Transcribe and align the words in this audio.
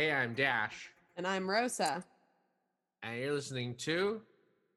Hey, 0.00 0.12
I'm 0.12 0.32
Dash, 0.32 0.88
And 1.18 1.26
I'm 1.26 1.46
Rosa. 1.46 2.02
and 3.02 3.20
you're 3.20 3.34
listening 3.34 3.74
to 3.80 4.22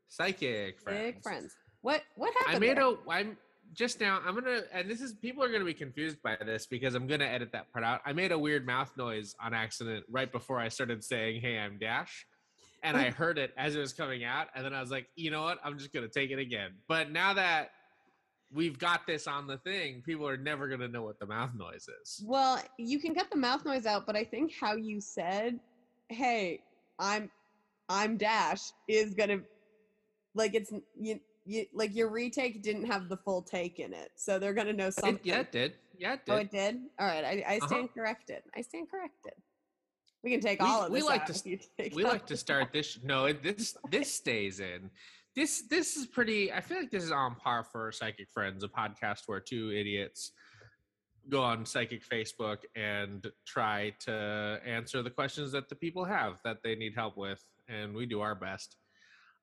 Psychic 0.10 0.82
Friends. 0.82 1.00
Big 1.00 1.24
friends. 1.24 1.56
What 1.80 2.02
what 2.18 2.34
happened? 2.34 2.57
I 2.57 2.60
made 2.60 2.76
there? 2.76 2.89
a. 2.89 3.10
I'm 3.10 3.38
just 3.71 4.02
now. 4.02 4.20
I'm 4.28 4.36
gonna, 4.36 4.64
and 4.74 4.92
this 4.92 5.00
is 5.00 5.14
people 5.14 5.42
are 5.42 5.50
gonna 5.50 5.64
be 5.64 5.74
confused 5.74 6.21
by 6.21 6.36
this 6.46 6.66
because 6.66 6.94
I'm 6.94 7.07
gonna 7.07 7.24
edit 7.24 7.54
that 7.54 7.71
part 7.71 7.86
out. 7.86 8.02
I 8.06 8.11
made 8.11 8.33
a 8.33 8.38
weird 8.38 8.66
mouth 8.66 8.92
noise 8.97 9.33
on 9.42 9.54
accident 9.54 10.04
right 10.11 10.30
before 10.30 10.60
I 10.60 10.68
started 10.68 11.02
saying, 11.02 11.39
"Hey, 11.39 11.58
I'm 11.58 11.78
Dash," 11.80 12.28
and 12.83 12.97
I 12.97 13.10
heard 13.21 13.38
it 13.38 13.54
as 13.58 13.78
it 13.78 13.80
was 13.80 13.94
coming 13.94 14.25
out, 14.25 14.47
and 14.55 14.66
then 14.66 14.74
I 14.74 14.82
was 14.82 14.92
like, 14.92 15.08
you 15.16 15.32
know 15.32 15.44
what? 15.44 15.58
I'm 15.64 15.78
just 15.78 15.94
gonna 15.94 16.10
take 16.10 16.32
it 16.32 16.39
again. 16.39 16.71
But 16.89 17.11
now 17.11 17.33
that 17.36 17.69
we've 18.54 18.78
got 18.78 19.06
this 19.07 19.28
on 19.28 19.48
the 19.48 19.57
thing, 19.57 20.02
people 20.06 20.28
are 20.28 20.38
never 20.38 20.68
gonna 20.68 20.88
know 20.88 21.04
what 21.04 21.20
the 21.20 21.25
mouth 21.25 21.52
noise 21.56 21.88
is. 22.02 22.24
Well, 22.25 22.61
you 22.78 23.00
can 23.00 23.16
cut 23.16 23.30
the 23.32 23.38
mouth 23.38 23.66
noise 23.66 23.86
out, 23.86 24.06
but 24.06 24.16
I 24.16 24.24
think 24.24 24.54
how 24.60 24.75
you 24.75 25.02
said, 25.02 25.60
"Hey, 26.10 26.61
I'm 27.00 27.30
I'm 27.89 28.18
Dash" 28.18 28.61
is 28.88 29.14
gonna 29.14 29.42
like 30.36 30.54
it's 30.56 30.71
you, 31.00 31.20
you 31.46 31.66
like 31.74 31.96
your 31.96 32.09
retake 32.09 32.61
didn't 32.61 32.86
have 32.86 33.09
the 33.09 33.17
full 33.17 33.42
take 33.42 33.80
in 33.80 33.94
it, 33.94 34.11
so 34.16 34.39
they're 34.39 34.53
gonna 34.53 34.73
know 34.73 34.88
It, 34.88 34.94
something. 34.94 35.20
yeah, 35.23 35.39
it 35.39 35.52
did. 35.52 35.73
Yeah, 35.97 36.14
it 36.14 36.25
did. 36.25 36.31
Oh, 36.33 36.38
it 36.38 36.52
did. 36.52 36.81
All 37.00 37.08
right, 37.08 37.23
I, 37.25 37.44
I 37.47 37.58
Uh-huh. 37.58 37.67
stand 37.67 37.94
corrected. 37.94 38.44
I 38.56 38.61
stand 38.61 38.89
corrected. 38.89 39.33
We 40.23 40.31
can 40.31 40.39
take 40.42 40.61
We- 40.61 40.67
all 40.67 40.83
of 40.83 40.92
we 40.92 40.99
this 40.99 41.08
like 41.08 41.22
out 41.22 41.27
to 41.27 41.33
if 41.33 41.45
you 41.45 41.59
take 41.77 41.95
we 41.95 42.03
like 42.03 42.25
to 42.27 42.38
start 42.38 42.72
this 42.72 42.97
no 43.03 43.25
it, 43.25 43.44
this 43.44 43.75
this 43.92 44.14
stays 44.22 44.59
in 44.61 44.89
this 45.36 45.64
this 45.70 45.98
is 45.98 46.06
pretty 46.06 46.52
i 46.52 46.62
feel 46.62 46.78
like 46.78 46.92
this 46.92 47.03
is 47.03 47.12
on 47.12 47.36
par 47.36 47.64
for 47.64 47.92
psychic 47.92 48.30
friends 48.31 48.64
a 48.64 48.67
podcast 48.67 49.22
where 49.26 49.39
two 49.39 49.72
idiots 49.72 50.31
go 51.30 51.42
on 51.42 51.66
psychic 51.66 52.08
facebook 52.08 52.58
and 52.76 53.31
try 53.45 53.94
to 54.00 54.59
answer 54.66 55.02
the 55.02 55.09
questions 55.09 55.52
that 55.52 55.70
the 55.70 55.76
people 55.76 56.04
have 56.04 56.39
that 56.44 56.58
they 56.64 56.76
need 56.76 56.94
help 56.95 57.17
with 57.17 57.44
and 57.70 57.94
we 57.94 58.06
do 58.06 58.22
our 58.22 58.36
best. 58.36 58.76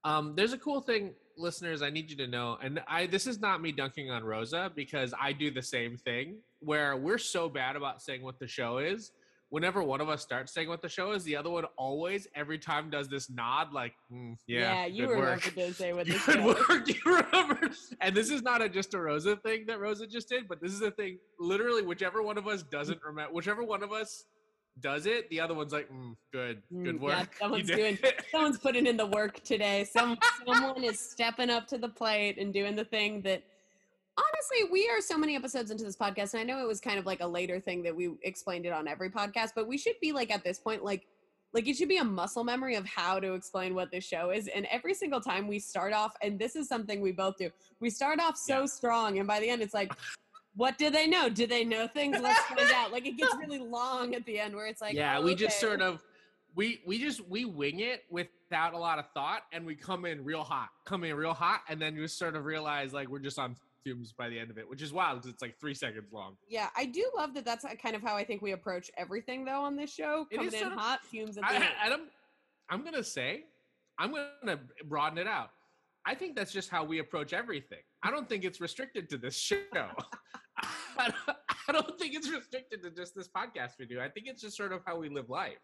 Um, 0.05 0.35
there's 0.35 0.53
a 0.53 0.59
cool 0.59 0.81
thing 0.81 1.15
listeners 1.37 1.83
i 1.83 1.91
need 1.91 2.11
you 2.11 2.17
to 2.17 2.27
know 2.27 2.59
and 2.63 2.81
i 2.87 3.07
this 3.07 3.27
is 3.27 3.41
not 3.41 3.63
me 3.63 3.73
dunking 3.73 4.11
on 4.11 4.23
rosa 4.25 4.71
because 4.75 5.15
i 5.19 5.33
do 5.33 5.51
the 5.51 5.63
same 5.63 5.97
thing 5.97 6.37
where 6.61 6.97
we're 6.97 7.19
so 7.19 7.49
bad 7.49 7.77
about 7.77 8.03
saying 8.03 8.23
what 8.23 8.39
the 8.39 8.47
show 8.47 8.79
is 8.79 9.13
whenever 9.51 9.83
one 9.83 10.01
of 10.01 10.09
us 10.09 10.23
starts 10.23 10.53
saying 10.53 10.69
what 10.69 10.81
the 10.81 10.89
show 10.89 11.13
is, 11.13 11.23
the 11.25 11.37
other 11.37 11.51
one 11.51 11.65
always 11.77 12.27
every 12.35 12.59
time 12.59 12.89
does 12.89 13.09
this 13.09 13.29
nod, 13.29 13.73
like, 13.73 13.93
"Mm, 14.11 14.37
yeah, 14.47 14.87
you 14.87 15.07
good 15.07 15.11
remember 15.11 15.31
work. 15.33 15.43
to 15.43 15.75
say 15.75 15.93
what 15.93 16.07
the 16.07 16.13
Good 16.13 16.21
show 16.21 16.51
is. 16.51 16.69
work. 16.69 16.89
You 16.89 17.01
remember? 17.05 17.71
And 18.01 18.15
this 18.17 18.31
is 18.31 18.43
not 18.43 18.63
a 18.63 18.69
just 18.69 18.95
a 18.95 19.01
Rosa 19.01 19.37
thing 19.37 19.67
that 19.67 19.79
Rosa 19.81 20.07
just 20.07 20.29
did, 20.29 20.49
but 20.49 20.61
this 20.61 20.73
is 20.73 20.81
a 20.83 20.91
thing. 20.93 21.19
Literally, 21.39 21.83
whichever 21.83 22.23
one 22.23 22.39
of 22.39 22.47
us 22.47 22.63
doesn't 22.63 23.03
remember, 23.03 23.33
whichever 23.35 23.63
one 23.65 23.83
of 23.83 23.93
us 23.93 24.25
does 24.81 25.05
it, 25.05 25.29
the 25.31 25.41
other 25.41 25.53
one's 25.55 25.73
like, 25.73 25.91
mm, 25.91 26.17
"Good, 26.33 26.63
good 26.85 26.97
Mm, 26.97 27.01
work." 27.01 27.11
yeah, 27.33 27.39
someone's 27.41 27.67
doing- 27.67 27.99
it." 28.03 28.25
someone's 28.31 28.59
putting 28.59 28.87
in 28.87 28.97
the 28.97 29.07
work 29.07 29.43
today. 29.43 29.85
Some 29.85 30.17
someone 30.47 30.85
is 30.85 30.99
stepping 31.01 31.51
up 31.51 31.67
to 31.69 31.77
the 31.79 31.89
plate 31.89 32.39
and 32.39 32.53
doing 32.55 32.77
the 32.77 32.85
thing 32.85 33.21
that 33.23 33.43
honestly 34.19 34.71
we 34.71 34.89
are 34.89 35.01
so 35.01 35.17
many 35.17 35.37
episodes 35.37 35.71
into 35.71 35.85
this 35.85 35.97
podcast 35.97 36.35
and 36.35 36.41
I 36.41 36.45
know 36.45 36.63
it 36.63 36.67
was 36.67 36.81
kind 36.81 36.99
of 36.99 37.07
like 37.07 37.21
a 37.21 37.27
later 37.27 37.61
thing 37.61 37.83
that 37.85 37.95
we 37.95 38.11
explained 38.23 38.67
it 38.67 38.73
on 38.73 38.89
every 38.89 39.11
podcast, 39.11 39.51
but 39.55 39.67
we 39.67 39.79
should 39.79 39.95
be 40.01 40.13
like 40.13 40.31
at 40.31 40.45
this 40.45 40.59
point 40.59 40.85
like 40.85 41.07
like 41.53 41.67
it 41.67 41.77
should 41.77 41.89
be 41.89 41.97
a 41.97 42.05
muscle 42.05 42.45
memory 42.45 42.77
of 42.77 42.87
how 42.87 43.19
to 43.19 43.35
explain 43.35 43.75
what 43.75 43.91
this 43.91 44.05
show 44.05 44.31
is 44.31 44.49
and 44.49 44.67
every 44.71 44.95
single 44.95 45.21
time 45.21 45.49
we 45.49 45.59
start 45.59 45.93
off 45.93 46.15
and 46.23 46.39
this 46.39 46.55
is 46.55 46.69
something 46.69 47.01
we 47.01 47.13
both 47.13 47.37
do. 47.39 47.51
We 47.81 47.91
start 47.91 48.21
off 48.21 48.37
so 48.37 48.61
Yeah. 48.61 48.67
strong 48.67 49.19
and 49.19 49.27
by 49.27 49.41
the 49.41 49.49
end 49.49 49.63
it's 49.63 49.75
like 49.75 49.93
what 50.57 50.79
do 50.79 50.91
they 50.91 51.07
know? 51.07 51.29
Do 51.29 51.47
they 51.47 51.65
know 51.65 51.87
things? 51.87 52.19
Let's 52.21 52.41
find 52.41 52.71
out. 52.75 52.93
Like 52.93 53.07
it 53.07 53.17
gets 53.17 53.35
really 53.37 53.59
long 53.61 54.15
at 54.15 54.27
the 54.27 54.39
end 54.39 54.55
where 54.55 54.67
it's 54.67 54.81
like 54.81 54.95
yeah, 54.95 55.19
oh, 55.19 55.23
we 55.23 55.35
just 55.35 55.61
sort 55.61 55.81
of 55.81 56.03
we 56.55 56.81
we 56.85 56.99
just 56.99 57.27
we 57.29 57.45
wing 57.45 57.81
it 57.81 58.05
without 58.11 58.75
a 58.75 58.79
lot 58.79 58.99
of 58.99 59.07
thought, 59.15 59.43
and 59.53 59.65
we 59.65 59.77
come 59.77 60.05
in 60.05 60.25
real 60.25 60.43
hot, 60.43 60.69
come 60.85 61.05
in 61.05 61.15
real 61.15 61.33
hot, 61.35 61.61
and 61.69 61.81
then 61.81 61.95
you 61.95 62.07
sort 62.09 62.35
of 62.35 62.45
realize 62.45 62.93
like 62.93 63.09
we're 63.09 63.21
just 63.21 63.39
on 63.39 63.55
fumes 63.85 64.13
by 64.13 64.29
the 64.29 64.39
end 64.39 64.51
of 64.51 64.59
it, 64.59 64.69
which 64.69 64.83
is 64.83 64.93
wild 64.93 65.23
'cause 65.23 65.31
it's 65.31 65.43
like 65.43 65.59
three 65.59 65.75
seconds 65.75 66.13
long. 66.13 66.37
Yeah, 66.49 66.71
I 66.77 66.85
do 66.87 67.11
love 67.17 67.35
that. 67.35 67.45
That's 67.45 67.65
kind 67.83 67.97
of 67.97 68.03
how 68.03 68.17
I 68.17 68.25
think 68.25 68.43
we 68.43 68.53
approach 68.53 68.91
everything, 68.97 69.45
though, 69.45 69.63
on 69.63 69.77
this 69.77 69.93
show. 69.93 70.27
It 70.31 70.37
Coming 70.37 70.53
in 70.53 70.59
sort 70.61 70.73
of- 70.73 70.79
hot, 70.79 71.05
fumes 71.07 71.39
at 71.39 71.45
the 71.49 71.51
I, 71.53 71.55
end. 71.57 71.65
I'm, 71.95 72.01
I'm 72.69 72.85
gonna 72.85 73.05
say, 73.05 73.45
I'm 73.99 74.13
gonna 74.13 74.61
broaden 74.85 75.19
it 75.19 75.27
out. 75.27 75.51
I 76.07 76.15
think 76.15 76.35
that's 76.37 76.53
just 76.53 76.71
how 76.71 76.83
we 76.85 76.99
approach 76.99 77.33
everything. 77.33 77.83
I 78.03 78.11
don't 78.11 78.29
think 78.29 78.45
it's 78.45 78.61
restricted 78.61 79.09
to 79.11 79.19
this 79.19 79.35
show. 79.39 79.57
I 80.99 81.09
don't, 81.11 81.37
I 81.69 81.73
don't 81.73 81.99
think 81.99 82.15
it's 82.15 82.29
restricted 82.29 82.83
to 82.83 82.91
just 82.91 83.15
this 83.15 83.29
podcast 83.29 83.79
we 83.79 83.87
do. 83.87 84.01
I 84.01 84.09
think 84.09 84.27
it's 84.27 84.43
just 84.43 84.57
sort 84.57 84.73
of 84.73 84.83
how 84.87 84.99
we 84.99 85.09
live 85.09 85.31
life. 85.31 85.59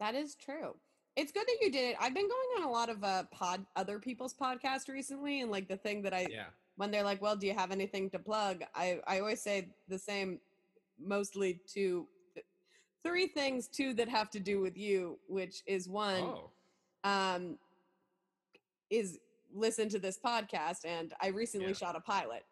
That 0.00 0.14
is 0.14 0.34
true. 0.34 0.74
It's 1.16 1.32
good 1.32 1.46
that 1.46 1.56
you 1.60 1.70
did 1.72 1.90
it. 1.90 1.96
I've 2.00 2.14
been 2.14 2.28
going 2.28 2.48
on 2.58 2.62
a 2.64 2.70
lot 2.70 2.88
of 2.88 3.02
uh 3.02 3.24
pod 3.32 3.64
other 3.76 3.98
people's 3.98 4.34
podcasts 4.34 4.88
recently, 4.88 5.40
and 5.40 5.50
like 5.50 5.68
the 5.68 5.76
thing 5.76 6.02
that 6.02 6.14
I 6.14 6.26
Yeah. 6.30 6.46
When 6.78 6.90
they're 6.90 7.02
like, 7.10 7.20
"Well, 7.20 7.36
do 7.36 7.46
you 7.46 7.54
have 7.54 7.70
anything 7.72 8.08
to 8.10 8.18
plug?" 8.18 8.64
I 8.74 9.00
I 9.06 9.18
always 9.20 9.42
say 9.42 9.56
the 9.88 9.98
same, 9.98 10.40
mostly 10.98 11.60
two, 11.66 12.06
th- 12.34 12.46
three 13.04 13.26
things, 13.26 13.68
two 13.68 13.92
that 13.94 14.08
have 14.08 14.30
to 14.30 14.40
do 14.40 14.60
with 14.60 14.76
you, 14.76 15.18
which 15.28 15.62
is 15.66 15.88
one. 15.88 16.24
Oh. 16.24 16.50
um, 17.04 17.58
is 18.90 19.18
listen 19.54 19.88
to 19.88 19.98
this 19.98 20.18
podcast 20.18 20.84
and 20.84 21.12
i 21.20 21.28
recently 21.28 21.68
Yeah. 21.68 21.72
shot 21.74 21.96
a 21.96 22.00
pilot 22.00 22.42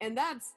and 0.00 0.16
that's 0.16 0.52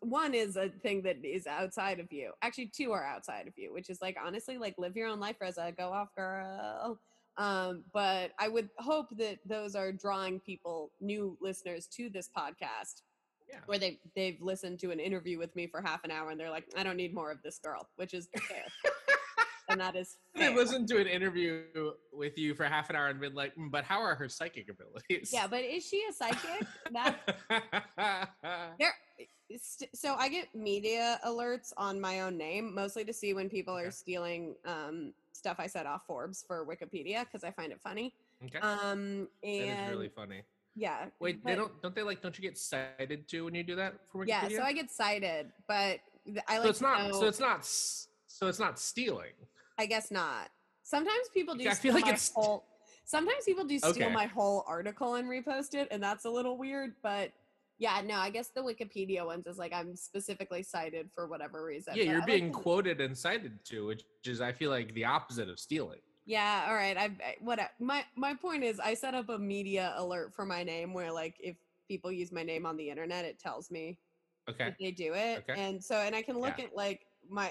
one 0.00 0.34
is 0.34 0.56
a 0.56 0.68
thing 0.68 1.02
that 1.02 1.16
is 1.24 1.46
outside 1.46 1.98
of 2.00 2.12
you 2.12 2.32
actually 2.42 2.66
two 2.66 2.92
are 2.92 3.04
outside 3.04 3.46
of 3.48 3.54
you 3.56 3.72
which 3.72 3.88
is 3.90 4.00
like 4.02 4.16
honestly 4.22 4.56
like 4.58 4.74
live 4.78 4.96
your 4.96 5.08
own 5.08 5.18
life 5.20 5.36
rosa 5.40 5.72
go 5.76 5.92
off 5.92 6.14
girl 6.14 6.98
um 7.40 7.82
but 7.92 8.30
i 8.38 8.46
would 8.48 8.68
hope 8.78 9.06
that 9.16 9.38
those 9.46 9.74
are 9.74 9.90
drawing 9.90 10.38
people 10.38 10.92
new 11.00 11.36
listeners 11.40 11.86
to 11.86 12.08
this 12.10 12.28
podcast 12.36 13.02
Yeah. 13.48 13.60
where 13.66 13.78
they 13.78 13.98
they've 14.14 14.40
listened 14.40 14.78
to 14.80 14.90
an 14.92 15.00
interview 15.00 15.38
with 15.38 15.56
me 15.56 15.66
for 15.66 15.80
half 15.80 16.04
an 16.04 16.10
hour 16.10 16.30
and 16.30 16.38
they're 16.38 16.50
like 16.58 16.66
i 16.76 16.82
don't 16.84 16.96
need 16.96 17.14
more 17.14 17.30
of 17.32 17.38
this 17.42 17.58
girl 17.58 17.88
which 17.96 18.12
is 18.14 18.28
fair 18.48 18.64
and 19.70 19.80
that 19.80 19.96
is 19.96 20.18
They 20.34 20.52
listened 20.54 20.86
to 20.88 20.98
an 21.00 21.06
interview 21.06 21.62
with 22.12 22.36
you 22.36 22.54
for 22.54 22.64
half 22.64 22.90
an 22.90 22.96
hour 22.96 23.06
and 23.08 23.20
been 23.20 23.34
like, 23.34 23.54
"Mm, 23.54 23.70
but 23.70 23.84
how 23.84 24.00
are 24.00 24.16
her 24.16 24.28
psychic 24.28 24.68
abilities? 24.68 25.30
yeah 25.32 25.46
but 25.46 25.62
is 25.62 25.86
she 25.86 26.02
a 26.10 26.12
psychic 26.12 26.66
that 26.92 27.16
there 28.78 28.94
st- 29.60 29.94
so 29.96 30.14
i 30.18 30.28
get 30.28 30.52
media 30.54 31.20
alerts 31.26 31.72
on 31.76 32.00
my 32.00 32.20
own 32.22 32.36
name 32.36 32.74
mostly 32.74 33.04
to 33.04 33.12
see 33.12 33.34
when 33.34 33.48
people 33.48 33.76
are 33.76 33.90
stealing 33.90 34.54
um 34.66 35.12
stuff 35.32 35.56
i 35.58 35.66
said 35.66 35.86
off 35.86 36.02
forbes 36.06 36.44
for 36.46 36.66
wikipedia 36.66 37.24
because 37.24 37.44
i 37.44 37.50
find 37.50 37.72
it 37.72 37.80
funny 37.80 38.14
okay. 38.44 38.58
um 38.60 39.28
and 39.42 39.88
is 39.88 39.90
really 39.90 40.08
funny. 40.08 40.42
yeah 40.76 41.06
Wait, 41.20 41.44
they 41.44 41.54
don't 41.54 41.80
don't 41.82 41.94
they 41.94 42.02
like 42.02 42.22
don't 42.22 42.36
you 42.38 42.42
get 42.42 42.58
cited 42.58 43.28
too 43.28 43.44
when 43.44 43.54
you 43.54 43.62
do 43.62 43.76
that 43.76 43.94
for 44.10 44.24
Wikipedia? 44.24 44.28
yeah 44.28 44.48
so 44.48 44.62
i 44.62 44.72
get 44.72 44.90
cited 44.90 45.50
but 45.68 45.98
i 46.48 46.58
like 46.58 46.64
so 46.64 46.68
it's 46.70 46.80
not 46.80 47.08
know- 47.08 47.20
so 47.20 47.26
it's 47.26 47.40
not 47.40 47.64
so 47.64 48.46
it's 48.46 48.58
not 48.58 48.78
stealing. 48.78 49.32
i 49.78 49.86
guess 49.86 50.10
not 50.10 50.48
sometimes 50.82 51.28
people 51.32 51.54
do 51.54 51.68
I 51.68 51.74
feel 51.74 51.94
like 51.94 52.04
it's- 52.06 52.32
whole 52.34 52.64
sometimes 53.04 53.44
people 53.44 53.64
do 53.64 53.78
steal 53.78 53.90
Okay. 53.90 54.12
my 54.12 54.26
whole 54.26 54.64
article 54.68 55.14
and 55.16 55.28
repost 55.28 55.74
it 55.74 55.88
and 55.90 56.02
that's 56.02 56.24
a 56.26 56.30
little 56.30 56.56
weird 56.56 56.94
but 57.02 57.32
yeah 57.80 58.00
no 58.04 58.14
i 58.16 58.30
guess 58.30 58.50
the 58.54 58.60
wikipedia 58.60 59.24
ones 59.26 59.46
is 59.46 59.58
like 59.58 59.72
i'm 59.72 59.96
specifically 59.96 60.62
cited 60.62 61.10
for 61.12 61.26
whatever 61.26 61.64
reason 61.64 61.94
yeah, 61.96 62.04
you're 62.04 62.18
like 62.18 62.26
being 62.26 62.52
to- 62.52 62.58
quoted 62.58 63.00
and 63.00 63.16
cited 63.16 63.64
to, 63.64 63.86
which 63.86 64.04
is 64.24 64.40
I 64.40 64.52
feel 64.52 64.70
like 64.70 64.92
the 64.94 65.06
opposite 65.06 65.48
of 65.48 65.58
stealing. 65.58 65.98
Yeah, 66.26 66.66
all 66.68 66.74
right. 66.74 66.96
I 66.96 67.04
I- 67.04 67.36
what 67.40 67.58
I- 67.58 67.70
my 67.80 68.04
my 68.14 68.34
point 68.34 68.62
is, 68.62 68.78
I 68.78 68.92
set 68.94 69.14
up 69.14 69.30
a 69.30 69.38
media 69.38 69.94
alert 69.96 70.34
for 70.34 70.44
my 70.44 70.62
name 70.62 70.92
where 70.92 71.10
like 71.10 71.36
if 71.40 71.56
people 71.88 72.12
use 72.12 72.30
my 72.30 72.42
name 72.42 72.66
on 72.66 72.76
the 72.76 72.88
internet, 72.90 73.24
it 73.24 73.38
tells 73.40 73.70
me 73.70 73.98
Okay. 74.48 74.76
they 74.78 74.90
do 74.92 75.14
it, 75.14 75.38
Okay. 75.48 75.60
and 75.60 75.82
so 75.82 75.94
and 75.96 76.14
I 76.14 76.22
can 76.22 76.38
look 76.38 76.58
Yeah. 76.58 76.66
at 76.66 76.76
like 76.76 77.00
my 77.28 77.50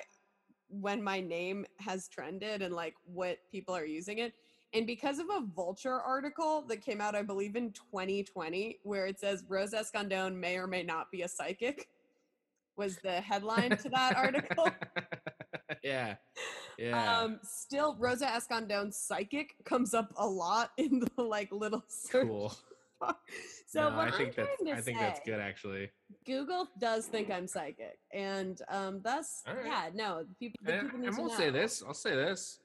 when 0.69 1.01
my 1.03 1.19
name 1.19 1.65
has 1.80 2.07
trended 2.07 2.62
and 2.62 2.74
like 2.75 2.94
what 3.06 3.39
people 3.51 3.75
are 3.75 3.86
using 3.86 4.19
it. 4.19 4.33
And 4.74 4.86
because 4.86 5.19
of 5.19 5.25
a 5.30 5.42
Vulture 5.56 6.00
article 6.00 6.63
that 6.68 6.86
came 6.86 7.01
out, 7.01 7.16
I 7.16 7.24
believe 7.24 7.56
in 7.56 7.71
2020, 7.71 8.80
where 8.83 9.07
it 9.07 9.19
says 9.19 9.44
Rose 9.48 9.74
Escandon 9.74 10.36
may 10.36 10.57
or 10.57 10.68
may 10.68 10.83
not 10.83 11.12
be 11.12 11.24
a 11.24 11.27
psychic, 11.27 11.88
was 12.77 12.98
the 12.98 13.21
headline 13.21 13.75
to 13.77 13.89
that 13.89 14.16
article. 14.16 14.69
yeah. 15.83 16.16
Yeah. 16.80 17.19
Um, 17.19 17.39
still, 17.44 17.95
Rosa 18.00 18.27
Escandon 18.27 18.94
psychic 18.94 19.56
comes 19.66 19.94
up 19.94 20.13
a 20.16 20.25
lot 20.25 20.72
in 20.77 21.01
the 21.01 21.24
like 21.24 21.51
little 21.51 21.83
search 21.88 22.27
cool. 22.27 22.56
So 23.68 23.89
No, 23.89 23.95
what 23.95 24.13
I 24.13 24.18
think 24.18 24.38
I'm 24.38 24.48
that's 24.65 24.80
I 24.80 24.81
think 24.81 24.98
say, 24.98 25.04
that's 25.04 25.19
good 25.25 25.39
actually. 25.39 25.89
Google 26.25 26.68
does 26.80 27.06
think 27.06 27.30
I'm 27.30 27.48
psychic, 27.48 28.00
and 28.12 28.60
um, 28.68 29.00
thus, 29.04 29.44
right. 29.48 29.57
yeah, 29.63 29.89
no, 29.94 30.25
people. 30.39 30.60
People 30.65 30.89
to 30.89 31.22
we'll 31.22 31.30
know. 31.30 31.36
say 31.36 31.50
this. 31.51 31.83
I'll 31.88 31.94
say 31.94 32.15
this. 32.15 32.60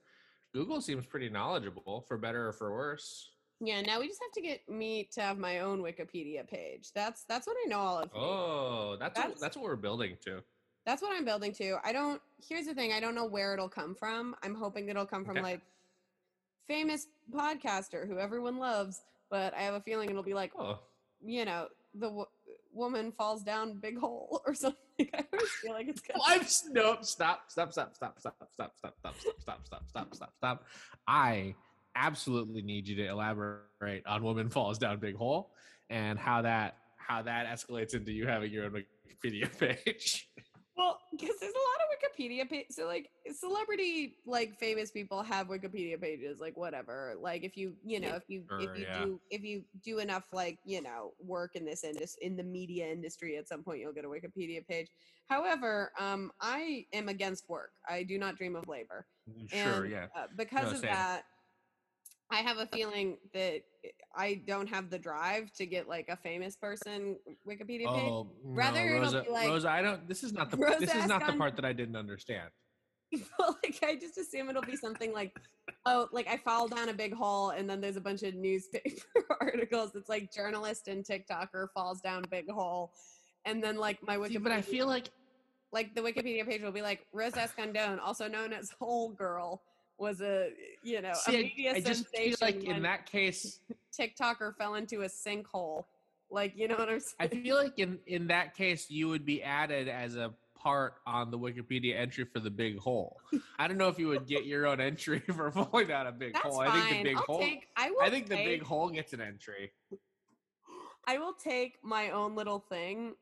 Google 0.54 0.80
seems 0.80 1.04
pretty 1.04 1.28
knowledgeable, 1.28 2.04
for 2.06 2.16
better 2.16 2.48
or 2.48 2.52
for 2.52 2.72
worse. 2.72 3.30
Yeah, 3.60 3.80
now 3.82 3.98
we 4.00 4.06
just 4.06 4.20
have 4.22 4.32
to 4.32 4.40
get 4.40 4.68
me 4.68 5.08
to 5.12 5.20
have 5.20 5.36
my 5.36 5.60
own 5.60 5.80
Wikipedia 5.82 6.46
page. 6.48 6.90
That's 6.94 7.24
that's 7.24 7.46
what 7.46 7.56
I 7.64 7.68
know 7.68 7.78
all 7.78 7.98
of. 7.98 8.10
Oh, 8.14 8.96
that's 8.98 9.18
what, 9.18 9.24
That's- 9.24 9.40
that's 9.40 9.56
what 9.56 9.64
we're 9.64 9.76
building 9.76 10.16
to. 10.24 10.42
That's 10.86 11.00
what 11.02 11.16
I'm 11.16 11.24
building 11.24 11.52
to. 11.54 11.78
I 11.82 11.92
don't. 11.92 12.20
Here's 12.46 12.66
the 12.66 12.74
thing. 12.74 12.92
I 12.92 13.00
don't 13.00 13.14
know 13.14 13.24
where 13.24 13.54
it'll 13.54 13.68
come 13.70 13.94
from. 13.94 14.36
I'm 14.42 14.54
hoping 14.54 14.88
it'll 14.88 15.06
come 15.06 15.24
from 15.24 15.38
Okay. 15.38 15.42
like 15.42 15.60
famous 16.68 17.06
podcaster 17.32 18.06
who 18.06 18.18
everyone 18.18 18.58
loves. 18.58 19.00
But 19.30 19.54
I 19.54 19.60
have 19.62 19.74
a 19.74 19.80
feeling 19.80 20.10
it'll 20.10 20.22
be 20.22 20.34
like 20.34 20.52
Oh, 20.58 20.78
you 21.24 21.44
know 21.46 21.68
the 21.94 22.24
woman 22.74 23.12
falls 23.12 23.42
down 23.42 23.78
big 23.78 23.98
hole 23.98 24.42
or 24.46 24.54
something. 24.54 24.78
I 25.00 25.24
always 25.32 25.50
feel 25.62 25.72
like 25.72 25.88
it's 25.88 26.00
gonna. 26.00 26.20
I'm 26.26 26.42
no 26.72 26.98
stop 27.02 27.44
stop 27.48 27.72
stop 27.72 27.94
stop 27.94 28.18
stop 28.18 28.36
stop 28.54 28.72
stop 28.76 28.96
stop 28.98 29.16
stop 29.18 29.36
stop 29.40 29.66
stop 29.66 29.88
stop 29.88 30.14
stop 30.14 30.32
stop. 30.36 30.64
I 31.06 31.54
absolutely 31.96 32.62
need 32.62 32.88
you 32.88 32.96
to 32.96 33.06
elaborate 33.06 34.06
on 34.06 34.22
"Woman 34.22 34.50
Falls 34.50 34.78
Down 34.78 34.98
Big 34.98 35.16
Hole" 35.16 35.52
and 35.90 36.18
how 36.18 36.42
that 36.42 36.76
how 36.96 37.22
that 37.22 37.46
escalates 37.46 37.94
into 37.94 38.12
you 38.12 38.26
having 38.26 38.50
your 38.50 38.64
own 38.66 38.72
Wikipedia 38.72 39.50
page. 39.58 40.28
Well, 40.76 40.98
because 41.12 41.36
there's 41.40 41.52
a 41.52 41.56
lot 41.56 41.80
of 41.82 41.88
Wikipedia 42.18 42.48
pages. 42.48 42.74
So, 42.76 42.86
like, 42.86 43.10
celebrity, 43.30 44.18
like, 44.26 44.58
famous 44.58 44.90
people 44.90 45.22
have 45.22 45.46
Wikipedia 45.46 46.00
pages, 46.00 46.40
like, 46.40 46.56
whatever. 46.56 47.14
Like, 47.20 47.44
if 47.44 47.56
you, 47.56 47.76
you 47.84 48.00
know, 48.00 48.16
if 48.16 48.24
you, 48.28 48.44
Sure, 48.48 48.58
if 48.60 48.76
you 48.76 48.84
yeah. 48.84 49.04
do, 49.04 49.20
if 49.30 49.42
you 49.42 49.64
do 49.84 50.00
enough, 50.00 50.32
like, 50.32 50.58
you 50.64 50.82
know, 50.82 51.14
work 51.20 51.54
in 51.54 51.64
this 51.64 51.84
industry, 51.84 52.26
in 52.26 52.36
the 52.36 52.42
media 52.42 52.90
industry, 52.90 53.36
at 53.36 53.48
some 53.48 53.62
point 53.62 53.80
you'll 53.80 53.92
get 53.92 54.04
a 54.04 54.08
Wikipedia 54.08 54.66
page. 54.66 54.88
However, 55.28 55.92
um, 55.98 56.32
I 56.40 56.86
am 56.92 57.08
against 57.08 57.48
work. 57.48 57.72
I 57.88 58.02
do 58.02 58.18
not 58.18 58.36
dream 58.36 58.56
of 58.56 58.66
labor. 58.66 59.06
sure, 59.46 59.84
And, 59.84 59.92
yeah. 59.92 60.06
Uh, 60.16 60.26
because 60.36 60.64
No, 60.64 60.74
of 60.74 60.80
same. 60.80 60.90
that, 60.90 61.24
I 62.34 62.38
have 62.38 62.58
a 62.58 62.66
feeling 62.66 63.16
that 63.32 63.62
I 64.16 64.42
don't 64.46 64.68
have 64.68 64.90
the 64.90 64.98
drive 64.98 65.52
to 65.52 65.66
get 65.66 65.88
like 65.88 66.08
a 66.08 66.16
famous 66.16 66.56
person 66.56 67.16
Wikipedia 67.48 67.86
page. 67.86 68.10
Oh, 68.10 68.28
Rather 68.42 68.80
no, 68.80 68.96
it'll 68.96 69.02
Rosa, 69.02 69.22
be 69.22 69.30
like- 69.30 69.48
Rosa, 69.48 69.70
I 69.70 69.82
don't. 69.82 70.08
This 70.08 70.24
is 70.24 70.32
not 70.32 70.50
the. 70.50 70.56
Rosa 70.56 70.80
this 70.80 70.94
is 70.94 71.06
not 71.06 71.24
the 71.26 71.34
part 71.34 71.54
that 71.56 71.64
I 71.64 71.72
didn't 71.72 71.96
understand. 71.96 72.50
Well, 73.38 73.56
like 73.62 73.78
I 73.84 73.94
just 73.94 74.18
assume 74.18 74.50
it'll 74.50 74.62
be 74.62 74.74
something 74.74 75.12
like, 75.12 75.36
oh, 75.86 76.08
like 76.10 76.26
I 76.26 76.36
fall 76.36 76.66
down 76.66 76.88
a 76.88 76.92
big 76.92 77.14
hole, 77.14 77.50
and 77.50 77.70
then 77.70 77.80
there's 77.80 77.94
a 77.96 78.00
bunch 78.00 78.24
of 78.24 78.34
newspaper 78.34 79.04
articles. 79.40 79.92
It's 79.94 80.08
like 80.08 80.32
journalist 80.32 80.88
and 80.88 81.04
TikToker 81.04 81.68
falls 81.72 82.00
down 82.00 82.24
big 82.28 82.50
hole, 82.50 82.90
and 83.44 83.62
then 83.62 83.76
like 83.76 84.02
my 84.04 84.16
Wikipedia, 84.16 84.28
See, 84.32 84.38
but 84.38 84.50
I 84.52 84.62
feel 84.62 84.88
like 84.88 85.10
like 85.70 85.94
the 85.94 86.00
Wikipedia 86.00 86.44
page 86.44 86.60
will 86.62 86.72
be 86.72 86.82
like 86.82 87.06
Rose 87.12 87.34
Escandon, 87.34 88.00
also 88.02 88.26
known 88.26 88.52
as 88.52 88.70
Hole 88.80 89.10
Girl, 89.10 89.62
was 89.98 90.20
a 90.20 90.50
you 90.82 91.00
know 91.00 91.12
a 91.28 91.30
media 91.30 91.72
I, 91.72 91.76
I 91.76 91.80
just 91.80 92.06
feel 92.08 92.36
sensation 92.36 92.38
like 92.40 92.64
in 92.64 92.82
that 92.82 93.06
case, 93.06 93.60
TikToker 93.98 94.56
fell 94.56 94.74
into 94.74 95.02
a 95.02 95.06
sinkhole. 95.06 95.84
Like 96.30 96.52
you 96.56 96.68
know 96.68 96.76
what 96.76 96.88
I'm 96.88 97.00
saying? 97.00 97.14
I 97.20 97.28
feel 97.28 97.56
like 97.56 97.78
in 97.78 97.98
in 98.06 98.26
that 98.28 98.54
case 98.54 98.90
you 98.90 99.08
would 99.08 99.24
be 99.24 99.42
added 99.42 99.88
as 99.88 100.16
a 100.16 100.34
part 100.64 100.94
on 101.06 101.30
the 101.30 101.38
Wikipedia 101.38 101.96
entry 101.96 102.24
for 102.24 102.40
the 102.40 102.50
big 102.50 102.78
hole. 102.78 103.20
I 103.58 103.68
don't 103.68 103.76
know 103.76 103.88
if 103.88 103.98
you 103.98 104.08
would 104.08 104.26
get 104.26 104.46
your 104.46 104.66
own 104.66 104.80
entry 104.80 105.18
for 105.34 105.50
falling 105.52 105.88
down 105.88 106.06
a 106.06 106.12
big 106.12 106.32
That's 106.32 106.46
hole. 106.46 106.56
fine. 106.56 106.68
I 106.68 106.80
think 106.80 106.96
the 106.96 107.02
big 107.04 107.16
I'll 107.16 107.22
hole. 107.24 107.38
take. 107.40 107.68
I 107.76 107.90
will. 107.90 108.02
I 108.02 108.10
think 108.10 108.28
the 108.28 108.36
big 108.36 108.62
hole 108.62 108.88
gets 108.88 109.12
an 109.12 109.20
entry. 109.20 109.72
I 111.06 111.18
will 111.18 111.34
take 111.34 111.76
my 111.82 112.10
own 112.10 112.34
little 112.34 112.60
thing 112.60 113.14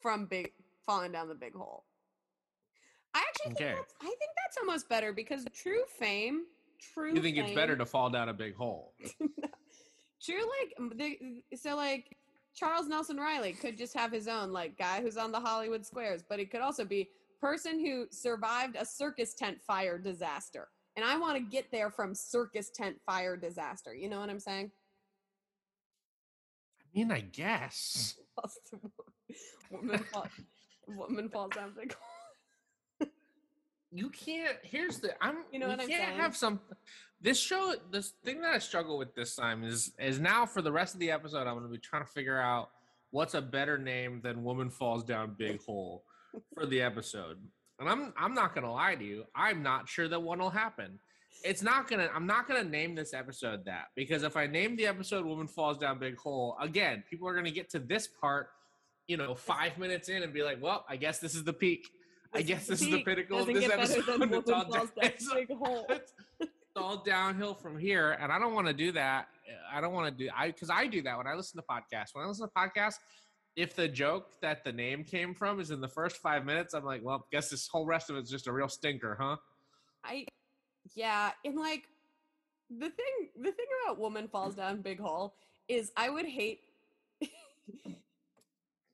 from 0.00 0.26
big 0.26 0.50
falling 0.84 1.12
down 1.12 1.28
the 1.28 1.34
big 1.34 1.54
hole. 1.54 1.84
I 3.14 3.24
actually 3.28 3.54
think 3.54 3.68
Okay. 3.68 3.74
that's, 3.76 3.94
I 4.00 4.04
think 4.04 4.30
that's 4.44 4.56
almost 4.58 4.88
better 4.88 5.12
because 5.12 5.44
true 5.52 5.82
fame, 5.98 6.44
true. 6.94 7.14
You 7.14 7.22
think 7.22 7.36
it's 7.36 7.52
better 7.52 7.76
to 7.76 7.86
fall 7.86 8.10
down 8.10 8.28
a 8.28 8.34
big 8.34 8.54
hole? 8.54 8.94
true 10.22 10.42
like 10.60 10.98
the, 10.98 11.42
so 11.56 11.76
like 11.76 12.16
Charles 12.54 12.88
Nelson 12.88 13.16
Reilly 13.16 13.52
could 13.52 13.78
just 13.78 13.94
have 13.94 14.12
his 14.12 14.28
own 14.28 14.52
like 14.52 14.78
guy 14.78 15.00
who's 15.00 15.16
on 15.16 15.32
the 15.32 15.40
Hollywood 15.40 15.84
squares, 15.84 16.22
but 16.28 16.38
it 16.38 16.50
could 16.50 16.60
also 16.60 16.84
be 16.84 17.08
person 17.40 17.80
who 17.80 18.06
survived 18.10 18.76
a 18.78 18.84
circus 18.84 19.34
tent 19.34 19.58
fire 19.66 19.98
disaster. 19.98 20.68
And 20.96 21.04
I 21.04 21.16
want 21.16 21.36
to 21.36 21.42
get 21.42 21.70
there 21.72 21.90
from 21.90 22.14
circus 22.14 22.70
tent 22.70 22.96
fire 23.06 23.36
disaster. 23.36 23.94
You 23.94 24.08
know 24.08 24.20
what 24.20 24.28
I'm 24.28 24.40
saying? 24.40 24.70
I 26.80 26.98
mean, 26.98 27.12
I 27.12 27.20
guess. 27.20 28.16
woman, 29.70 29.98
fall, 30.12 30.26
woman 30.88 31.28
falls 31.28 31.52
down 31.54 31.72
hole. 31.74 32.09
You 33.92 34.08
can't 34.10 34.56
here's 34.62 34.98
the 35.00 35.10
i'm 35.22 35.38
You 35.52 35.58
know 35.58 35.66
we 35.66 35.72
what 35.72 35.82
I'm 35.82 35.88
can't 35.88 36.04
saying? 36.08 36.18
have 36.18 36.36
some 36.36 36.60
this 37.20 37.38
show 37.38 37.74
this 37.90 38.12
thing 38.24 38.40
that 38.42 38.52
i 38.52 38.58
struggle 38.58 38.96
with 38.98 39.14
this 39.14 39.34
time 39.34 39.64
is 39.64 39.92
is 39.98 40.18
now 40.20 40.46
for 40.46 40.62
the 40.62 40.72
rest 40.72 40.94
of 40.94 41.00
the 41.00 41.10
episode 41.10 41.46
i'm 41.46 41.54
going 41.54 41.62
to 41.64 41.68
be 41.68 41.78
trying 41.78 42.04
to 42.04 42.10
figure 42.10 42.40
out 42.40 42.70
what's 43.10 43.34
a 43.34 43.42
better 43.42 43.78
name 43.78 44.20
than 44.22 44.44
woman 44.44 44.70
falls 44.70 45.02
down 45.04 45.34
big 45.36 45.60
hole 45.64 46.04
for 46.54 46.64
the 46.66 46.80
episode. 46.80 47.38
And 47.80 47.88
i'm 47.88 48.12
i'm 48.16 48.34
not 48.34 48.54
going 48.54 48.64
to 48.64 48.70
lie 48.70 48.94
to 48.94 49.04
you 49.04 49.24
i'm 49.34 49.62
not 49.62 49.88
sure 49.88 50.06
that 50.08 50.20
one 50.20 50.38
will 50.38 50.50
happen. 50.50 50.98
It's 51.42 51.62
not 51.62 51.88
gonna 51.88 52.08
i'm 52.14 52.26
not 52.26 52.46
gonna 52.46 52.64
name 52.64 52.94
this 52.94 53.12
episode 53.14 53.64
that 53.64 53.86
because 53.96 54.22
if 54.22 54.36
i 54.36 54.46
name 54.46 54.76
the 54.76 54.86
episode 54.86 55.24
woman 55.24 55.48
falls 55.48 55.78
down 55.78 55.98
big 55.98 56.16
hole 56.18 56.56
again 56.60 57.02
people 57.08 57.26
are 57.26 57.34
gonna 57.34 57.50
get 57.50 57.70
to 57.70 57.78
this 57.78 58.06
part 58.06 58.48
you 59.06 59.16
know 59.16 59.34
five 59.34 59.78
minutes 59.78 60.08
in 60.08 60.22
and 60.22 60.32
be 60.34 60.42
like 60.42 60.60
well 60.62 60.84
i 60.88 60.96
guess 60.96 61.18
this 61.18 61.34
is 61.34 61.42
the 61.44 61.52
peak 61.52 61.88
I 62.32 62.42
guess 62.42 62.66
this 62.66 62.80
is 62.82 62.90
the 62.90 63.02
pinnacle 63.02 63.40
of 63.40 63.46
this 63.46 63.68
episode. 63.68 64.04
It's 64.32 64.50
all, 64.50 64.64
down, 64.64 64.88
it's, 64.96 65.30
it's- 66.40 66.48
all 66.76 66.96
downhill 66.98 67.54
from 67.54 67.78
here, 67.78 68.16
and 68.20 68.30
I 68.32 68.38
don't 68.38 68.54
want 68.54 68.68
to 68.68 68.72
do 68.72 68.92
that. 68.92 69.28
I 69.72 69.80
don't 69.80 69.92
want 69.92 70.16
to 70.16 70.24
do 70.24 70.30
I 70.36 70.48
because 70.48 70.70
I 70.70 70.86
do 70.86 71.02
that 71.02 71.18
when 71.18 71.26
I 71.26 71.34
listen 71.34 71.60
to 71.60 71.66
podcasts. 71.66 72.14
When 72.14 72.24
I 72.24 72.28
listen 72.28 72.46
to 72.48 72.52
podcasts, 72.54 72.98
if 73.56 73.74
the 73.74 73.88
joke 73.88 74.40
that 74.40 74.62
the 74.64 74.72
name 74.72 75.02
came 75.04 75.34
from 75.34 75.60
is 75.60 75.70
in 75.70 75.80
the 75.80 75.88
first 75.88 76.18
five 76.18 76.44
minutes, 76.44 76.72
I'm 76.72 76.84
like, 76.84 77.02
well, 77.02 77.26
guess 77.32 77.50
this 77.50 77.66
whole 77.66 77.84
rest 77.84 78.10
of 78.10 78.16
it's 78.16 78.30
just 78.30 78.46
a 78.46 78.52
real 78.52 78.68
stinker, 78.68 79.16
huh? 79.20 79.36
I 80.04 80.26
yeah, 80.94 81.32
and 81.44 81.58
like 81.58 81.88
the 82.70 82.90
thing 82.90 83.28
the 83.36 83.50
thing 83.50 83.66
about 83.84 83.98
woman 83.98 84.28
falls 84.28 84.54
down 84.54 84.80
big 84.80 85.00
hole 85.00 85.34
is 85.68 85.90
I 85.96 86.08
would 86.08 86.26
hate 86.26 86.60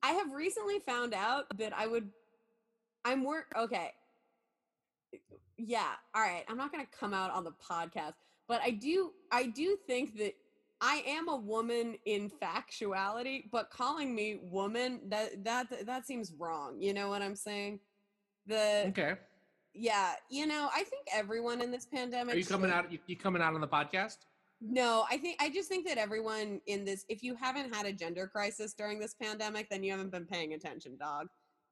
I 0.03 0.13
have 0.13 0.33
recently 0.33 0.79
found 0.81 1.15
out 1.15 1.45
that 1.59 1.73
I 1.77 1.87
would 1.87 2.09
I'm 3.07 3.23
work 3.25 3.47
okay. 3.57 3.93
Yeah, 5.57 5.93
all 6.15 6.23
right. 6.23 6.45
I'm 6.49 6.57
not 6.57 6.73
going 6.73 6.85
to 6.85 6.91
come 6.99 7.15
out 7.15 7.31
on 7.31 7.45
the 7.45 7.53
podcast, 7.53 8.15
but 8.49 8.61
I 8.63 8.71
do 8.71 9.13
I 9.31 9.47
do 9.47 9.79
think 9.87 10.19
that 10.19 10.35
I 10.81 11.03
am 11.07 11.29
a 11.29 11.37
woman 11.37 11.97
in 12.05 12.31
factuality, 12.31 13.45
but 13.51 13.71
calling 13.71 14.15
me 14.15 14.41
woman 14.43 15.01
that 15.09 15.45
that 15.45 15.87
that 15.87 16.07
seems 16.07 16.33
wrong. 16.39 16.81
You 16.81 16.93
know 16.93 17.09
what 17.09 17.23
I'm 17.23 17.37
saying? 17.37 17.81
The 18.47 18.87
Okay. 18.89 19.15
yeah, 19.73 20.15
you 20.29 20.47
know, 20.47 20.69
I 20.75 20.83
think 20.83 21.07
everyone 21.13 21.63
in 21.63 21.71
this 21.71 21.87
pandemic. 21.87 22.35
Are 22.35 22.39
you 22.39 22.45
coming 22.45 22.71
should- 22.71 22.77
out? 22.77 22.93
You, 22.93 22.99
you 23.07 23.17
coming 23.17 23.41
out 23.41 23.55
on 23.55 23.61
the 23.61 23.69
podcast? 23.69 24.19
No, 24.61 25.05
I 25.11 25.19
think 25.19 25.37
I 25.41 25.51
just 25.51 25.69
think 25.69 25.87
that 25.87 25.97
everyone 25.97 26.61
in 26.67 26.85
this. 26.85 27.05
If 27.09 27.23
you 27.23 27.35
haven't 27.35 27.75
had 27.75 27.87
a 27.87 27.93
gender 27.93 28.27
crisis 28.27 28.75
during 28.75 28.99
this 28.99 29.15
pandemic, 29.15 29.69
then 29.71 29.83
you 29.83 29.91
haven't 29.93 30.11
been 30.11 30.25
paying 30.27 30.55
attention, 30.55 30.97
dog. 30.99 31.29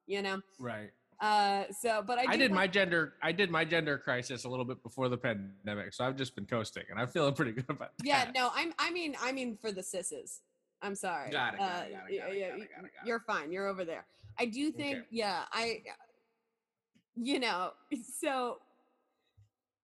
You 0.07 0.21
know. 0.21 0.41
Right. 0.59 0.91
Uh. 1.19 1.63
So, 1.71 2.03
but 2.05 2.19
I, 2.19 2.25
I, 2.29 2.37
did 2.37 2.51
my 2.51 2.67
gender. 2.67 3.13
I 3.21 3.31
did 3.31 3.49
my 3.49 3.63
gender 3.63 3.97
crisis 3.97 4.43
a 4.43 4.49
little 4.49 4.65
bit 4.65 4.81
before 4.83 5.09
the 5.09 5.17
pandemic, 5.17 5.93
so 5.93 6.03
I've 6.03 6.15
just 6.15 6.35
been 6.35 6.45
coasting, 6.45 6.83
and 6.89 6.99
I'm 6.99 7.07
feeling 7.07 7.33
pretty 7.35 7.51
good 7.53 7.65
about 7.69 7.91
that. 7.97 8.05
Yeah. 8.05 8.31
No. 8.35 8.51
I'm. 8.53 8.73
I 8.79 8.91
mean. 8.91 9.15
I 9.21 9.31
mean 9.31 9.57
for 9.61 9.71
the 9.71 9.81
sisses. 9.81 10.39
I'm 10.81 10.95
sorry. 10.95 11.31
Got 11.31 11.55
it, 11.55 11.59
got 11.59 11.87
it, 11.87 11.93
got 11.93 12.09
it, 12.09 12.13
yeah, 12.13 12.19
got 12.19 12.29
it, 12.31 12.37
yeah, 12.37 12.49
got 12.49 12.57
it, 12.57 12.59
y- 12.59 12.59
got 12.59 12.59
it, 12.59 12.69
got 12.77 12.85
it. 12.85 13.07
You're 13.07 13.19
fine. 13.21 13.51
You're 13.51 13.67
over 13.67 13.85
there. 13.85 14.05
I 14.37 14.45
do 14.45 14.71
think. 14.71 14.97
Okay. 14.97 15.05
Yeah. 15.11 15.43
I. 15.51 15.81
You 17.15 17.39
know. 17.39 17.71
So. 18.19 18.57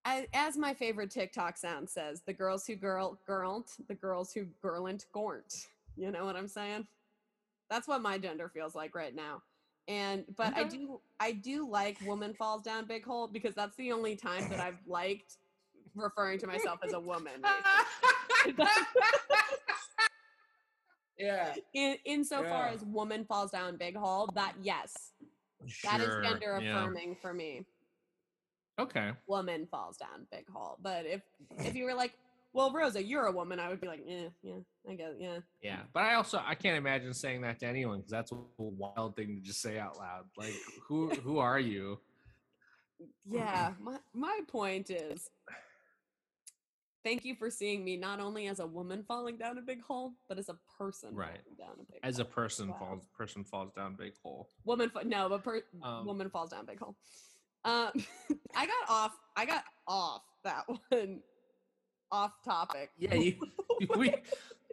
As, 0.03 0.25
as 0.33 0.57
my 0.57 0.73
favorite 0.73 1.11
TikTok 1.11 1.57
sound 1.57 1.87
says, 1.87 2.23
the 2.25 2.33
girls 2.33 2.65
who 2.65 2.75
girl 2.75 3.19
girled, 3.27 3.69
the 3.87 3.93
girls 3.93 4.33
who 4.33 4.45
girlent 4.59 5.05
gornt. 5.13 5.67
You 5.95 6.11
know 6.11 6.25
what 6.25 6.35
I'm 6.35 6.47
saying? 6.47 6.87
That's 7.69 7.87
what 7.87 8.01
my 8.01 8.17
gender 8.17 8.49
feels 8.49 8.73
like 8.73 8.95
right 8.95 9.15
now. 9.15 9.43
And 9.87 10.25
but 10.37 10.55
I 10.55 10.63
do 10.63 11.01
I 11.19 11.31
do 11.31 11.69
like 11.69 11.97
woman 12.05 12.33
falls 12.33 12.61
down 12.61 12.85
big 12.85 13.03
hole 13.03 13.27
because 13.27 13.55
that's 13.55 13.75
the 13.77 13.91
only 13.91 14.15
time 14.15 14.47
that 14.49 14.59
I've 14.59 14.79
liked 14.87 15.37
referring 15.95 16.39
to 16.39 16.47
myself 16.47 16.79
as 16.83 16.93
a 16.93 16.99
woman. 16.99 17.33
yeah. 21.17 21.53
in 21.73 21.97
insofar 22.05 22.67
Yeah. 22.67 22.73
as 22.73 22.83
woman 22.85 23.25
falls 23.25 23.51
down 23.51 23.77
big 23.77 23.95
hole, 23.95 24.29
that 24.35 24.53
yes, 24.61 25.11
that 25.83 25.99
is 25.99 26.07
Sure, 26.07 26.23
gender 26.23 26.59
yeah. 26.61 26.79
affirming 26.79 27.15
for 27.15 27.33
me. 27.33 27.65
Okay. 28.79 29.11
Woman 29.27 29.67
falls 29.69 29.97
down 29.97 30.27
big 30.31 30.49
hole. 30.49 30.77
But 30.81 31.05
if 31.05 31.21
if 31.59 31.75
you 31.75 31.85
were 31.85 31.93
like, 31.93 32.13
well, 32.53 32.71
Rosa, 32.71 33.01
you're 33.03 33.25
a 33.25 33.31
woman, 33.31 33.59
I 33.59 33.69
would 33.69 33.79
be 33.81 33.87
like, 33.87 34.01
yeah, 34.05 34.27
yeah, 34.43 34.55
I 34.89 34.95
guess, 34.95 35.13
yeah. 35.19 35.39
Yeah, 35.61 35.79
but 35.93 36.03
I 36.03 36.15
also 36.15 36.41
I 36.45 36.55
can't 36.55 36.77
imagine 36.77 37.13
saying 37.13 37.41
that 37.41 37.59
to 37.59 37.67
anyone 37.67 37.97
because 37.99 38.11
that's 38.11 38.31
a 38.31 38.37
wild 38.57 39.15
thing 39.15 39.35
to 39.35 39.41
just 39.41 39.61
say 39.61 39.77
out 39.79 39.97
loud. 39.97 40.25
Like, 40.37 40.53
who 40.87 41.09
who 41.23 41.37
are 41.39 41.59
you? 41.59 41.99
Yeah, 43.25 43.73
my 43.79 43.97
my 44.13 44.39
point 44.47 44.89
is 44.89 45.29
Thank 47.03 47.25
you 47.25 47.33
for 47.33 47.49
seeing 47.49 47.83
me 47.83 47.97
not 47.97 48.19
only 48.19 48.45
as 48.47 48.59
a 48.59 48.67
woman 48.67 49.03
falling 49.07 49.35
down 49.35 49.57
a 49.57 49.61
big 49.61 49.81
hole, 49.81 50.13
but 50.29 50.37
as 50.37 50.49
a 50.49 50.57
person 50.77 51.15
Right. 51.15 51.29
falling 51.29 51.57
down 51.57 51.73
a 51.79 51.91
big 51.91 51.99
As 52.03 52.19
a 52.19 52.25
person 52.25 52.69
Wow. 52.69 52.77
falls 52.77 53.07
person 53.17 53.43
falls 53.43 53.71
down 53.73 53.95
big 53.95 54.13
hole. 54.21 54.49
woman 54.65 54.91
fa- 54.91 55.03
no, 55.03 55.27
but 55.27 55.43
per- 55.43 55.63
Um, 55.81 56.05
woman 56.05 56.29
falls 56.29 56.51
down 56.51 56.59
a 56.59 56.65
big 56.65 56.77
hole. 56.79 56.95
Um, 57.65 57.91
I 58.55 58.67
got 58.67 58.87
off. 58.89 59.17
I 59.35 59.45
got 59.47 59.63
off 59.87 60.21
that 60.43 60.65
one. 60.67 61.23
Off 62.11 62.33
topic. 62.43 62.91
Yeah, 62.97 63.13
you, 63.15 63.35
we. 63.97 64.13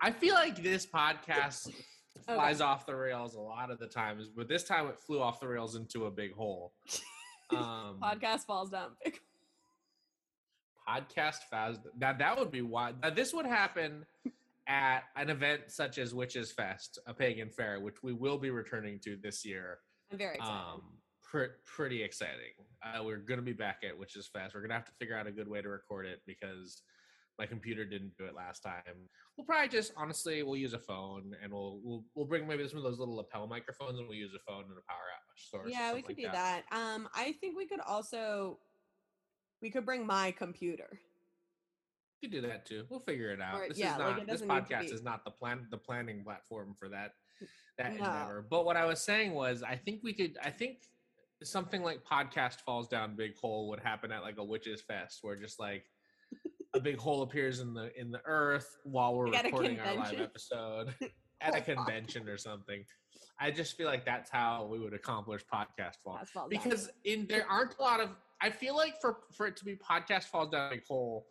I 0.03 0.11
feel 0.11 0.35
like 0.35 0.63
this 0.63 0.87
podcast 0.87 1.69
Okay. 1.69 2.35
flies 2.37 2.61
off 2.61 2.85
the 2.85 2.95
rails 2.95 3.35
a 3.35 3.41
lot 3.41 3.71
of 3.71 3.79
the 3.79 3.87
times, 3.87 4.29
but 4.29 4.49
this 4.49 4.65
time 4.65 4.87
it 4.89 4.99
flew 4.99 5.21
off 5.21 5.41
the 5.41 5.49
rails 5.49 5.77
into 5.77 6.07
a 6.07 6.11
big 6.11 6.35
hole. 6.35 6.73
Um, 7.51 7.99
Podcast 8.03 8.41
falls 8.45 8.69
down 8.69 8.91
big. 9.03 9.19
podcast 10.89 11.39
fast. 11.51 11.81
Now 11.99 12.13
that 12.13 12.39
would 12.39 12.51
be 12.51 12.61
wild. 12.61 12.97
Now 13.03 13.09
this 13.09 13.33
would 13.33 13.47
happen 13.47 14.05
at 14.67 15.05
an 15.17 15.31
event 15.31 15.63
such 15.69 15.97
as 15.97 16.15
Witches 16.15 16.53
Fest, 16.53 16.99
a 17.07 17.15
pagan 17.15 17.49
fair, 17.49 17.81
which 17.81 18.03
we 18.03 18.13
will 18.13 18.37
be 18.37 18.51
returning 18.51 18.99
to 19.05 19.17
this 19.23 19.47
year. 19.47 19.79
I'm 20.13 20.19
very 20.19 20.35
excited. 20.35 20.53
Um, 20.53 20.83
pre- 21.23 21.49
pretty 21.65 22.03
exciting. 22.03 22.53
Uh, 22.85 23.03
we're 23.03 23.17
gonna 23.17 23.41
be 23.41 23.55
back 23.55 23.79
at 23.83 23.99
Witches 23.99 24.29
Fest. 24.31 24.55
We're 24.55 24.61
gonna 24.61 24.75
have 24.75 24.85
to 24.85 24.93
figure 24.99 25.17
out 25.17 25.27
a 25.27 25.33
good 25.33 25.49
way 25.49 25.63
to 25.63 25.71
record 25.71 26.05
it 26.05 26.21
because 26.27 26.83
my 27.39 27.47
computer 27.47 27.85
didn't 27.85 28.17
do 28.19 28.25
it 28.25 28.35
last 28.35 28.63
time. 28.63 28.83
We'll 29.37 29.45
probably 29.47 29.69
just 29.69 29.93
honestly 29.97 30.43
we'll 30.43 30.57
use 30.57 30.75
a 30.75 30.79
phone 30.79 31.35
and 31.43 31.53
we'll 31.53 31.81
we'll 31.83 32.05
we'll 32.15 32.27
bring 32.27 32.47
maybe 32.47 32.67
some 32.69 32.79
of 32.79 32.85
those 32.85 32.99
little 32.99 33.17
lapel 33.17 33.47
microphones 33.47 33.99
and 33.99 34.09
we'll 34.09 34.19
use 34.19 34.33
a 34.35 34.51
phone 34.51 34.65
and 34.65 34.73
a 34.73 34.83
power 34.89 34.99
source. 35.37 35.71
yeah, 35.71 35.95
we 35.95 36.03
could 36.03 36.17
like 36.17 36.27
do 36.27 36.31
that. 36.33 36.65
Um, 36.73 37.09
I 37.15 37.33
think 37.41 37.57
we 37.57 37.67
could 37.67 37.81
also 37.81 38.59
we 39.63 39.71
could 39.71 39.87
bring 39.87 40.07
my 40.07 40.33
computer. 40.33 41.01
We 42.21 42.29
could 42.29 42.35
do 42.43 42.49
that 42.49 42.67
too. 42.67 42.85
We'll 42.91 43.01
figure 43.01 43.31
it 43.31 43.41
out. 43.41 43.61
Or- 43.61 43.69
this 43.69 43.79
yeah, 43.79 43.93
is 43.93 43.99
not 43.99 44.19
it 44.19 44.27
this 44.27 44.41
doesn't 44.41 44.49
need 44.49 44.67
to 44.69 44.75
podcast 44.75 44.93
is 44.93 45.03
not 45.03 45.25
the 45.25 45.31
plan 45.31 45.67
the 45.71 45.79
planning 45.79 46.25
platform 46.25 46.75
for 46.79 46.89
that 46.89 47.13
that 47.79 47.93
No. 47.97 48.05
endeavor. 48.05 48.47
But 48.51 48.65
what 48.65 48.77
I 48.77 48.85
was 48.85 49.01
saying 49.01 49.33
was 49.33 49.63
I 49.63 49.77
think 49.77 50.01
we 50.03 50.13
could 50.13 50.37
I 50.43 50.51
think 50.51 50.79
something 51.45 51.85
like 51.85 52.03
podcast 52.05 52.63
falls 52.63 52.89
down 52.89 53.15
big 53.15 53.37
hole 53.37 53.69
would 53.69 53.79
happen 53.79 54.11
at 54.11 54.23
like 54.23 54.39
a 54.39 54.45
witches 54.45 54.83
fest 54.83 55.21
where 55.23 55.37
just 55.37 55.61
like 55.61 55.85
a 56.79 56.81
big 56.81 56.99
hole 56.99 57.23
appears 57.23 57.61
in 57.61 57.75
the 57.75 57.91
in 58.01 58.11
the 58.11 58.21
earth 58.25 58.77
while 58.85 59.15
we're 59.15 59.35
at 59.35 59.45
recording 59.45 59.79
our 59.81 59.95
live 59.97 60.21
episode 60.21 60.95
at 61.41 61.55
a 61.55 61.59
Oh, 61.59 61.61
convention 61.75 62.29
or 62.29 62.39
something. 62.39 62.85
I 63.41 63.51
just 63.51 63.77
feel 63.77 63.87
like 63.87 64.05
that's 64.05 64.31
how 64.31 64.67
we 64.71 64.79
would 64.79 64.95
accomplish 64.95 65.43
podcast 65.53 65.97
fall 66.03 66.19
falls 66.19 66.31
down. 66.35 66.49
because 66.49 66.91
in 67.05 67.27
there 67.29 67.47
aren't 67.49 67.77
a 67.79 67.83
lot 67.83 68.01
of 68.01 68.11
i 68.41 68.51
feel 68.51 68.75
like 68.77 69.01
for 69.01 69.19
for 69.37 69.47
it 69.47 69.57
to 69.57 69.65
be 69.65 69.77
podcast 69.77 70.25
falls 70.25 70.51
down 70.51 70.73
a 70.73 70.75
big 70.77 70.85
hole 70.87 71.27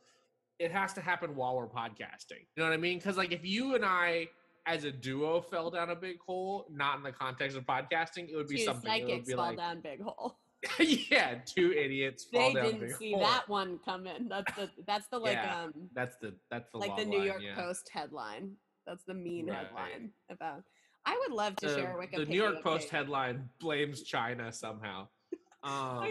it 0.59 0.71
has 0.71 0.93
to 0.93 1.01
happen 1.01 1.35
while 1.35 1.55
we're 1.55 1.67
podcasting 1.67 2.41
you 2.55 2.57
know 2.57 2.63
what 2.63 2.73
i 2.73 2.77
mean 2.77 2.97
because 2.97 3.17
like 3.17 3.31
if 3.31 3.45
you 3.45 3.75
and 3.75 3.83
i 3.85 4.27
as 4.65 4.83
a 4.83 4.91
duo 4.91 5.39
fell 5.41 5.69
down 5.69 5.89
a 5.89 5.95
big 5.95 6.17
hole 6.25 6.65
not 6.71 6.97
in 6.97 7.03
the 7.03 7.11
context 7.11 7.55
of 7.57 7.65
podcasting 7.65 8.29
it 8.29 8.35
would 8.35 8.47
be 8.47 8.57
Two 8.57 8.63
something 8.65 8.91
it 8.91 9.05
would 9.07 9.25
be 9.25 9.33
fall 9.33 9.47
like 9.47 9.57
down 9.57 9.81
big 9.81 10.01
hole. 10.01 10.37
yeah 10.79 11.35
two 11.45 11.71
idiots 11.71 12.27
They 12.31 12.53
didn't 12.53 12.95
see 12.97 13.11
hole. 13.11 13.21
that 13.21 13.47
one 13.47 13.79
coming. 13.85 14.27
That's 14.27 14.53
the 14.55 14.69
that's 14.87 15.07
the 15.07 15.19
like 15.19 15.33
Yeah, 15.33 15.63
um 15.63 15.89
that's 15.93 16.17
the 16.17 16.35
that's 16.49 16.69
the 16.71 16.77
like 16.79 16.95
the 16.97 17.05
New 17.05 17.17
line, 17.17 17.27
York 17.27 17.41
yeah. 17.43 17.55
Post 17.55 17.89
headline. 17.93 18.57
That's 18.85 19.03
the 19.03 19.13
mean 19.13 19.47
Right. 19.47 19.57
headline 19.57 20.13
about. 20.29 20.63
I 21.05 21.17
would 21.27 21.35
love 21.35 21.55
to 21.57 21.67
the, 21.67 21.75
share 21.75 21.97
a 21.99 22.07
Wikipedia. 22.07 22.15
the 22.17 22.25
new 22.25 22.43
york 22.43 22.61
post 22.63 22.89
headline 22.89 23.49
blames 23.59 24.03
china 24.03 24.51
somehow 24.51 25.07
um, 25.63 26.03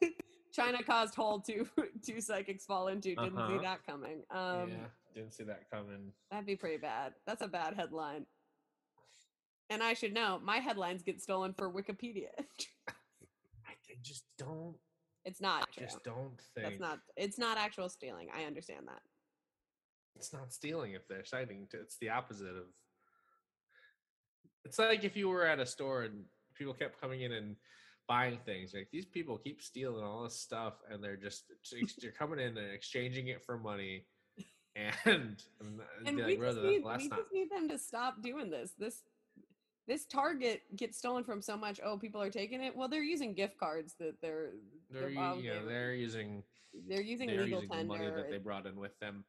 China 0.52 0.82
caused 0.82 1.14
hole 1.14 1.40
two 1.40 1.68
two 2.04 2.20
psychics 2.20 2.64
fall 2.64 2.88
into. 2.88 3.14
Didn't 3.16 3.36
Uh-huh. 3.38 3.58
see 3.58 3.62
that 3.64 3.84
coming. 3.86 4.22
Um, 4.30 4.70
yeah 4.70 4.86
didn't 5.14 5.32
see 5.34 5.44
that 5.44 5.70
coming 5.70 6.12
that'd 6.30 6.46
be 6.46 6.56
pretty 6.56 6.76
bad. 6.76 7.14
That's 7.26 7.42
a 7.42 7.48
bad 7.48 7.74
headline. 7.74 8.26
And 9.70 9.82
I 9.82 9.94
should 9.94 10.14
know 10.14 10.38
my 10.42 10.58
headlines 10.58 11.02
get 11.02 11.20
stolen 11.20 11.52
for 11.52 11.70
Wikipedia. 11.72 12.28
Just 14.02 14.24
don't 14.38 14.76
it's 15.24 15.40
not 15.40 15.62
i 15.62 15.64
true. 15.72 15.86
just 15.86 16.02
don't 16.04 16.40
think 16.54 16.68
That's 16.68 16.80
not. 16.80 16.98
It's 17.16 17.38
not 17.38 17.58
actual 17.58 17.88
stealing. 17.88 18.28
I 18.34 18.44
understand 18.44 18.86
that. 18.86 19.02
it's 20.16 20.32
not 20.32 20.52
stealing 20.52 20.92
if 20.92 21.06
they're 21.08 21.24
citing 21.24 21.66
to 21.70 21.80
it's 21.80 21.98
the 21.98 22.10
opposite 22.10 22.56
of 22.56 22.66
it's 24.64 24.78
like 24.78 25.04
if 25.04 25.16
you 25.16 25.28
were 25.28 25.46
at 25.46 25.60
a 25.60 25.66
store 25.66 26.02
and 26.02 26.24
people 26.54 26.74
kept 26.74 27.00
coming 27.00 27.22
in 27.22 27.32
and 27.32 27.56
buying 28.08 28.38
things 28.46 28.72
like 28.74 28.88
these 28.90 29.04
people 29.04 29.36
keep 29.38 29.60
stealing 29.60 30.02
all 30.02 30.22
this 30.22 30.40
stuff 30.40 30.74
and 30.90 31.04
they're 31.04 31.16
just 31.16 31.44
they're 32.00 32.10
coming 32.18 32.38
in 32.38 32.56
and 32.56 32.72
exchanging 32.72 33.28
it 33.28 33.44
for 33.44 33.58
money 33.58 34.06
and, 35.04 35.42
and, 35.60 35.80
and 36.06 36.16
we, 36.16 36.36
like, 36.36 36.40
just 36.40 36.62
need, 36.62 36.64
we 36.64 36.78
not 36.78 37.00
just 37.00 37.32
need 37.32 37.50
them 37.50 37.68
to 37.68 37.76
stop 37.78 38.22
doing 38.22 38.48
this 38.50 38.72
this 38.78 39.02
this 39.88 40.04
target 40.04 40.62
gets 40.76 40.98
stolen 40.98 41.24
from 41.24 41.42
so 41.42 41.56
much 41.56 41.80
oh 41.82 41.96
people 41.96 42.22
are 42.22 42.30
taking 42.30 42.62
it. 42.62 42.76
Well 42.76 42.88
they're 42.88 43.02
using 43.02 43.34
gift 43.34 43.58
cards 43.58 43.94
that 43.98 44.20
they're 44.20 44.50
they're 44.90 45.10
they're, 45.10 45.64
they're- 45.64 45.94
using 45.94 46.44
they're 46.86 47.02
using 47.02 47.28
they're 47.28 47.44
legal 47.44 47.62
using 47.62 47.78
the 47.78 47.84
money 47.84 48.06
that 48.06 48.30
they 48.30 48.38
brought 48.38 48.66
in 48.66 48.76
with 48.76 48.96
them. 49.00 49.24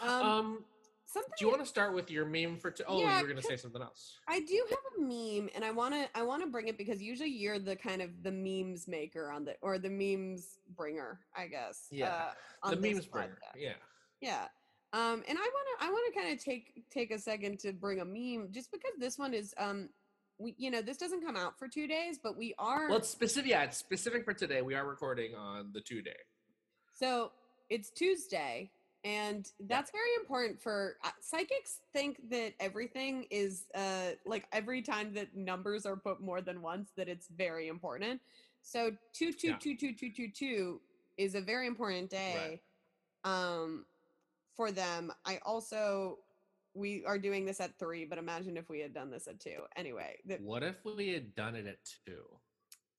Um, 0.00 0.08
um 0.08 0.64
something 1.04 1.32
do 1.38 1.44
you 1.44 1.50
want 1.50 1.62
to 1.62 1.68
start 1.68 1.92
with 1.92 2.10
your 2.10 2.24
meme 2.24 2.56
for 2.56 2.70
t- 2.70 2.84
oh 2.86 3.00
Yeah, 3.00 3.16
you 3.18 3.22
were 3.24 3.28
gonna 3.28 3.42
say 3.42 3.56
something 3.56 3.82
else. 3.82 4.16
I 4.28 4.40
do 4.40 4.64
have 4.70 4.78
a 4.98 5.00
meme, 5.02 5.50
and 5.54 5.64
I 5.64 5.72
want 5.72 5.92
to 5.94 6.08
I 6.14 6.22
want 6.22 6.42
to 6.42 6.48
bring 6.48 6.68
it 6.68 6.78
because 6.78 7.02
usually 7.02 7.30
you're 7.30 7.58
the 7.58 7.76
kind 7.76 8.00
of 8.00 8.10
the 8.22 8.30
memes 8.30 8.86
maker 8.86 9.30
on 9.32 9.44
the 9.44 9.56
or 9.60 9.78
the 9.78 9.90
memes 9.90 10.60
bringer, 10.76 11.20
I 11.36 11.48
guess. 11.48 11.88
Yeah, 11.90 12.30
uh, 12.62 12.70
the 12.70 12.76
memes 12.76 13.06
bringer 13.06 13.38
yeah. 13.56 13.72
Yeah. 14.20 14.46
Um, 14.92 15.22
and 15.26 15.38
I 15.38 15.40
want 15.40 15.66
to 15.80 15.86
I 15.86 15.90
want 15.90 16.12
to 16.14 16.20
kind 16.20 16.32
of 16.32 16.44
take 16.44 16.84
take 16.90 17.10
a 17.12 17.18
second 17.18 17.58
to 17.60 17.72
bring 17.72 18.00
a 18.00 18.04
meme 18.04 18.48
just 18.52 18.70
because 18.70 18.92
this 18.98 19.18
one 19.18 19.32
is 19.32 19.54
um 19.56 19.88
we 20.38 20.54
you 20.58 20.70
know 20.70 20.82
this 20.82 20.98
doesn't 20.98 21.24
come 21.24 21.36
out 21.36 21.58
for 21.58 21.66
two 21.66 21.86
days, 21.86 22.18
but 22.22 22.36
we 22.36 22.54
are 22.58 22.88
well 22.88 22.98
it's 22.98 23.08
specific 23.08 23.50
yeah 23.50 23.62
it's 23.62 23.78
specific 23.78 24.24
for 24.24 24.34
today 24.34 24.60
we 24.60 24.74
are 24.74 24.86
recording 24.86 25.34
on 25.34 25.70
the 25.72 25.80
two 25.80 26.02
day 26.02 26.16
So 26.92 27.32
it's 27.70 27.88
Tuesday, 27.90 28.70
and 29.02 29.50
that's 29.60 29.90
very 29.90 30.14
important 30.20 30.60
for 30.60 30.96
uh, 31.04 31.10
psychics. 31.20 31.80
Think 31.94 32.28
that 32.28 32.52
everything 32.60 33.24
is 33.30 33.64
uh, 33.74 34.10
like 34.26 34.46
every 34.52 34.82
time 34.82 35.14
that 35.14 35.34
numbers 35.34 35.86
are 35.86 35.96
put 35.96 36.20
more 36.20 36.42
than 36.42 36.60
once, 36.60 36.90
that 36.98 37.08
it's 37.08 37.28
very 37.28 37.68
important. 37.68 38.20
So 38.60 38.90
two 39.14 39.32
two 39.32 39.48
Yeah. 39.48 39.56
two 39.58 39.74
two 39.74 39.94
two 39.94 40.10
two 40.10 40.28
two 40.28 40.80
is 41.16 41.34
a 41.34 41.40
very 41.40 41.66
important 41.66 42.10
day 42.10 42.60
um, 43.24 43.86
for 44.56 44.72
them. 44.72 45.12
I 45.24 45.38
also 45.44 46.18
we 46.74 47.04
are 47.04 47.18
doing 47.18 47.44
this 47.44 47.60
at 47.60 47.78
three, 47.78 48.04
but 48.04 48.18
imagine 48.18 48.56
if 48.56 48.68
we 48.68 48.80
had 48.80 48.94
done 48.94 49.10
this 49.10 49.28
at 49.28 49.40
two. 49.40 49.60
Anyway, 49.76 50.16
the 50.26 50.36
What 50.36 50.62
if 50.62 50.76
we 50.84 51.08
had 51.08 51.34
done 51.34 51.54
it 51.54 51.66
at 51.66 51.78
two? 52.06 52.22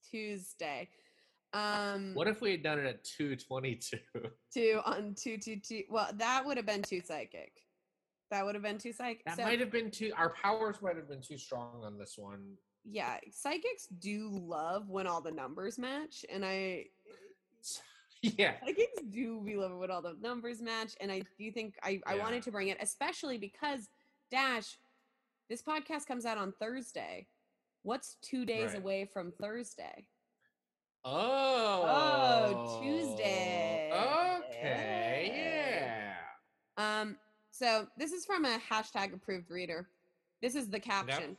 Tuesday. 0.10 0.90
Um, 1.54 2.14
What 2.14 2.28
if 2.28 2.42
we 2.42 2.52
had 2.52 2.64
done 2.64 2.80
it 2.80 2.86
at 2.86 3.04
two 3.04 3.36
twenty-two? 3.36 3.98
two 4.54 4.82
on 4.86 5.16
two 5.16 5.38
two 5.38 5.60
two. 5.60 5.84
Well, 5.90 6.10
that 6.16 6.46
would 6.46 6.58
have 6.58 6.66
been 6.66 6.84
too 6.84 7.02
psychic. 7.02 7.52
That 8.32 8.46
would 8.46 8.56
have 8.56 8.64
been 8.64 8.80
too 8.80 8.94
psychic. 8.94 9.24
That 9.26 9.38
so, 9.38 9.44
might 9.44 9.60
have 9.60 9.72
been 9.72 9.92
too. 9.92 10.12
Our 10.18 10.34
powers 10.34 10.78
might 10.82 10.96
have 10.96 11.08
been 11.08 11.22
too 11.22 11.38
strong 11.38 11.84
on 11.84 11.98
this 11.98 12.16
one. 12.18 12.58
yeah, 12.84 13.18
psychics 13.32 13.88
do 14.00 14.30
love 14.32 14.90
when 14.90 15.06
all 15.08 15.22
the 15.22 15.32
numbers 15.32 15.78
match, 15.78 16.26
and 16.32 16.44
I 16.44 16.86
yeah, 18.24 18.54
psychics 18.66 19.02
do 19.10 19.38
we 19.40 19.56
love 19.56 19.72
it 19.72 19.76
when 19.76 19.92
all 19.92 20.02
the 20.02 20.16
numbers 20.22 20.62
match, 20.62 20.96
and 21.02 21.12
I 21.12 21.22
do 21.38 21.52
think 21.52 21.76
I 21.84 22.02
I 22.08 22.16
Yeah. 22.16 22.24
wanted 22.24 22.42
to 22.44 22.52
bring 22.52 22.70
it, 22.70 22.78
especially 22.82 23.38
because 23.38 23.90
Dash, 24.32 24.80
this 25.50 25.62
podcast 25.62 26.08
comes 26.08 26.26
out 26.26 26.38
on 26.38 26.54
Thursday. 26.54 27.28
What's 27.84 28.16
two 28.22 28.46
days 28.46 28.72
Right. 28.72 28.78
away 28.80 29.06
from 29.06 29.32
Thursday? 29.34 30.08
Oh. 31.06 32.80
Tuesday. 32.82 33.92
Okay. 33.92 35.32
Yeah. 35.36 36.16
Um, 36.78 37.18
so 37.52 37.88
this 37.98 38.12
is 38.14 38.26
from 38.26 38.46
a 38.46 38.58
hashtag 38.58 39.14
approved 39.14 39.52
reader. 39.52 39.90
This 40.42 40.56
is 40.56 40.70
the 40.70 40.80
caption. 40.80 41.38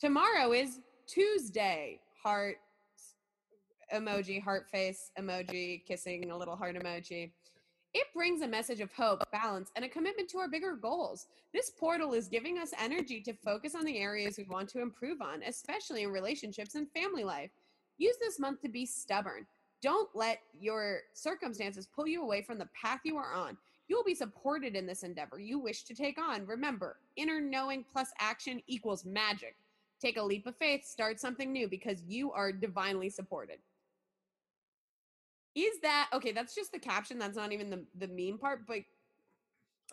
Tomorrow 0.00 0.52
is 0.52 0.80
Tuesday. 1.06 2.00
Heart 2.22 2.58
emoji, 3.94 4.42
heart 4.42 4.68
face 4.70 5.10
emoji, 5.18 5.84
kissing 5.84 6.30
a 6.30 6.36
little 6.36 6.56
heart 6.56 6.76
emoji. 6.76 7.30
It 7.92 8.06
brings 8.14 8.42
a 8.42 8.48
message 8.48 8.80
of 8.80 8.92
hope, 8.92 9.22
balance, 9.32 9.70
and 9.74 9.84
a 9.84 9.88
commitment 9.88 10.28
to 10.30 10.38
our 10.38 10.48
bigger 10.48 10.76
goals. 10.76 11.26
This 11.52 11.70
portal 11.70 12.12
is 12.12 12.28
giving 12.28 12.56
us 12.56 12.72
energy 12.78 13.20
to 13.22 13.32
focus 13.32 13.74
on 13.74 13.84
the 13.84 13.98
areas 13.98 14.38
we 14.38 14.44
want 14.44 14.68
to 14.70 14.80
improve 14.80 15.20
on, 15.20 15.42
especially 15.42 16.04
in 16.04 16.10
relationships 16.12 16.76
and 16.76 16.88
family 16.92 17.24
life. 17.24 17.50
Use 17.98 18.14
this 18.20 18.38
month 18.38 18.60
to 18.62 18.68
be 18.68 18.86
stubborn. 18.86 19.44
Don't 19.82 20.08
let 20.14 20.38
your 20.58 21.00
circumstances 21.14 21.88
pull 21.92 22.06
you 22.06 22.22
away 22.22 22.42
from 22.42 22.58
the 22.58 22.68
path 22.80 23.00
you 23.04 23.16
are 23.16 23.34
on. 23.34 23.56
You 23.88 23.96
will 23.96 24.04
be 24.04 24.14
supported 24.14 24.76
in 24.76 24.86
this 24.86 25.02
endeavor 25.02 25.40
you 25.40 25.58
wish 25.58 25.82
to 25.84 25.94
take 25.94 26.16
on. 26.16 26.46
Remember, 26.46 26.98
inner 27.16 27.40
knowing 27.40 27.84
plus 27.92 28.10
action 28.20 28.62
equals 28.68 29.04
magic. 29.04 29.56
Take 30.00 30.16
a 30.16 30.22
leap 30.22 30.46
of 30.46 30.56
faith, 30.56 30.84
start 30.86 31.18
something 31.18 31.52
new 31.52 31.66
because 31.68 32.02
you 32.06 32.30
are 32.30 32.52
divinely 32.52 33.10
supported. 33.10 33.58
Is 35.54 35.80
that 35.82 36.08
okay? 36.12 36.32
That's 36.32 36.54
just 36.54 36.72
the 36.72 36.78
caption. 36.78 37.18
That's 37.18 37.36
not 37.36 37.52
even 37.52 37.70
the 37.70 37.84
the 37.98 38.08
meme 38.08 38.38
part. 38.38 38.66
But 38.66 38.82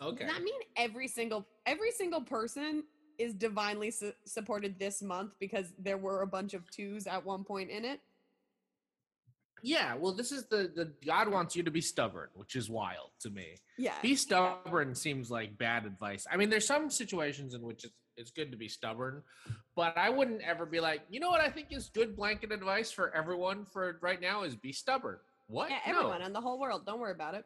Okay. 0.00 0.24
does 0.24 0.32
that 0.34 0.42
mean 0.42 0.60
every 0.76 1.08
single 1.08 1.46
every 1.66 1.90
single 1.90 2.20
person 2.20 2.84
is 3.18 3.34
divinely 3.34 3.90
su- 3.90 4.12
supported 4.24 4.78
this 4.78 5.02
month 5.02 5.32
because 5.40 5.72
there 5.76 5.98
were 5.98 6.22
a 6.22 6.26
bunch 6.26 6.54
of 6.54 6.70
twos 6.70 7.08
at 7.08 7.24
one 7.24 7.42
point 7.42 7.68
in 7.70 7.84
it? 7.84 8.00
Yeah, 9.64 9.96
well, 9.96 10.12
this 10.12 10.30
is 10.30 10.44
the 10.46 10.70
the 10.74 10.92
God 11.04 11.28
wants 11.28 11.56
you 11.56 11.64
to 11.64 11.70
be 11.72 11.80
stubborn, 11.80 12.28
which 12.34 12.54
is 12.54 12.70
wild 12.70 13.10
to 13.20 13.30
me. 13.30 13.56
Yeah. 13.76 13.94
Be 14.00 14.14
stubborn 14.14 14.94
seems 14.94 15.32
like 15.32 15.58
bad 15.58 15.84
advice. 15.84 16.26
I 16.30 16.36
mean, 16.36 16.48
there's 16.48 16.66
some 16.66 16.90
situations 16.90 17.54
in 17.54 17.62
which 17.62 17.82
it's 17.84 17.94
it's 18.16 18.30
good 18.32 18.50
to 18.50 18.56
be 18.56 18.66
stubborn, 18.68 19.22
but 19.76 19.96
I 19.96 20.10
wouldn't 20.10 20.42
ever 20.42 20.66
be 20.66 20.80
like, 20.80 21.02
you 21.08 21.20
know 21.20 21.30
what 21.30 21.40
I 21.40 21.48
think 21.50 21.68
is 21.70 21.88
good 21.88 22.16
blanket 22.16 22.50
advice 22.50 22.90
for 22.90 23.14
everyone 23.14 23.64
for 23.64 23.96
right 24.00 24.20
now 24.20 24.42
is 24.42 24.56
be 24.56 24.72
stubborn. 24.72 25.18
What? 25.48 25.70
Yeah, 25.70 25.78
No. 25.92 25.98
everyone 26.00 26.22
in 26.22 26.32
the 26.32 26.40
whole 26.40 26.58
world. 26.60 26.86
Don't 26.86 27.00
worry 27.00 27.12
about 27.12 27.34
it. 27.34 27.44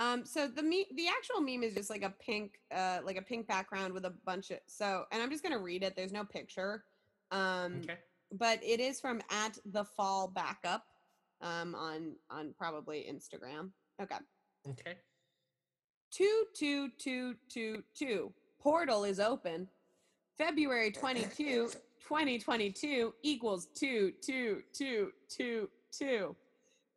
Um, 0.00 0.24
so 0.24 0.46
the 0.46 0.62
me 0.62 0.86
the 0.94 1.08
actual 1.08 1.40
meme 1.40 1.64
is 1.64 1.74
just 1.74 1.90
like 1.90 2.02
a 2.02 2.10
pink, 2.10 2.60
uh, 2.72 3.00
like 3.02 3.16
a 3.16 3.22
pink 3.22 3.48
background 3.48 3.92
with 3.92 4.04
a 4.04 4.10
bunch 4.24 4.52
of 4.52 4.60
so, 4.66 5.04
and 5.10 5.20
I'm 5.20 5.28
just 5.28 5.42
gonna 5.42 5.58
read 5.58 5.82
it. 5.82 5.96
There's 5.96 6.12
no 6.12 6.24
picture, 6.24 6.84
um, 7.32 7.80
Okay. 7.82 7.98
but 8.30 8.62
it 8.62 8.78
is 8.78 9.00
from 9.00 9.20
at 9.28 9.58
the 9.64 9.84
fall 9.84 10.28
backup, 10.28 10.86
um, 11.40 11.74
on 11.74 12.14
on 12.30 12.54
probably 12.56 13.08
Instagram. 13.12 13.72
Okay, 14.00 14.18
Okay. 14.68 14.98
two 16.12 16.44
two 16.54 16.90
two 16.90 17.34
two 17.48 17.82
two. 17.92 18.32
Portal 18.60 19.02
is 19.02 19.18
open. 19.18 19.68
February 20.36 20.92
22, 20.92 21.70
2022 21.98 23.14
equals 23.24 23.66
two 23.74 24.12
two 24.22 24.62
two 24.72 25.12
two 25.28 25.68
two. 25.90 26.34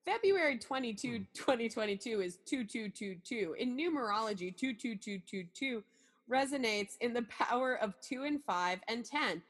February 0.06 0.58
22, 0.58 1.18
hmm. 1.18 1.24
2022 1.34 2.22
is 2.22 2.38
2222. 2.46 3.56
In 3.60 3.78
numerology, 3.78 4.56
22222 4.56 5.84
resonates 6.30 6.98
in 7.02 7.14
the 7.14 7.24
power 7.24 7.76
of 7.76 7.94
2 8.02 8.24
and 8.24 8.44
5 8.44 8.80
and 8.88 9.06
10. 9.06 9.42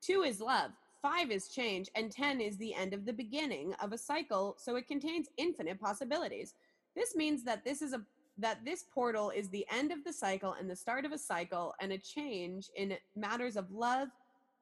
2 0.00 0.22
is 0.22 0.40
love, 0.40 0.70
5 1.02 1.30
is 1.30 1.48
change, 1.48 1.88
and 1.94 2.10
10 2.10 2.40
is 2.40 2.56
the 2.56 2.74
end 2.74 2.94
of 2.94 3.04
the 3.04 3.12
beginning 3.12 3.74
of 3.82 3.92
a 3.92 3.98
cycle, 3.98 4.54
so 4.58 4.76
it 4.76 4.86
contains 4.86 5.28
infinite 5.36 5.80
possibilities. 5.80 6.54
This 6.94 7.16
means 7.16 7.44
that 7.44 7.64
this 7.64 7.82
is 7.82 7.92
a 7.92 8.02
that 8.40 8.64
this 8.64 8.84
portal 8.94 9.30
is 9.30 9.48
the 9.48 9.66
end 9.68 9.90
of 9.90 10.04
the 10.04 10.12
cycle 10.12 10.54
and 10.60 10.70
the 10.70 10.76
start 10.76 11.04
of 11.04 11.10
a 11.10 11.18
cycle 11.18 11.74
and 11.80 11.90
a 11.90 11.98
change 11.98 12.70
in 12.76 12.96
matters 13.16 13.56
of 13.56 13.68
love, 13.72 14.10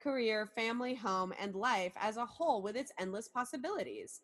career, 0.06 0.46
family, 0.54 0.94
home, 0.94 1.34
and 1.40 1.56
life 1.56 1.92
as 2.00 2.16
a 2.16 2.24
whole 2.24 2.62
with 2.62 2.76
its 2.76 2.92
endless 3.00 3.26
possibilities. 3.26 4.20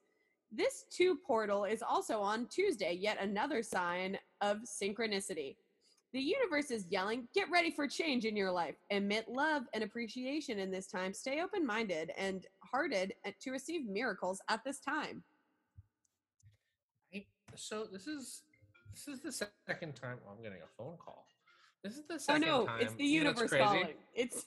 This 0.52 0.84
two 0.90 1.18
portal 1.26 1.64
is 1.64 1.82
also 1.82 2.20
on 2.20 2.46
Tuesday, 2.46 2.92
yet 2.92 3.20
another 3.20 3.64
sign 3.64 4.16
of 4.40 4.58
synchronicity. 4.58 5.56
The 6.12 6.20
universe 6.20 6.70
is 6.70 6.86
yelling, 6.88 7.26
get 7.34 7.50
ready 7.50 7.72
for 7.72 7.88
change 7.88 8.26
in 8.26 8.36
your 8.36 8.52
life. 8.52 8.76
Emit 8.90 9.28
love 9.28 9.64
and 9.74 9.82
appreciation 9.82 10.60
in 10.60 10.70
this 10.70 10.86
time. 10.86 11.12
Stay 11.12 11.42
open 11.42 11.66
minded 11.66 12.12
and 12.16 12.46
hearted 12.60 13.14
to 13.40 13.50
receive 13.50 13.84
miracles 13.84 14.40
at 14.48 14.62
this 14.64 14.78
time. 14.78 15.24
So 17.56 17.86
this 17.90 18.06
is 18.06 18.42
this 18.94 19.08
is 19.08 19.20
the 19.20 19.32
second 19.66 19.94
time 19.94 20.18
oh, 20.26 20.32
I'm 20.36 20.42
getting 20.42 20.60
a 20.62 20.82
phone 20.82 20.96
call. 20.96 21.26
This 21.82 21.96
is 21.96 22.04
the 22.08 22.20
second 22.20 22.42
time. 22.42 22.50
Oh 22.50 22.58
no, 22.60 22.66
time. 22.66 22.80
it's 22.80 22.94
the 22.94 23.04
you 23.04 23.24
know 23.24 23.30
what's 23.30 23.40
universe 23.40 23.50
crazy? 23.50 23.64
calling. 23.64 23.94
It's 24.14 24.46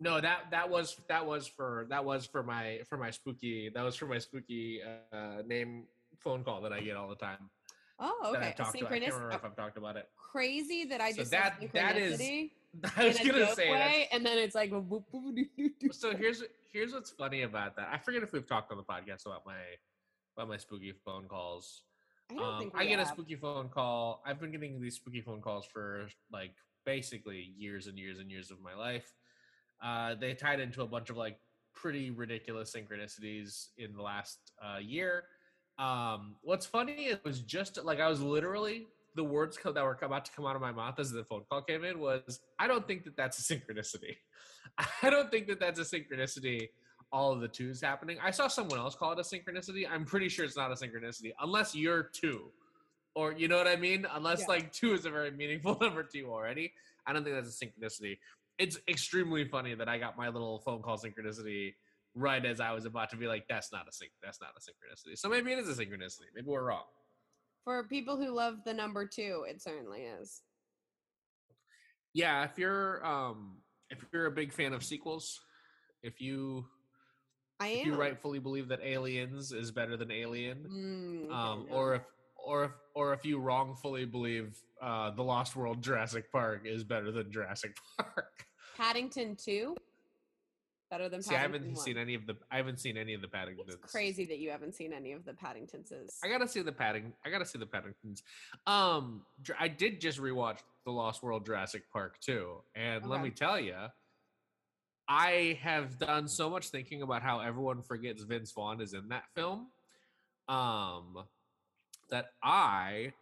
No, 0.00 0.20
that 0.20 0.50
that 0.50 0.68
was 0.70 0.96
that 1.08 1.24
was 1.26 1.46
for 1.46 1.86
that 1.90 2.04
was 2.04 2.26
for 2.26 2.42
my 2.42 2.80
for 2.88 2.96
my 2.96 3.10
spooky 3.10 3.70
that 3.74 3.82
was 3.82 3.96
for 3.96 4.06
my 4.06 4.18
spooky 4.18 4.80
uh, 5.12 5.42
name 5.46 5.84
phone 6.18 6.44
call 6.44 6.60
that 6.62 6.72
I 6.72 6.80
get 6.80 6.96
all 6.96 7.08
the 7.08 7.16
time. 7.16 7.50
oh 7.98 8.32
okay. 8.34 8.48
I've 8.48 8.56
talked 8.56 8.76
a 8.76 8.78
to. 8.78 8.86
I 8.86 8.88
can't 8.90 9.04
synchronicity. 9.04 9.14
remember 9.14 9.30
if 9.36 9.44
I've 9.44 9.56
talked 9.56 9.76
about 9.76 9.96
it. 9.96 10.08
crazy 10.32 10.84
that 10.86 11.00
I 11.00 11.10
So 11.12 11.16
just 11.18 11.30
that 11.32 11.60
that 11.72 11.96
is. 11.96 12.20
I 12.96 13.06
was 13.06 13.18
gonna 13.18 13.54
say 13.54 13.70
way, 13.70 14.08
and 14.10 14.26
then 14.26 14.36
it's 14.38 14.54
like. 14.54 14.72
So 15.92 16.14
here's 16.16 16.42
here's 16.72 16.92
what's 16.92 17.10
funny 17.10 17.42
about 17.42 17.76
that. 17.76 17.88
I 17.92 17.98
forget 17.98 18.22
if 18.22 18.32
we've 18.32 18.46
talked 18.46 18.70
on 18.72 18.78
the 18.78 18.84
podcast 18.84 19.26
about 19.26 19.46
my 19.46 19.54
about 20.36 20.48
my 20.48 20.56
spooky 20.56 20.92
phone 21.04 21.26
calls. 21.28 21.82
I 22.30 22.34
don't 22.34 22.44
Um, 22.44 22.58
think 22.60 22.72
I 22.74 22.86
get 22.86 22.98
a 23.00 23.06
spooky 23.06 23.36
phone 23.36 23.68
call. 23.68 24.22
I've 24.26 24.40
been 24.40 24.50
getting 24.50 24.80
these 24.80 24.96
spooky 24.96 25.20
phone 25.20 25.40
calls 25.40 25.66
for 25.66 26.08
like 26.32 26.54
basically 26.84 27.52
years 27.56 27.86
and 27.86 27.98
years 27.98 28.18
and 28.18 28.30
years 28.30 28.50
of 28.50 28.60
my 28.60 28.74
life. 28.74 29.12
Uh, 29.82 30.14
they 30.14 30.34
tied 30.34 30.60
into 30.60 30.82
a 30.82 30.86
bunch 30.86 31.10
of 31.10 31.16
like 31.16 31.38
pretty 31.74 32.10
ridiculous 32.10 32.74
synchronicities 32.74 33.68
in 33.78 33.94
the 33.94 34.02
last 34.02 34.38
uh, 34.62 34.78
year. 34.78 35.24
Um, 35.78 36.36
what's 36.42 36.66
funny 36.66 37.06
it 37.06 37.24
was 37.24 37.40
just 37.40 37.82
like 37.84 37.98
I 37.98 38.08
was 38.08 38.20
literally 38.20 38.86
the 39.16 39.24
words 39.24 39.58
that 39.64 39.74
were 39.74 39.98
about 40.02 40.24
to 40.24 40.32
come 40.32 40.46
out 40.46 40.56
of 40.56 40.62
my 40.62 40.72
mouth 40.72 40.98
as 40.98 41.10
the 41.10 41.24
phone 41.24 41.42
call 41.50 41.62
came 41.62 41.84
in 41.84 41.98
was 41.98 42.40
I 42.58 42.66
don't 42.66 42.86
think 42.86 43.04
that 43.04 43.16
that's 43.16 43.38
a 43.38 43.54
synchronicity. 43.54 44.16
I 45.02 45.10
don't 45.10 45.30
think 45.30 45.46
that 45.48 45.60
that's 45.60 45.80
a 45.80 45.82
synchronicity. 45.82 46.68
All 47.12 47.32
of 47.32 47.40
the 47.40 47.48
twos 47.48 47.80
happening. 47.80 48.18
I 48.22 48.32
saw 48.32 48.48
someone 48.48 48.78
else 48.78 48.96
call 48.96 49.12
it 49.12 49.18
a 49.18 49.22
synchronicity. 49.22 49.84
I'm 49.88 50.04
pretty 50.04 50.28
sure 50.28 50.44
it's 50.44 50.56
not 50.56 50.72
a 50.72 50.74
synchronicity 50.74 51.32
unless 51.40 51.74
you're 51.74 52.02
two, 52.04 52.50
or 53.14 53.32
you 53.32 53.46
know 53.46 53.56
what 53.56 53.68
I 53.68 53.76
mean. 53.76 54.06
Unless 54.12 54.40
Yeah. 54.40 54.46
like 54.48 54.72
two 54.72 54.94
is 54.94 55.06
a 55.06 55.10
very 55.10 55.30
meaningful 55.30 55.76
number 55.80 56.02
to 56.02 56.18
you 56.18 56.32
already. 56.32 56.72
I 57.06 57.12
don't 57.12 57.22
think 57.22 57.36
that's 57.36 57.60
a 57.60 57.64
synchronicity. 57.64 58.18
It's 58.58 58.78
extremely 58.88 59.44
funny 59.44 59.74
that 59.74 59.88
I 59.88 59.98
got 59.98 60.16
my 60.16 60.28
little 60.28 60.60
phone 60.60 60.82
call 60.82 60.96
synchronicity 60.96 61.74
right 62.14 62.44
as 62.44 62.60
I 62.60 62.72
was 62.72 62.84
about 62.84 63.10
to 63.10 63.16
be 63.16 63.26
like, 63.26 63.48
"That's 63.48 63.72
not 63.72 63.88
a 63.88 63.92
sync. 63.92 64.12
That's 64.22 64.40
not 64.40 64.50
a 64.56 64.60
synchronicity." 64.60 65.18
So 65.18 65.28
maybe 65.28 65.52
it 65.52 65.58
is 65.58 65.68
a 65.68 65.84
synchronicity. 65.84 66.26
Maybe 66.34 66.46
we're 66.46 66.62
wrong. 66.62 66.84
For 67.64 67.82
people 67.84 68.16
who 68.16 68.30
love 68.30 68.58
the 68.64 68.74
number 68.74 69.06
two, 69.06 69.44
it 69.48 69.60
certainly 69.62 70.02
is. 70.02 70.42
Yeah, 72.12 72.44
if 72.44 72.58
you're 72.58 73.04
um 73.04 73.56
if 73.90 74.04
you're 74.12 74.26
a 74.26 74.30
big 74.30 74.52
fan 74.52 74.72
of 74.72 74.84
sequels, 74.84 75.40
if 76.02 76.20
you 76.20 76.66
I 77.58 77.68
if 77.68 77.80
am. 77.80 77.92
you 77.92 77.94
rightfully 77.96 78.38
believe 78.38 78.68
that 78.68 78.80
Aliens 78.82 79.50
is 79.52 79.72
better 79.72 79.96
than 79.96 80.10
Alien, 80.12 80.68
Mm, 80.68 81.32
um, 81.32 81.66
or 81.70 81.96
if 81.96 82.02
or 82.44 82.64
if 82.64 82.70
or 82.94 83.12
if 83.12 83.24
you 83.24 83.38
wrongfully 83.38 84.04
believe 84.04 84.56
uh, 84.82 85.10
the 85.10 85.22
Lost 85.22 85.56
World 85.56 85.82
Jurassic 85.82 86.30
Park 86.30 86.62
is 86.64 86.84
better 86.84 87.10
than 87.10 87.30
Jurassic 87.32 87.76
Park. 87.98 88.46
Paddington 88.76 89.36
two, 89.36 89.76
better 90.90 91.08
than 91.08 91.22
See, 91.22 91.34
I 91.34 91.38
haven't 91.38 91.76
seen 91.78 91.96
any 91.96 92.14
of 92.14 92.26
the 92.26 92.36
I 92.50 92.56
haven't 92.56 92.80
seen 92.80 92.96
any 92.96 93.14
of 93.14 93.20
the 93.20 93.28
Paddingtons. 93.28 93.68
It's 93.68 93.92
crazy 93.92 94.24
that 94.26 94.38
you 94.38 94.50
haven't 94.50 94.74
seen 94.74 94.92
any 94.92 95.12
of 95.12 95.24
the 95.24 95.32
Paddingtonses. 95.32 96.18
I 96.22 96.28
gotta 96.28 96.48
see 96.48 96.62
the 96.62 96.72
Padding. 96.72 97.12
I 97.24 97.30
gotta 97.30 97.46
see 97.46 97.58
the 97.58 97.66
Paddingtons. 97.66 98.22
Um, 98.66 99.22
I 99.58 99.68
did 99.68 100.00
just 100.00 100.20
rewatch 100.20 100.58
the 100.84 100.92
Lost 100.92 101.22
World 101.22 101.46
Jurassic 101.46 101.84
Park 101.92 102.20
too, 102.20 102.56
and 102.74 103.06
let 103.06 103.22
me 103.22 103.30
tell 103.30 103.58
you, 103.58 103.76
I 105.08 105.58
have 105.62 105.98
done 105.98 106.28
so 106.28 106.50
much 106.50 106.68
thinking 106.68 107.02
about 107.02 107.22
how 107.22 107.40
everyone 107.40 107.82
forgets 107.82 108.22
Vince 108.22 108.52
Vaughn 108.52 108.80
is 108.80 108.94
in 108.94 109.08
that 109.08 109.24
film, 109.34 109.68
um, 110.48 111.24
that 112.10 112.26
I 112.42 113.12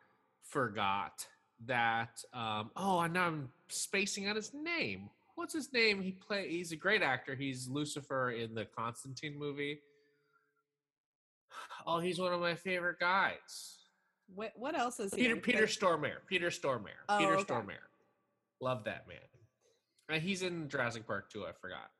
forgot 0.44 1.26
that. 1.66 2.22
Um, 2.32 2.70
oh, 2.76 3.00
and 3.00 3.14
now 3.14 3.26
I'm 3.26 3.48
spacing 3.68 4.28
on 4.28 4.36
his 4.36 4.52
name. 4.54 5.10
What's 5.34 5.54
his 5.54 5.72
name? 5.72 6.02
He 6.02 6.12
play. 6.12 6.48
He's 6.50 6.72
a 6.72 6.76
great 6.76 7.02
actor. 7.02 7.34
He's 7.34 7.68
Lucifer 7.68 8.30
in 8.32 8.54
the 8.54 8.66
Constantine 8.66 9.38
movie. 9.38 9.80
Oh, 11.86 11.98
he's 12.00 12.18
one 12.18 12.32
of 12.32 12.40
my 12.40 12.54
favorite 12.54 12.98
guys. 13.00 13.78
what 14.34 14.52
what 14.56 14.78
else 14.78 15.00
is 15.00 15.12
he 15.14 15.22
Peter? 15.22 15.36
Peter 15.36 15.66
Stormare. 15.66 16.18
Peter 16.26 16.48
Stormare. 16.48 17.02
Oh, 17.08 17.18
Peter 17.18 17.36
okay. 17.36 17.52
Stormare. 17.54 17.88
Love 18.60 18.84
that 18.84 19.06
man. 19.08 19.18
And 20.08 20.22
he's 20.22 20.42
in 20.42 20.68
Jurassic 20.68 21.06
Park 21.06 21.30
too. 21.30 21.44
I 21.44 21.52
forgot. 21.52 21.90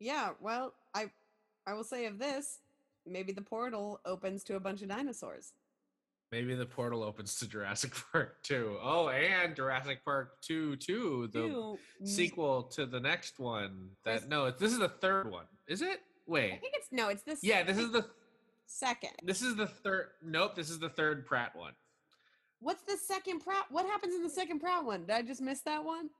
Yeah, 0.00 0.30
well, 0.40 0.74
I 0.94 1.10
I 1.66 1.74
will 1.74 1.84
say 1.84 2.06
of 2.06 2.18
this, 2.18 2.60
maybe 3.06 3.32
the 3.32 3.42
portal 3.42 4.00
opens 4.04 4.44
to 4.44 4.56
a 4.56 4.60
bunch 4.60 4.82
of 4.82 4.88
dinosaurs. 4.88 5.52
Maybe 6.30 6.54
the 6.54 6.66
portal 6.66 7.02
opens 7.02 7.38
to 7.38 7.48
Jurassic 7.48 7.92
Park 8.12 8.42
2. 8.42 8.78
Oh, 8.82 9.08
and 9.08 9.56
Jurassic 9.56 10.04
Park 10.04 10.40
2 10.42 10.76
too. 10.76 11.28
The 11.32 11.40
Two, 11.40 11.78
sequel 12.04 12.64
to 12.64 12.84
the 12.86 13.00
next 13.00 13.38
one. 13.38 13.90
There's- 14.04 14.22
That 14.22 14.28
no, 14.28 14.50
this 14.50 14.72
is 14.72 14.78
the 14.78 14.90
third 14.90 15.30
one. 15.30 15.46
Is 15.66 15.80
it? 15.82 16.00
Wait. 16.26 16.52
I 16.52 16.56
think 16.58 16.74
it's 16.76 16.88
no, 16.92 17.08
it's 17.08 17.22
this. 17.22 17.42
Yeah, 17.42 17.62
this 17.62 17.78
is 17.78 17.90
the 17.92 18.04
second. 18.66 19.12
this 19.22 19.40
is 19.40 19.56
the 19.56 19.66
third. 19.66 20.08
Nope, 20.22 20.54
this 20.54 20.68
is 20.68 20.78
the 20.78 20.90
third 20.90 21.24
Pratt 21.24 21.56
one. 21.56 21.72
What's 22.60 22.82
the 22.82 22.98
second 22.98 23.40
Pratt? 23.40 23.64
What 23.70 23.86
happens 23.86 24.14
in 24.14 24.22
the 24.22 24.28
second 24.28 24.58
Pratt 24.60 24.84
one? 24.84 25.02
Did 25.06 25.10
I 25.12 25.22
just 25.22 25.40
miss 25.40 25.60
that 25.62 25.82
one? 25.84 26.10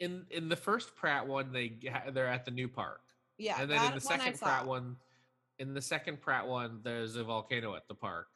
In 0.00 0.24
in 0.30 0.48
the 0.48 0.56
first 0.56 0.96
Pratt 0.96 1.26
one, 1.26 1.52
they 1.52 1.74
they're 2.12 2.28
at 2.28 2.46
the 2.46 2.50
new 2.50 2.68
park. 2.68 3.00
Yeah, 3.36 3.60
and 3.60 3.70
then 3.70 3.84
in 3.88 3.94
the 3.94 4.00
second. 4.00 4.38
Pratt 4.40 4.66
one, 4.66 4.96
in 5.58 5.74
the 5.74 5.82
second 5.82 6.20
Pratt 6.20 6.46
one, 6.46 6.80
there's 6.82 7.16
a 7.16 7.24
volcano 7.24 7.74
at 7.74 7.88
the 7.88 7.94
park, 7.94 8.28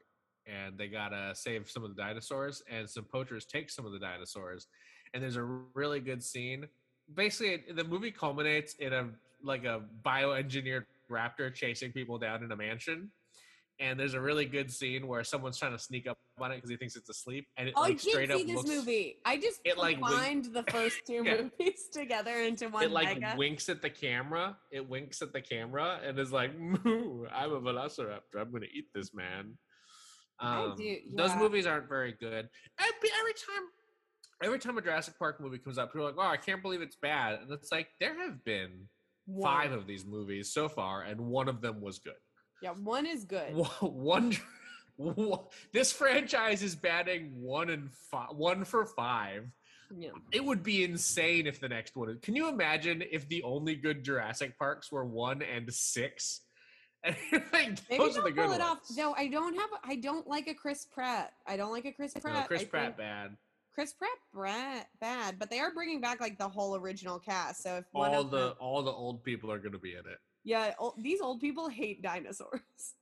and 0.47 0.77
they 0.77 0.89
gotta 0.89 1.33
save 1.35 1.71
some 1.71 1.85
of 1.85 1.95
the 1.95 2.03
dinosaurs, 2.03 2.63
and 2.71 2.89
some 2.89 3.05
poachers 3.05 3.45
take 3.45 3.71
some 3.71 3.87
of 3.87 3.93
the 3.93 3.99
dinosaurs, 3.99 4.67
and 5.15 5.23
there's 5.23 5.37
a 5.37 5.43
really 5.43 6.01
good 6.01 6.23
scene. 6.23 6.67
Basically, 7.15 7.73
the 7.73 7.85
movie 7.85 8.11
culminates 8.11 8.75
in 8.75 8.93
a 8.93 9.09
like 9.43 9.65
a 9.65 9.83
bioengineered 10.05 10.85
raptor 11.11 11.53
chasing 11.53 11.93
people 11.93 12.19
down 12.19 12.43
in 12.45 12.53
a 12.53 12.57
mansion. 12.57 13.11
And 13.83 13.99
there's 13.99 14.15
a 14.15 14.21
really 14.21 14.45
good 14.45 14.71
scene 14.71 15.09
where 15.09 15.25
someone's 15.25 15.59
trying 15.59 15.73
to 15.73 15.79
sneak 15.79 16.07
up 16.07 16.17
on 16.39 16.53
it 16.53 16.55
because 16.57 16.71
he 16.71 16.77
thinks 16.77 16.95
it's 16.95 17.09
asleep, 17.11 17.49
and 17.57 17.67
it 17.67 17.75
Oh, 17.77 17.81
like 17.81 17.95
I 17.95 17.97
straight 17.97 18.29
see 18.29 18.35
up 18.35 18.47
this 18.47 18.57
looks. 18.57 18.69
movie. 18.69 19.17
I 19.25 19.37
just 19.39 19.61
it, 19.65 19.77
like, 19.77 19.97
wink- 19.97 20.07
combined 20.07 20.45
the 20.55 20.63
first 20.71 21.01
two 21.07 21.23
Yeah. 21.25 21.43
movies 21.59 21.89
together 21.93 22.31
into 22.43 22.69
one 22.69 22.85
It 22.85 22.93
like 22.93 23.19
mega. 23.21 23.35
winks 23.37 23.69
at 23.69 23.83
the 23.83 23.91
camera. 23.91 24.57
It 24.71 24.89
winks 24.89 25.21
at 25.21 25.33
the 25.33 25.41
camera 25.41 25.99
and 26.05 26.17
is 26.21 26.31
like, 26.31 26.57
"Moo! 26.57 27.27
I'm 27.33 27.53
a 27.53 27.61
velociraptor. 27.61 28.37
I'm 28.39 28.53
gonna 28.53 28.67
eat 28.73 28.87
this 28.95 29.13
man." 29.13 29.59
I 30.39 30.63
Um, 30.63 30.77
do- 30.77 31.01
Those 31.17 31.35
movies 31.35 31.67
aren't 31.67 31.89
very 31.89 32.13
good. 32.13 32.49
Every, 32.79 33.11
every 33.19 33.33
time, 33.35 33.65
every 34.45 34.59
time 34.61 34.79
a 34.79 34.83
Jurassic 34.83 35.19
Park 35.19 35.41
movie 35.41 35.59
comes 35.59 35.77
up, 35.77 35.93
people 35.93 36.07
are 36.07 36.13
like, 36.13 36.19
"Oh, 36.25 36.31
I 36.31 36.37
can't 36.37 36.63
believe 36.63 36.83
it's 36.83 36.97
bad," 36.97 37.41
and 37.41 37.51
it's 37.51 37.73
like 37.73 37.89
there 37.99 38.15
have 38.21 38.45
been 38.45 38.89
five 39.43 39.73
of 39.73 39.89
these 39.89 40.05
movies 40.07 40.53
so 40.53 40.69
far, 40.69 41.03
and 41.03 41.21
one 41.21 41.49
of 41.49 41.61
them 41.61 41.81
was 41.81 41.99
good. 41.99 42.15
Yeah, 42.63 42.71
one 42.71 43.07
is 43.07 43.25
good. 43.25 43.55
One, 43.81 44.37
one 44.97 45.39
this 45.73 45.93
franchise 45.93 46.63
is 46.63 46.75
batting 46.77 47.33
one 47.35 47.71
and 47.71 47.91
five, 48.11 48.29
one 48.31 48.65
for 48.65 48.87
five. 48.87 49.51
Yeah. 49.95 50.11
It 50.33 50.45
would 50.45 50.63
be 50.63 50.85
insane 50.85 51.47
if 51.47 51.61
the 51.61 51.69
next 51.69 51.97
one. 51.97 52.19
Can 52.23 52.35
you 52.37 52.49
imagine 52.49 53.03
if 53.11 53.29
the 53.29 53.43
only 53.43 53.75
good 53.75 54.03
Jurassic 54.03 54.59
Parks 54.59 54.91
were 54.91 55.05
one 55.05 55.43
and 55.43 55.73
six? 55.73 56.43
Like, 57.53 57.79
Maybe 57.91 57.99
those 57.99 58.17
are 58.17 58.23
the 58.23 58.31
good 58.31 58.45
pull 58.47 58.55
it 58.55 58.61
ones. 58.61 58.63
off. 58.63 58.79
No, 58.97 59.13
I 59.15 59.27
don't 59.27 59.59
have. 59.59 59.71
I 59.83 59.97
don't 59.97 60.27
like 60.29 60.47
a 60.47 60.55
Chris 60.55 60.87
Pratt. 60.87 61.33
I 61.49 61.57
don't 61.57 61.73
like 61.73 61.85
a 61.85 61.91
Chris 61.93 62.13
Pratt. 62.15 62.35
no, 62.35 62.43
Chris 62.47 62.63
I 62.63 62.67
Pratt 62.67 62.97
bad. 62.97 63.37
Chris 63.75 63.93
Pratt 63.93 64.11
brat, 64.33 64.87
bad, 65.01 65.39
but 65.39 65.51
they 65.51 65.59
are 65.59 65.73
bringing 65.73 66.01
back 66.01 66.21
like 66.21 66.39
the 66.39 66.49
whole 66.49 66.77
original 66.77 67.19
cast. 67.19 67.63
So 67.63 67.77
if 67.79 67.85
All 67.95 68.23
the 68.25 68.39
them, 68.39 68.55
all 68.61 68.83
the 68.83 68.91
old 68.93 69.25
people 69.25 69.51
are 69.51 69.59
going 69.59 69.73
to 69.73 69.79
be 69.79 69.93
in 69.93 70.01
it. 70.01 70.19
Yeah, 70.45 70.73
these 70.99 71.21
old 71.21 71.41
people 71.41 71.69
hate 71.69 72.03
dinosaurs. 72.03 72.61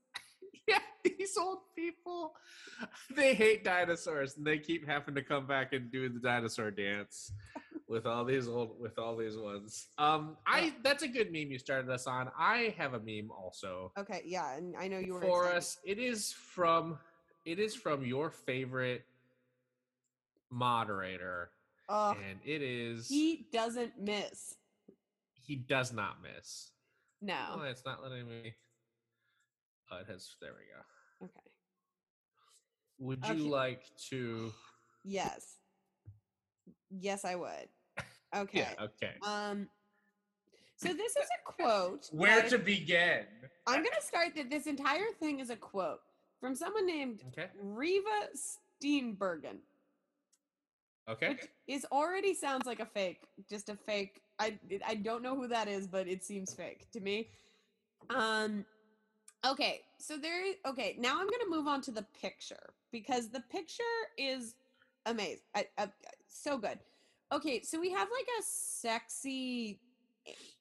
Yeah, 0.68 0.78
these 1.18 1.36
old 1.36 1.58
people, 1.74 2.34
they 3.16 3.34
hate 3.34 3.64
dinosaurs, 3.64 4.36
and 4.36 4.46
they 4.46 4.58
keep 4.58 4.86
having 4.86 5.16
to 5.16 5.22
come 5.22 5.46
back 5.46 5.72
and 5.72 5.90
do 5.90 6.08
the 6.08 6.20
dinosaur 6.20 6.70
dance 6.70 7.32
with 7.88 8.06
all 8.06 8.24
these 8.24 8.46
old 8.46 8.78
with 8.78 8.96
all 8.98 9.16
these 9.16 9.36
ones. 9.36 9.88
Um, 9.98 10.36
I 10.46 10.74
that's 10.84 11.02
a 11.02 11.08
good 11.08 11.32
meme 11.32 11.50
you 11.50 11.58
started 11.58 11.90
us 11.90 12.06
on. 12.06 12.30
I 12.38 12.74
have 12.78 12.94
a 12.94 13.00
meme 13.00 13.30
also 13.32 13.90
Okay, 13.98 14.22
yeah, 14.24 14.54
and 14.54 14.76
I 14.76 14.86
know 14.86 14.98
you 14.98 15.14
were 15.14 15.22
for 15.22 15.44
excited. 15.46 15.56
us. 15.58 15.78
It 15.84 15.98
is 15.98 16.32
from 16.32 16.98
it 17.44 17.58
is 17.58 17.74
from 17.74 18.04
your 18.04 18.30
favorite 18.30 19.04
moderator, 20.50 21.50
Ugh, 21.88 22.16
and 22.28 22.38
it 22.44 22.62
is 22.62 23.08
he 23.08 23.46
doesn't 23.52 23.98
miss. 23.98 24.54
he 25.34 25.56
does 25.56 25.92
not 25.92 26.18
miss. 26.22 26.70
Oh, 27.22 27.26
No. 27.26 27.62
it's 27.64 27.84
not 27.84 28.02
letting 28.02 28.28
me. 28.28 28.54
Oh, 29.90 29.98
it 29.98 30.06
has. 30.06 30.34
There 30.40 30.52
we 30.52 31.26
go. 31.26 31.26
Okay. 31.26 31.50
Would 32.98 33.24
Okay. 33.24 33.34
you 33.34 33.48
like 33.48 33.82
to? 34.10 34.52
Yes. 35.04 35.56
Yes, 36.90 37.24
I 37.24 37.34
would. 37.36 37.68
Okay. 38.32 38.60
Yeah. 38.60 38.84
Okay. 38.84 39.14
Um. 39.24 39.68
So 40.76 40.88
this 40.94 41.16
is 41.16 41.26
a 41.48 41.52
quote. 41.52 42.08
Where 42.12 42.48
to 42.48 42.58
begin? 42.58 43.24
I'm 43.66 43.82
gonna 43.82 44.00
start 44.00 44.36
that 44.36 44.48
this 44.48 44.68
entire 44.68 45.10
thing 45.18 45.40
is 45.40 45.50
a 45.50 45.56
quote 45.56 45.98
from 46.40 46.54
someone 46.54 46.86
named 46.86 47.24
Okay. 47.32 47.48
Riva 47.60 48.28
Steenbergen, 48.36 49.58
Okay. 51.10 51.30
which 51.30 51.48
is 51.66 51.86
already 51.90 52.34
sounds 52.34 52.66
like 52.66 52.80
a 52.80 52.86
fake, 52.86 53.22
just 53.48 53.68
a 53.68 53.74
fake. 53.74 54.22
I 54.38 54.58
I 54.86 54.94
don't 54.94 55.22
know 55.22 55.34
who 55.34 55.48
that 55.48 55.68
is, 55.68 55.86
but 55.86 56.06
it 56.08 56.24
seems 56.24 56.54
fake 56.54 56.90
to 56.92 57.00
me. 57.00 57.28
Um. 58.08 58.64
Okay, 59.46 59.80
so 59.98 60.16
there. 60.16 60.52
Okay, 60.66 60.96
now 60.98 61.20
I'm 61.20 61.26
gonna 61.26 61.50
move 61.50 61.66
on 61.66 61.80
to 61.82 61.90
the 61.90 62.06
picture 62.20 62.74
because 62.92 63.28
the 63.28 63.40
picture 63.40 63.82
is 64.18 64.54
amazing. 65.06 65.40
I, 65.54 65.66
I, 65.78 65.88
so 66.28 66.58
good. 66.58 66.78
Okay, 67.32 67.62
so 67.62 67.80
we 67.80 67.90
have 67.90 68.08
like 68.10 68.26
a 68.38 68.42
sexy 68.42 69.80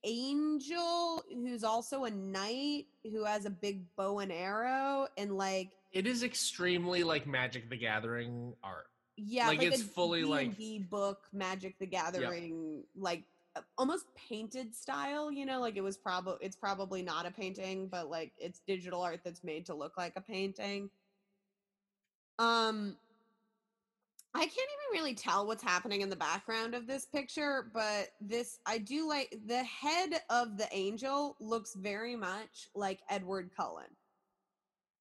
angel 0.04 1.24
who's 1.34 1.64
also 1.64 2.06
a 2.06 2.12
knight 2.12 2.86
who 3.04 3.26
has 3.26 3.46
a 3.46 3.50
big 3.50 3.84
bow 3.96 4.20
and 4.20 4.32
arrow 4.32 5.08
and 5.18 5.38
like 5.38 5.72
It 5.92 6.08
is 6.08 6.24
extremely 6.24 7.04
like 7.04 7.28
Magic 7.28 7.70
the 7.70 7.76
Gathering 7.76 8.54
art. 8.64 8.88
Yeah 9.26 9.48
Like, 9.48 9.60
like, 9.60 9.68
it's 9.68 9.82
a 9.82 9.86
fully, 9.86 10.24
like- 10.24 10.56
D&D 10.58 10.80
book 10.90 11.28
magic 11.34 11.78
the 11.80 11.86
gathering 11.86 12.84
like 12.96 13.24
uh, 13.56 13.62
almost 13.78 14.06
painted 14.16 14.76
style 14.76 15.32
you 15.32 15.46
know 15.46 15.60
like 15.60 15.76
it 15.76 15.82
was 15.82 15.98
probably 15.98 16.38
it's 16.42 16.56
probably 16.56 17.02
not 17.02 17.26
a 17.26 17.32
painting 17.32 17.88
but 17.88 18.10
like 18.10 18.32
it's 18.38 18.62
digital 18.68 19.02
art 19.02 19.22
that's 19.24 19.44
made 19.44 19.66
to 19.66 19.74
look 19.74 19.98
like 19.98 20.14
a 20.16 20.22
painting. 20.22 20.90
Um 22.38 22.96
I 24.36 24.42
can't 24.42 24.52
even 24.54 25.02
really 25.02 25.16
tell 25.16 25.48
what's 25.48 25.64
happening 25.64 26.02
in 26.02 26.10
the 26.10 26.16
background 26.16 26.76
of 26.76 26.86
this 26.86 27.06
picture, 27.08 27.72
but 27.74 28.10
this 28.22 28.60
I 28.68 28.78
do 28.78 29.08
like 29.10 29.36
the 29.48 29.64
head 29.64 30.22
of 30.30 30.56
the 30.58 30.68
angel 30.72 31.36
looks 31.40 31.74
very 31.74 32.16
much 32.16 32.70
like 32.76 33.00
Edward 33.10 33.50
Cullen 33.58 33.88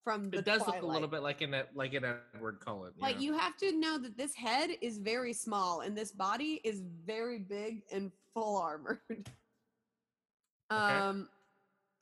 from 0.09 0.31
the 0.31 0.39
It 0.39 0.47
does 0.47 0.67
look 0.67 0.81
a 0.81 0.87
little 0.87 1.07
bit 1.07 1.23
like 1.23 1.43
in 1.43 1.51
that, 1.51 1.69
like 1.75 1.93
in 1.93 2.03
Edward 2.03 2.61
Cullen. 2.65 2.93
Like 2.99 3.17
yeah. 3.17 3.21
you 3.21 3.37
have 3.37 3.59
to 3.59 3.73
know 3.73 3.99
that 3.99 4.17
this 4.17 4.35
head 4.35 4.71
is 4.81 4.97
very 4.97 5.35
small 5.35 5.83
and 5.83 5.95
this 5.95 6.13
body 6.13 6.63
is 6.65 6.83
very 7.07 7.41
big 7.41 7.83
and 7.93 8.11
full 8.33 8.57
armored. 8.57 8.99
Um 10.71 11.31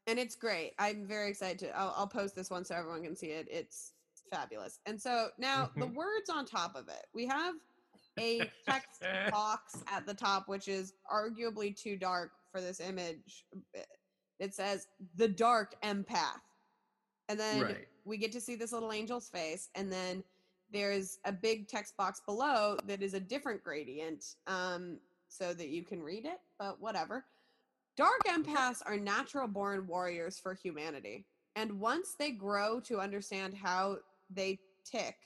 and 0.09 0.19
it's 0.19 0.35
great. 0.35 0.73
I'm 0.81 1.07
very 1.07 1.31
excited 1.31 1.61
to 1.61 1.79
I'll, 1.79 1.95
I'll 1.97 2.07
post 2.09 2.35
this 2.35 2.51
one 2.51 2.65
so 2.65 2.75
everyone 2.75 3.05
can 3.05 3.15
see 3.15 3.29
it. 3.29 3.47
It's 3.49 3.93
fabulous. 4.29 4.81
And 4.87 5.01
so 5.01 5.29
now 5.39 5.71
the 5.77 5.87
words 5.87 6.29
on 6.29 6.45
top 6.45 6.75
of 6.75 6.89
it. 6.89 7.07
We 7.15 7.27
have 7.27 7.55
a 8.19 8.41
text 8.69 9.05
box 9.31 9.85
at 9.87 10.05
the 10.05 10.15
top 10.15 10.49
which 10.49 10.67
is 10.67 10.95
arguably 11.13 11.81
too 11.81 11.97
dark 11.97 12.33
for 12.51 12.61
this 12.61 12.81
image. 12.81 13.45
It 14.41 14.53
says 14.53 14.89
the 15.15 15.29
dark 15.29 15.81
empath. 15.85 16.41
And 17.29 17.39
then 17.39 17.63
Right. 17.63 17.89
we 18.05 18.17
get 18.17 18.33
to 18.33 18.41
see 18.41 18.55
this 18.55 18.73
little 18.73 18.93
angel's 18.93 19.29
face 19.29 19.69
and 19.75 19.91
then 19.93 20.23
there's 20.73 21.19
a 21.25 21.33
big 21.33 21.69
text 21.69 21.97
box 21.97 22.21
below 22.27 22.77
that 22.87 23.03
is 23.03 23.15
a 23.15 23.21
different 23.21 23.63
gradient 23.63 24.35
um, 24.47 24.99
so 25.29 25.55
that 25.55 25.69
you 25.69 25.85
can 25.85 26.03
read 26.03 26.25
it 26.25 26.39
but 26.59 26.81
whatever. 26.81 27.25
Dark 27.97 28.21
empaths 28.27 28.83
are 28.85 28.99
natural 28.99 29.49
born 29.49 29.87
warriors 29.87 30.39
for 30.39 30.55
humanity 30.55 31.27
and 31.57 31.81
once 31.81 32.15
they 32.19 32.31
grow 32.31 32.81
to 32.81 33.01
understand 33.01 33.55
how 33.55 33.99
they 34.31 34.59
tick 34.85 35.17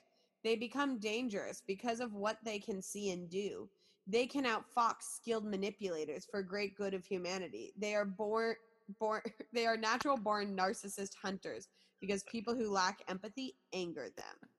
they 0.43 0.57
become 0.57 0.99
dangerous 0.99 1.63
because 1.67 2.01
of 2.01 2.15
what 2.15 2.39
they 2.45 2.59
can 2.59 2.81
see 2.81 3.11
and 3.11 3.29
do. 3.29 3.69
They 4.07 4.27
can 4.27 4.45
outfox 4.45 5.03
skilled 5.03 5.45
manipulators 5.45 6.27
for 6.31 6.43
great 6.43 6.77
good 6.77 6.95
of 6.95 7.05
humanity. 7.05 7.73
They 7.77 7.95
are 7.95 8.07
born 8.07 8.57
born 8.99 9.21
they 9.53 9.67
are 9.67 9.77
natural 9.77 10.17
born 10.17 10.57
narcissist 10.57 11.13
hunters 11.23 11.69
because 12.01 12.23
people 12.25 12.55
who 12.55 12.71
lack 12.71 13.01
empathy 13.09 13.55
anger 13.73 14.09
them. 14.17 14.51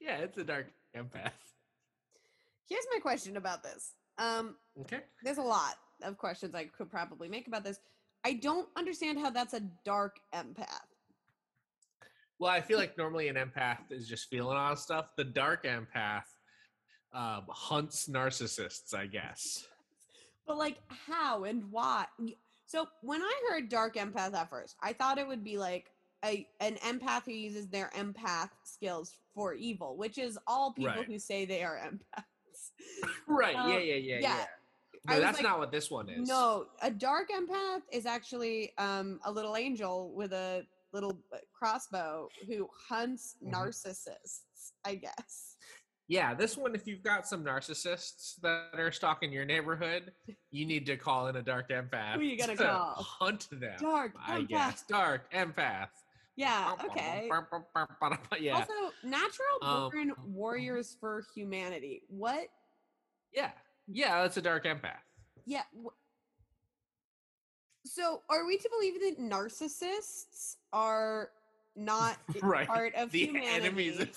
yeah, 0.00 0.16
it's 0.18 0.36
a 0.38 0.44
dark 0.44 0.66
empath. 0.96 1.32
Here's 2.68 2.84
my 2.92 2.98
question 3.00 3.36
about 3.36 3.62
this. 3.62 3.94
Um, 4.18 4.56
Okay. 4.80 5.00
there's 5.22 5.38
a 5.38 5.42
lot 5.42 5.76
of 6.02 6.18
questions 6.18 6.54
I 6.54 6.64
could 6.64 6.90
probably 6.90 7.28
make 7.28 7.46
about 7.46 7.64
this. 7.64 7.78
I 8.24 8.34
don't 8.34 8.68
understand 8.76 9.18
how 9.18 9.30
that's 9.30 9.54
a 9.54 9.60
dark 9.84 10.16
empath. 10.34 10.66
Well, 12.38 12.50
I 12.50 12.60
feel 12.60 12.78
like 12.78 12.98
normally 12.98 13.28
an 13.28 13.36
empath 13.36 13.90
is 13.90 14.08
just 14.08 14.28
feeling 14.28 14.56
all 14.56 14.76
stuff. 14.76 15.10
The 15.16 15.24
dark 15.24 15.64
empath 15.64 16.24
um, 17.12 17.44
hunts 17.48 18.08
narcissists, 18.08 18.94
I 18.94 19.06
guess. 19.06 19.66
But 20.46 20.58
like 20.58 20.78
how 20.88 21.44
and 21.44 21.70
why? 21.70 22.06
So 22.72 22.86
when 23.02 23.20
I 23.20 23.32
heard 23.50 23.68
dark 23.68 23.96
empath 23.96 24.32
at 24.32 24.48
first, 24.48 24.76
I 24.82 24.94
thought 24.94 25.18
it 25.18 25.28
would 25.28 25.44
be 25.44 25.58
like 25.58 25.90
a 26.24 26.48
an 26.60 26.76
empath 26.76 27.26
who 27.26 27.32
uses 27.32 27.68
their 27.68 27.90
empath 27.94 28.48
skills 28.64 29.18
for 29.34 29.52
evil, 29.52 29.98
which 29.98 30.16
is 30.16 30.38
all 30.46 30.72
people 30.72 30.90
Right. 30.90 31.06
who 31.06 31.18
say 31.18 31.44
they 31.44 31.62
are 31.62 31.78
empaths. 31.86 32.70
Right. 33.28 33.54
Um, 33.54 33.68
yeah, 33.72 33.78
yeah, 33.78 33.94
yeah, 33.94 34.18
yeah. 34.20 34.20
yeah. 34.20 34.44
No, 35.04 35.20
that's 35.20 35.38
like, 35.38 35.42
not 35.42 35.58
what 35.58 35.70
this 35.70 35.90
one 35.90 36.08
is. 36.08 36.26
No, 36.26 36.68
a 36.80 36.90
dark 36.90 37.28
empath 37.30 37.82
is 37.92 38.06
actually 38.06 38.72
um, 38.78 39.20
a 39.26 39.30
little 39.30 39.54
angel 39.54 40.14
with 40.14 40.32
a 40.32 40.64
little 40.94 41.18
uh, 41.30 41.38
crossbow 41.52 42.30
who 42.46 42.70
hunts 42.88 43.36
Mhm. 43.44 43.52
narcissists. 43.52 44.72
I 44.86 44.94
guess. 44.94 45.51
Yeah, 46.12 46.34
this 46.34 46.58
one, 46.58 46.74
if 46.74 46.86
you've 46.86 47.02
got 47.02 47.26
some 47.26 47.42
narcissists 47.42 48.38
that 48.42 48.78
are 48.78 48.92
stalking 48.92 49.32
your 49.32 49.46
neighborhood, 49.46 50.12
you 50.50 50.66
need 50.66 50.84
to 50.84 50.98
call 50.98 51.28
in 51.28 51.36
a 51.36 51.42
dark 51.42 51.70
empath. 51.70 52.16
Who 52.16 52.20
you 52.20 52.36
gonna 52.36 52.54
to 52.54 52.62
call? 52.64 52.94
Hunt 53.18 53.48
them. 53.50 53.78
Dark 53.80 54.12
I 54.22 54.40
empath. 54.40 54.48
guess. 54.48 54.82
Dark 54.86 55.32
empath. 55.32 55.88
Yeah. 56.36 56.74
Okay. 56.84 57.30
Yeah. 58.40 58.54
Also, 58.56 58.72
natural 59.02 59.46
Um, 59.62 59.90
born 59.90 60.12
warriors 60.26 60.98
for 61.00 61.24
humanity. 61.34 62.02
What? 62.08 62.48
yeah. 63.32 63.52
Yeah, 63.88 64.20
that's 64.20 64.36
a 64.36 64.42
dark 64.42 64.64
empath. 64.66 65.00
Yeah. 65.46 65.62
So, 67.86 68.20
are 68.28 68.44
we 68.46 68.58
to 68.58 68.68
believe 68.70 69.00
that 69.00 69.18
narcissists 69.18 70.56
are 70.74 71.30
not 71.74 72.18
Right. 72.42 72.66
part 72.66 72.94
of 72.96 73.10
the 73.12 73.24
humanity? 73.26 73.48
enemies 73.66 73.98
of 73.98 74.10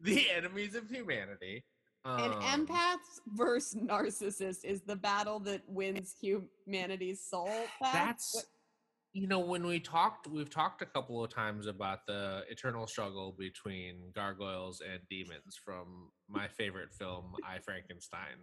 the 0.00 0.30
enemies 0.36 0.74
of 0.74 0.88
humanity. 0.88 1.64
and 2.04 2.32
Um, 2.34 2.66
empaths 2.66 3.20
versus 3.28 3.74
narcissists 3.80 4.64
is 4.64 4.80
the 4.82 4.96
battle 4.96 5.38
that 5.40 5.62
wins 5.68 6.14
humanity's 6.20 7.24
soul. 7.28 7.46
back? 7.80 7.92
That's 7.92 8.34
What- 8.34 8.44
you 9.12 9.26
know 9.26 9.40
when 9.40 9.66
we 9.66 9.80
talked 9.80 10.28
we've 10.28 10.48
talked 10.50 10.82
a 10.82 10.86
couple 10.86 11.22
of 11.24 11.34
times 11.34 11.66
about 11.66 12.06
the 12.06 12.44
eternal 12.48 12.86
struggle 12.86 13.32
between 13.36 14.12
gargoyles 14.14 14.80
and 14.82 15.00
demons 15.10 15.58
from 15.64 16.12
my 16.28 16.46
favorite 16.46 16.94
film 16.94 17.34
I 17.44 17.58
Frankenstein. 17.58 18.36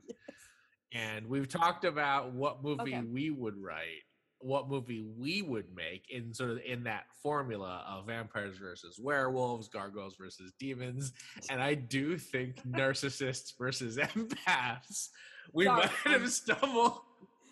And 0.93 1.27
we've 1.27 1.47
talked 1.47 1.85
about 1.85 2.33
what 2.33 2.61
movie 2.63 2.95
Okay. 2.95 3.01
we 3.01 3.29
would 3.29 3.55
write, 3.57 4.03
what 4.39 4.69
movie 4.69 5.04
we 5.17 5.41
would 5.41 5.65
make 5.76 6.04
in 6.10 6.34
sort 6.34 6.52
of 6.52 6.60
in 6.65 6.84
that 6.84 7.06
formula 7.23 7.84
of 7.88 8.06
vampires 8.06 8.58
versus 8.58 9.00
werewolves, 9.00 9.67
gargoyles 9.67 10.15
versus 10.15 10.52
demons. 10.60 11.12
And 11.50 11.62
I 11.62 11.73
do 11.73 12.17
think 12.17 12.62
narcissists 12.67 13.58
versus 13.58 13.97
empaths. 13.97 15.10
We 15.54 15.65
Dark 15.65 15.86
might 16.06 16.13
have 16.19 16.32
stumbled. 16.32 17.00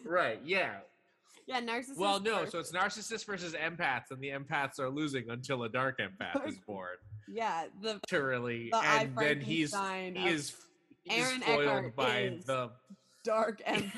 Right, 0.04 0.40
yeah. 0.46 0.76
yeah, 1.48 1.62
narcissists. 1.62 1.98
Well, 1.98 2.20
no, 2.20 2.40
versus- 2.42 2.52
so 2.52 2.60
it's 2.60 2.72
narcissists 2.72 3.26
versus 3.26 3.54
empaths, 3.54 4.12
and 4.12 4.22
the 4.22 4.30
empaths 4.30 4.80
are 4.80 4.90
losing 4.90 5.30
until 5.32 5.64
a 5.64 5.70
dark 5.70 6.00
empath 6.00 6.48
is 6.48 6.58
born. 6.68 6.98
yeah, 7.28 7.66
the 7.82 8.00
Literally, 8.12 8.70
the 8.72 8.78
and 8.78 9.16
then 9.18 9.42
he's 9.42 9.74
he 9.76 10.28
is 10.30 10.54
Aaron 11.10 11.42
foiled 11.42 11.62
Eckhart 11.62 11.96
by 11.96 12.20
is- 12.22 12.46
the 12.46 12.70
dark 13.24 13.62
empath. 13.68 13.92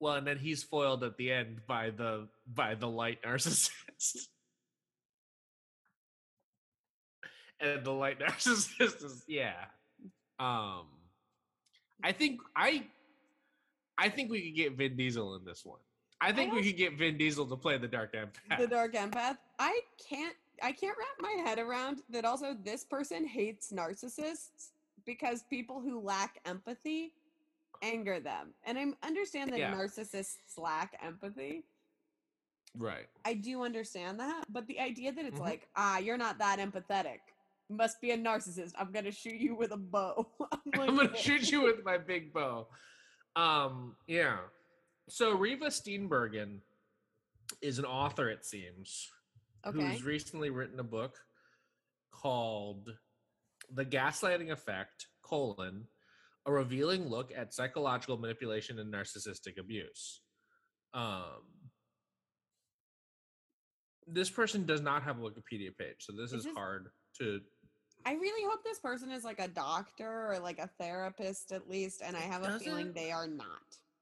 Well, 0.00 0.14
and 0.14 0.26
then 0.26 0.38
he's 0.38 0.62
foiled 0.62 1.04
at 1.04 1.16
the 1.16 1.32
end 1.32 1.60
by 1.66 1.90
the 1.90 2.28
by 2.52 2.74
the 2.74 2.88
light 2.88 3.22
narcissist. 3.22 3.70
and 7.60 7.84
the 7.84 7.92
light 7.92 8.18
narcissist 8.24 9.04
is 9.04 9.24
yeah. 9.26 9.64
Um 10.38 10.86
I 12.02 12.12
think 12.12 12.40
I 12.54 12.86
I 13.98 14.08
think 14.10 14.30
we 14.30 14.42
could 14.42 14.56
get 14.56 14.76
Vin 14.76 14.96
Diesel 14.96 15.36
in 15.36 15.44
this 15.44 15.64
one. 15.64 15.80
I 16.20 16.32
think 16.32 16.52
we 16.52 16.62
could 16.62 16.76
get 16.76 16.98
Vin 16.98 17.18
Diesel 17.18 17.46
to 17.46 17.56
play 17.56 17.76
the 17.78 17.88
dark 17.88 18.14
empath. 18.14 18.58
the 18.58 18.66
dark 18.66 18.94
empath. 18.94 19.36
I 19.58 19.80
can't 20.08 20.36
I 20.62 20.72
can't 20.72 20.96
wrap 20.98 21.20
my 21.20 21.42
head 21.44 21.58
around 21.58 22.02
that 22.10 22.24
also 22.24 22.56
this 22.64 22.84
person 22.84 23.26
hates 23.26 23.72
narcissists 23.72 24.70
because 25.04 25.42
people 25.44 25.80
who 25.80 26.00
lack 26.00 26.40
empathy 26.44 27.12
anger 27.82 28.20
them. 28.20 28.54
And 28.64 28.78
I 28.78 28.92
understand 29.06 29.52
that 29.52 29.58
Yeah. 29.58 29.74
narcissists 29.74 30.56
lack 30.58 30.98
empathy. 31.02 31.64
Right. 32.76 33.08
I 33.24 33.34
do 33.34 33.62
understand 33.62 34.20
that, 34.20 34.44
but 34.52 34.66
the 34.66 34.78
idea 34.80 35.12
that 35.12 35.24
it's 35.24 35.38
Mhm. 35.38 35.44
like, 35.44 35.68
ah, 35.76 35.98
you're 35.98 36.18
not 36.18 36.38
that 36.38 36.58
empathetic. 36.58 37.20
Must 37.68 38.00
be 38.00 38.10
a 38.12 38.18
narcissist. 38.18 38.72
I'm 38.78 38.92
gonna 38.92 39.10
shoot 39.10 39.40
you 39.40 39.54
with 39.56 39.72
a 39.72 39.76
bow. 39.76 40.30
I'm, 40.52 40.60
like, 40.76 40.88
I'm 40.90 40.96
gonna 40.96 41.16
shoot 41.16 41.50
you 41.50 41.62
with 41.62 41.82
my 41.84 41.98
big 41.98 42.32
bow. 42.32 42.68
Um, 43.34 43.96
yeah. 44.06 44.38
So 45.08 45.32
Riva 45.36 45.66
Steenbergen 45.66 46.60
is 47.62 47.78
an 47.78 47.84
author, 47.84 48.28
it 48.28 48.44
seems, 48.44 49.10
Okay. 49.64 49.78
who's 49.80 50.02
recently 50.04 50.50
written 50.50 50.78
a 50.80 50.84
book 50.84 51.18
called 52.10 52.96
The 53.70 53.84
Gaslighting 53.84 54.50
Effect, 54.50 55.06
colon, 55.22 55.88
a 56.46 56.52
revealing 56.52 57.08
look 57.08 57.32
at 57.36 57.52
psychological 57.52 58.16
manipulation 58.16 58.78
and 58.78 58.92
narcissistic 58.92 59.58
abuse. 59.58 60.20
Um 60.94 61.42
this 64.06 64.30
person 64.30 64.64
does 64.64 64.80
not 64.80 65.02
have 65.02 65.18
a 65.18 65.20
Wikipedia 65.20 65.76
page, 65.76 65.96
so 65.98 66.12
this 66.12 66.32
Is 66.32 66.46
is 66.46 66.52
hard 66.54 66.88
to 67.18 67.40
I 68.04 68.12
really 68.12 68.48
hope 68.48 68.62
this 68.62 68.78
person 68.78 69.10
is 69.10 69.24
like 69.24 69.40
a 69.40 69.48
doctor 69.48 70.30
or 70.32 70.38
like 70.38 70.60
a 70.60 70.70
therapist 70.78 71.50
at 71.50 71.68
least, 71.68 72.02
and 72.04 72.16
I 72.16 72.20
have 72.20 72.44
a 72.44 72.56
feeling 72.60 72.92
they 72.92 73.10
are 73.10 73.26
not. 73.26 73.48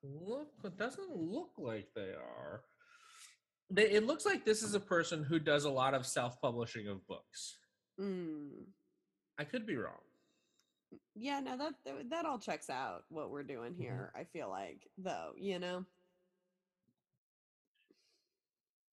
look 0.02 0.48
it 0.62 0.76
doesn't 0.76 1.16
look 1.16 1.52
like 1.56 1.88
they 1.96 2.12
are 2.12 2.60
they, 3.70 3.90
it 3.90 4.06
looks 4.06 4.26
like 4.26 4.44
this 4.44 4.62
is 4.62 4.74
a 4.74 4.80
person 4.80 5.24
who 5.24 5.38
does 5.38 5.64
a 5.64 5.70
lot 5.70 5.94
of 5.94 6.04
self-publishing 6.06 6.86
of 6.88 7.06
books 7.06 7.56
Mm. 7.98 8.50
i 9.38 9.44
could 9.44 9.64
be 9.66 9.76
wrong 9.76 10.02
Yeah, 11.14 11.40
no, 11.40 11.56
that, 11.56 11.74
that 11.84 12.10
that 12.10 12.24
all 12.26 12.38
checks 12.38 12.68
out 12.70 13.04
what 13.08 13.30
we're 13.30 13.42
doing 13.42 13.72
Mm-hmm. 13.72 13.82
here. 13.82 14.12
I 14.14 14.24
feel 14.24 14.48
like, 14.48 14.86
though, 14.98 15.32
you 15.36 15.58
know. 15.58 15.84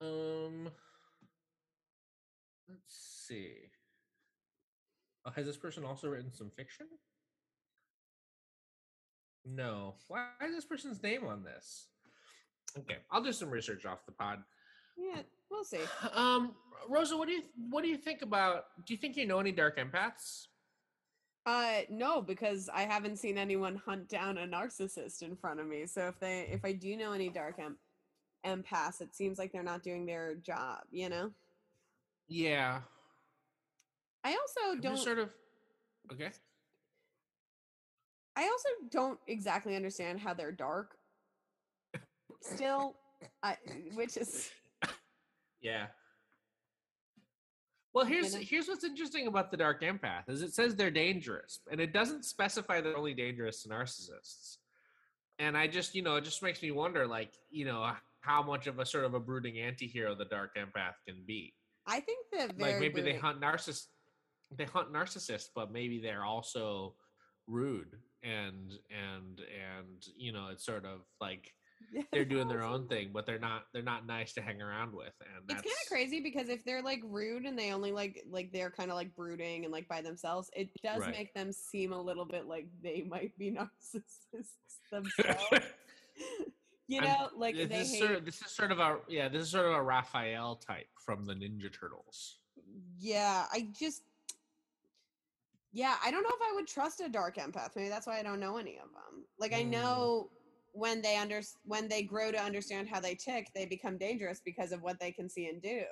um 0.02 0.70
let's 2.68 3.26
see 3.28 3.54
oh, 5.26 5.32
has 5.36 5.46
this 5.46 5.58
person 5.58 5.84
also 5.86 6.08
written 6.10 6.32
some 6.34 6.50
fiction 6.50 6.88
no 9.46 9.94
why 10.08 10.26
is 10.48 10.56
this 10.56 10.66
person's 10.66 11.04
name 11.04 11.26
on 11.28 11.44
this 11.44 11.88
okay 12.80 12.98
i'll 13.12 13.22
do 13.24 13.32
some 13.32 13.50
research 13.50 13.86
off 13.86 14.06
the 14.08 14.12
pod 14.12 14.40
Yeah, 14.98 15.22
we'll 15.52 15.64
see. 15.64 15.82
um 16.14 16.54
rosa 16.90 17.16
what 17.16 17.28
do 17.28 17.34
you 17.36 17.44
what 17.70 17.84
do 17.84 17.90
you 17.90 17.98
think 17.98 18.24
about 18.24 18.64
do 18.88 18.94
you 18.96 19.00
think 19.00 19.16
you 19.16 19.28
know 19.28 19.40
any 19.40 19.52
dark 19.52 19.78
empaths 19.78 20.48
Uh, 21.46 21.82
no, 21.90 22.22
because 22.22 22.70
I 22.72 22.84
haven't 22.84 23.18
seen 23.18 23.38
anyone 23.38 23.76
hunt 23.84 24.08
down 24.08 24.38
a 24.38 24.48
narcissist 24.48 25.24
in 25.24 25.36
front 25.36 25.60
of 25.60 25.68
me. 25.68 25.88
So 25.88 26.08
if 26.08 26.20
they, 26.20 26.48
if 26.52 26.64
I 26.64 26.72
do 26.74 26.96
know 26.96 27.14
any 27.14 27.30
dark 27.30 27.58
em- 27.60 27.78
empaths, 28.46 29.02
it 29.02 29.16
seems 29.16 29.40
like 29.40 29.52
they're 29.52 29.64
not 29.64 29.82
doing 29.84 30.06
their 30.06 30.36
job. 30.36 30.82
You 30.92 31.10
know. 31.10 31.32
yeah 32.28 32.82
I 34.24 34.30
also 34.32 34.74
I'm 34.74 34.82
don't. 34.82 34.98
sort 34.98 35.18
of 35.20 35.30
okay. 36.12 36.30
I 38.36 38.44
also 38.44 38.70
don't 38.90 39.20
exactly 39.28 39.76
understand 39.76 40.20
how 40.20 40.34
they're 40.34 40.52
dark. 40.52 40.96
Still, 42.42 42.96
I, 43.44 43.58
which 43.96 44.16
is 44.18 44.52
Yeah. 45.62 45.88
Well, 47.94 48.06
here's 48.06 48.34
know? 48.34 48.42
here's 48.42 48.68
what's 48.68 48.84
interesting 48.84 49.28
about 49.28 49.52
the 49.52 49.58
dark 49.58 49.82
empath 49.82 50.30
is 50.30 50.42
it 50.42 50.54
says 50.54 50.76
they're 50.76 50.92
dangerous, 50.92 51.60
and 51.72 51.82
it 51.82 51.94
doesn't 51.94 52.26
specify 52.26 52.82
they're 52.82 52.98
only 52.98 53.14
dangerous 53.14 53.64
to 53.64 53.70
narcissists. 53.70 54.58
And 55.40 55.58
I 55.58 55.68
just, 55.68 55.96
you 55.96 56.04
know, 56.04 56.16
it 56.18 56.24
just 56.24 56.44
makes 56.44 56.62
me 56.62 56.72
wonder, 56.72 57.08
like, 57.08 57.34
you 57.50 57.66
know, 57.66 57.92
how 58.22 58.44
much 58.44 58.68
of 58.68 58.80
a 58.80 58.86
sort 58.86 59.06
of 59.06 59.14
a 59.14 59.20
brooding 59.20 59.60
anti-hero 59.60 60.16
the 60.16 60.26
dark 60.26 60.56
empath 60.56 60.94
can 61.08 61.24
be. 61.26 61.54
I 61.88 62.00
think 62.00 62.28
that 62.34 62.60
like 62.60 62.80
maybe 62.80 63.02
they 63.02 63.16
hunt 63.16 63.42
narciss 63.42 63.86
they 64.56 64.66
hunt 64.66 64.94
narcissists, 64.94 65.48
but 65.54 65.72
maybe 65.72 66.00
they're 66.00 66.26
also 66.26 66.96
rude 67.48 67.98
and 68.24 68.74
and 68.92 69.40
and 69.40 70.06
you 70.16 70.32
know, 70.32 70.50
it's 70.52 70.66
sort 70.66 70.86
of 70.86 71.02
like 71.20 71.52
they're 72.12 72.26
doing 72.26 72.48
their 72.48 72.64
own 72.64 72.88
thing, 72.88 73.10
but 73.14 73.26
they're 73.26 73.40
not 73.40 73.64
they're 73.74 73.82
not 73.82 74.06
nice 74.06 74.34
to 74.34 74.42
hang 74.42 74.62
around 74.62 74.94
with. 74.94 75.14
And 75.22 75.30
It's 75.44 75.48
that's 75.48 75.62
kind 75.62 75.72
of 75.84 75.88
crazy 75.90 76.20
because 76.22 76.50
if 76.50 76.64
they're 76.66 76.82
like 76.82 77.02
rude 77.06 77.46
and 77.46 77.58
they 77.58 77.72
only 77.74 77.92
like 77.92 78.24
like 78.30 78.52
they're 78.52 78.72
kind 78.72 78.90
of 78.92 78.96
like 78.96 79.16
brooding 79.16 79.64
and 79.66 79.72
like 79.72 79.88
by 79.88 80.02
themselves, 80.02 80.50
it 80.56 80.70
does 80.84 81.02
Right. 81.02 81.12
make 81.12 81.34
them 81.34 81.52
seem 81.52 81.94
a 81.94 82.02
little 82.02 82.26
bit 82.26 82.46
like 82.48 82.68
they 82.84 83.02
might 83.08 83.38
be 83.38 83.52
narcissists 83.58 84.80
themselves. 84.92 85.40
you 86.88 87.00
I'm- 87.02 87.08
know, 87.08 87.30
like 87.38 87.56
this, 87.56 87.70
they 87.70 87.80
is 87.80 87.92
hate. 87.92 88.00
sort 88.00 88.12
of, 88.12 88.26
this 88.26 88.42
is 88.42 88.52
sort 88.52 88.72
of 88.72 88.80
a 88.80 88.98
yeah, 89.08 89.30
this 89.30 89.42
is 89.44 89.50
sort 89.50 89.66
of 89.66 89.74
a 89.74 89.82
Raphael 89.82 90.56
type 90.58 90.88
from 91.06 91.26
the 91.26 91.34
Ninja 91.34 91.72
Turtles. 91.72 92.38
Yeah, 93.00 93.46
I 93.52 93.68
just. 93.78 94.04
Yeah, 95.74 95.96
I 96.04 96.12
don't 96.12 96.24
know 96.24 96.30
if 96.30 96.42
I 96.42 96.54
would 96.56 96.68
trust 96.68 97.00
a 97.00 97.08
dark 97.08 97.38
empath. 97.38 97.78
Maybe 97.78 97.88
that's 97.88 98.06
why 98.06 98.20
I 98.20 98.24
don't 98.24 98.42
know 98.42 98.58
any 98.58 98.76
of 98.76 98.90
them. 98.92 99.24
Like 99.40 99.54
I 99.54 99.64
Mm. 99.64 99.70
know 99.70 100.30
when 100.74 101.02
they 101.02 101.18
under 101.18 101.42
when 101.64 101.88
they 101.88 102.04
grow 102.04 102.32
to 102.32 102.42
understand 102.42 102.88
how 102.88 103.00
they 103.00 103.16
tick, 103.16 103.50
they 103.54 103.66
become 103.66 103.98
dangerous 103.98 104.42
because 104.44 104.72
of 104.72 104.82
what 104.82 105.00
they 105.00 105.12
can 105.12 105.30
see 105.30 105.48
and 105.48 105.62
do. 105.62 105.84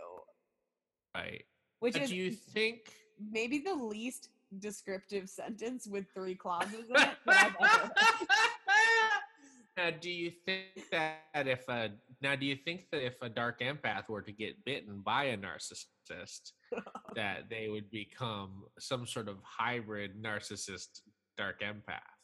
Right. 1.15 1.43
Which 1.79 1.93
But 1.93 2.03
is 2.03 2.09
do 2.09 2.15
you 2.15 2.31
think 2.31 2.91
maybe 3.31 3.59
the 3.59 3.73
least 3.73 4.29
descriptive 4.59 5.29
sentence 5.29 5.87
with 5.87 6.05
three 6.13 6.35
clauses 6.35 6.85
in 6.89 6.95
it 6.95 7.09
that 7.25 7.27
I've 7.27 7.55
ever 7.59 7.67
heard. 7.67 7.91
now 9.77 9.91
do 10.01 10.09
you 10.09 10.31
think 10.45 10.89
that 10.91 11.47
if 11.47 11.67
a 11.69 11.91
now 12.21 12.35
do 12.35 12.45
you 12.45 12.55
think 12.55 12.87
that 12.91 13.05
if 13.05 13.15
a 13.21 13.29
dark 13.29 13.59
empath 13.59 14.09
were 14.09 14.21
to 14.21 14.31
get 14.31 14.63
bitten 14.65 15.01
by 15.01 15.25
a 15.25 15.37
narcissist 15.37 16.53
that 17.15 17.49
they 17.49 17.67
would 17.69 17.91
become 17.91 18.63
some 18.79 19.05
sort 19.05 19.27
of 19.27 19.37
hybrid 19.43 20.21
narcissist 20.21 21.01
dark 21.37 21.61
empath 21.61 22.18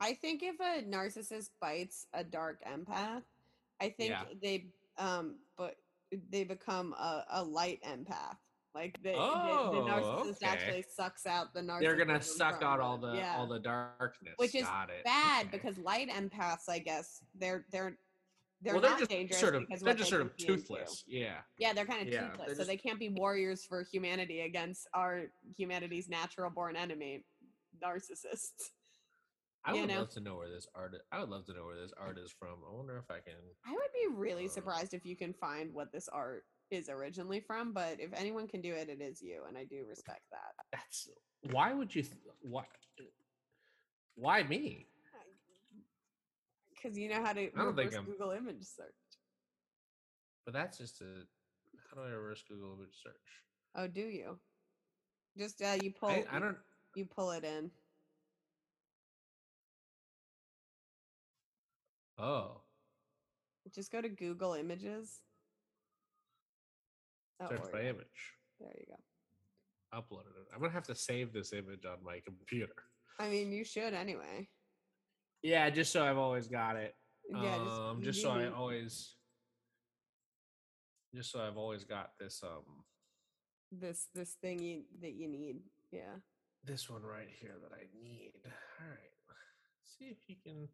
I 0.00 0.14
think 0.14 0.42
if 0.42 0.60
a 0.60 0.82
narcissist 0.84 1.50
bites 1.60 2.06
a 2.12 2.22
dark 2.24 2.62
empath, 2.64 3.22
I 3.80 3.90
think 3.90 4.10
Yeah. 4.10 4.24
they 4.40 4.66
um 4.96 5.36
but 5.56 5.76
they 6.30 6.44
become 6.44 6.92
a, 6.94 7.24
a 7.30 7.44
light 7.44 7.80
empath 7.82 8.36
Like 8.74 8.96
the, 9.02 9.10
the, 9.10 9.16
the 9.16 9.18
Oh, 9.20 10.22
narcissist 10.24 10.36
okay. 10.42 10.46
actually 10.46 10.84
sucks 10.94 11.26
out 11.26 11.52
the 11.54 11.60
narcissist. 11.60 11.80
They're 11.80 11.96
gonna 11.96 12.22
suck 12.22 12.62
out 12.62 12.80
all 12.80 12.98
the 12.98 13.14
yeah. 13.14 13.36
all 13.36 13.46
the 13.46 13.58
darkness. 13.58 14.34
which 14.36 14.54
is 14.54 14.66
bad 15.04 15.46
Okay. 15.46 15.48
because 15.56 15.78
light 15.78 16.08
empaths, 16.10 16.68
I 16.68 16.78
guess, 16.78 17.22
they're 17.34 17.66
they're 17.72 17.98
they're 18.60 18.74
well, 18.74 18.82
not 18.82 18.90
they're 18.90 18.98
just 18.98 19.10
dangerous 19.10 19.40
sort 19.40 19.54
of 19.54 19.62
because 19.66 19.80
they're 19.82 19.94
just 19.94 20.10
they 20.10 20.16
sort 20.16 20.22
of 20.26 20.36
can 20.36 20.38
see 20.46 20.52
into. 20.52 20.62
toothless. 20.66 21.04
Yeah. 21.06 21.38
Yeah, 21.58 21.72
they're 21.72 21.86
kind 21.86 22.02
of 22.06 22.12
Yeah, 22.12 22.28
toothless, 22.28 22.46
they're 22.48 22.56
so 22.56 22.64
they 22.64 22.76
can't 22.76 22.98
be 22.98 23.08
warriors 23.08 23.64
for 23.64 23.82
humanity 23.84 24.40
against 24.40 24.88
our 24.94 25.26
humanity's 25.56 26.08
natural 26.08 26.50
born 26.50 26.74
enemy, 26.74 27.24
narcissists. 27.82 28.70
I 29.64 29.74
You 29.74 29.80
would 29.82 29.90
know? 29.90 29.98
love 30.00 30.10
to 30.10 30.20
know 30.20 30.36
where 30.36 30.48
this 30.48 30.66
art. 30.74 30.94
I 31.12 31.20
would 31.20 31.28
love 31.28 31.44
to 31.46 31.52
know 31.54 31.64
where 31.66 31.76
this 31.76 31.92
art 31.98 32.18
is 32.18 32.32
from. 32.32 32.58
I 32.68 32.74
wonder 32.74 32.96
if 32.96 33.10
I 33.10 33.18
can. 33.20 33.34
I 33.66 33.72
would 33.72 33.92
be 33.92 34.14
really 34.14 34.46
Uh, 34.46 34.50
surprised 34.50 34.94
if 34.94 35.04
you 35.04 35.16
can 35.16 35.32
find 35.34 35.72
what 35.74 35.92
this 35.92 36.08
art 36.08 36.44
is 36.70 36.88
originally 36.88 37.40
from, 37.40 37.72
but 37.72 37.98
if 38.00 38.12
anyone 38.14 38.46
can 38.46 38.60
do 38.60 38.72
it, 38.74 38.88
it 38.88 39.00
is 39.00 39.20
you, 39.20 39.44
and 39.48 39.56
I 39.58 39.64
do 39.64 39.84
respect 39.86 40.22
that. 40.30 40.64
That's 40.72 41.08
why 41.50 41.72
would 41.74 41.94
you? 41.94 42.02
Th- 42.02 42.14
why? 42.40 42.64
Why 44.14 44.42
me? 44.42 44.86
Because 46.70 46.96
you 46.96 47.08
know 47.08 47.22
how 47.24 47.32
to 47.32 47.46
I 47.46 47.50
don't 47.56 47.74
think 47.76 47.92
I'm- 47.94 48.04
Google 48.04 48.30
image 48.30 48.64
search. 48.64 48.94
But 50.44 50.54
that's 50.54 50.78
just 50.78 51.00
a. 51.00 51.26
How 51.90 51.96
do 51.96 52.02
I 52.06 52.10
reverse 52.10 52.42
Google 52.48 52.74
image 52.74 52.94
search? 53.02 53.44
Oh, 53.74 53.86
do 53.86 54.00
you? 54.02 54.38
Just 55.36 55.60
uh, 55.62 55.76
you 55.82 55.90
pull. 55.92 56.10
I, 56.10 56.24
I 56.30 56.38
don't. 56.38 56.56
You 56.94 57.04
pull 57.06 57.32
it 57.32 57.44
in. 57.44 57.70
Oh, 62.20 62.60
Just 63.74 63.92
go 63.92 64.00
to 64.00 64.08
Google 64.08 64.54
Images. 64.54 65.20
Oh, 67.40 67.48
search 67.48 67.70
by 67.72 67.82
image. 67.82 68.34
there 68.58 68.74
you 68.76 68.86
go. 68.88 69.96
Uploaded 69.96 70.34
it. 70.36 70.48
I'm 70.52 70.60
gonna 70.60 70.72
have 70.72 70.86
to 70.88 70.94
save 70.94 71.32
this 71.32 71.52
image 71.52 71.84
on 71.86 71.98
my 72.04 72.20
computer. 72.24 72.72
I 73.20 73.28
mean, 73.28 73.52
you 73.52 73.64
should 73.64 73.94
anyway. 73.94 74.48
Yeah, 75.42 75.70
just 75.70 75.92
so 75.92 76.04
I've 76.04 76.18
always 76.18 76.48
got 76.48 76.76
it. 76.76 76.94
Yeah, 77.30 77.56
um, 77.56 78.02
just 78.02 78.20
so 78.20 78.30
I 78.30 78.48
always. 78.48 79.14
Just 81.14 81.30
so 81.30 81.40
I've 81.40 81.56
always 81.56 81.84
got 81.84 82.10
this 82.18 82.42
um 82.42 82.84
this 83.70 84.08
this 84.14 84.36
thing 84.42 84.60
you 84.60 84.82
that 85.00 85.12
you 85.12 85.28
need. 85.28 85.60
Yeah. 85.92 86.16
this 86.64 86.90
one 86.90 87.02
right 87.02 87.28
here 87.40 87.54
that 87.62 87.72
I 87.74 87.86
need. 88.02 88.32
All 88.44 88.90
right. 88.90 89.14
See 89.84 90.06
if 90.06 90.18
you 90.26 90.36
can 90.44 90.68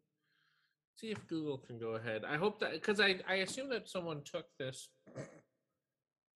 see 0.95 1.11
if 1.11 1.25
Google 1.27 1.57
can 1.57 1.77
go 1.77 1.91
ahead. 1.95 2.23
I 2.27 2.37
hope 2.37 2.59
that 2.59 2.73
because 2.73 2.99
I 2.99 3.19
I 3.27 3.35
assume 3.35 3.69
that 3.69 3.89
someone 3.89 4.21
took 4.23 4.45
this. 4.57 4.89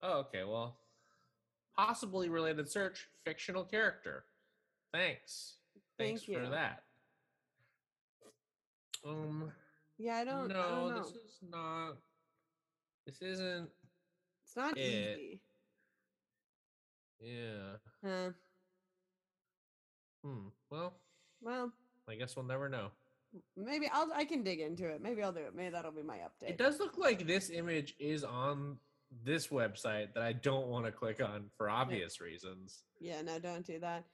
Oh, 0.01 0.19
okay. 0.19 0.43
Well, 0.43 0.77
possibly 1.75 2.29
related 2.29 2.69
search 2.69 3.07
fictional 3.25 3.63
character. 3.63 4.25
Thanks. 4.93 5.55
Thanks 5.97 6.23
Thank 6.25 6.37
for 6.39 6.49
that. 6.49 6.83
Um. 9.05 9.51
Yeah, 9.97 10.15
I 10.15 10.25
don't. 10.25 10.47
no, 10.47 10.59
I 10.59 10.69
don't 10.69 10.89
know. 10.89 10.97
this 11.03 11.11
is 11.11 11.39
not. 11.49 11.97
This 13.05 13.21
isn't. 13.21 13.69
it's 14.45 14.55
not 14.55 14.77
it. 14.77 15.19
easy. 15.19 15.41
Yeah. 17.19 17.75
Huh. 18.03 18.29
Hmm. 20.23 20.47
Well, 20.69 20.93
Well, 21.41 21.71
I 22.07 22.15
guess 22.15 22.35
we'll 22.35 22.45
never 22.45 22.69
know. 22.69 22.91
Maybe 23.55 23.89
I'll. 23.93 24.09
I 24.13 24.25
can 24.25 24.43
dig 24.43 24.59
into 24.59 24.87
it. 24.87 25.01
Maybe 25.01 25.21
I'll 25.21 25.31
do 25.31 25.39
it. 25.39 25.53
Maybe 25.55 25.69
that'll 25.69 25.91
be 25.91 26.03
my 26.03 26.17
update. 26.17 26.49
It 26.49 26.57
does 26.57 26.79
look 26.79 26.97
like 26.97 27.27
this 27.27 27.49
image 27.49 27.95
is 27.99 28.23
on 28.23 28.77
this 29.23 29.47
website 29.47 30.13
that 30.13 30.23
I 30.23 30.33
don't 30.33 30.67
want 30.67 30.85
to 30.85 30.91
click 30.91 31.21
on 31.21 31.45
for 31.57 31.69
obvious 31.69 32.21
reasons. 32.21 32.83
Yeah. 32.99 33.21
No, 33.21 33.39
don't 33.39 33.65
do 33.65 33.79
that. 33.79 34.05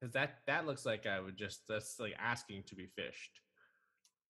Because 0.00 0.12
that 0.14 0.38
that 0.46 0.66
looks 0.66 0.86
like 0.86 1.06
I 1.06 1.20
would 1.20 1.36
just 1.36 1.62
that's 1.68 1.98
like 1.98 2.14
asking 2.18 2.64
to 2.64 2.74
be 2.74 2.84
phished. 2.84 3.40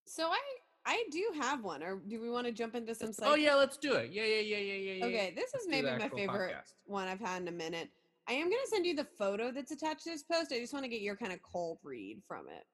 So 0.07 0.29
I 0.31 0.40
I 0.87 1.05
do 1.11 1.25
have 1.40 1.62
one. 1.62 1.83
Or 1.83 2.01
do 2.09 2.21
we 2.21 2.31
want 2.31 2.47
to 2.47 2.53
jump 2.53 2.75
into 2.75 2.95
some? 2.95 3.12
oh 3.23 3.35
yeah, 3.35 3.55
let's 3.55 3.77
do 3.77 3.95
it. 3.95 4.11
Yeah, 4.11 4.25
yeah, 4.25 4.40
yeah, 4.40 4.57
yeah, 4.57 4.75
yeah. 4.75 4.93
yeah. 4.93 5.05
Okay, 5.07 5.33
this 5.37 5.55
is 5.55 5.69
maybe 5.69 5.88
my 5.88 6.09
favorite 6.09 6.53
podcast. 6.53 6.75
one 6.85 7.09
I've 7.09 7.21
had 7.21 7.43
in 7.43 7.49
a 7.49 7.53
minute. 7.53 7.90
I 8.29 8.35
am 8.35 8.49
going 8.49 8.62
to 8.62 8.69
send 8.69 8.87
you 8.87 8.95
the 8.95 9.07
photo 9.19 9.51
that's 9.51 9.73
attached 9.73 10.05
to 10.05 10.11
this 10.11 10.23
post. 10.23 10.53
I 10.53 10.59
just 10.59 10.73
want 10.73 10.85
to 10.85 10.88
get 10.88 11.01
your 11.01 11.16
kind 11.16 11.33
of 11.33 11.40
cold 11.43 11.79
read 11.83 12.23
from 12.29 12.47
it. 12.49 12.64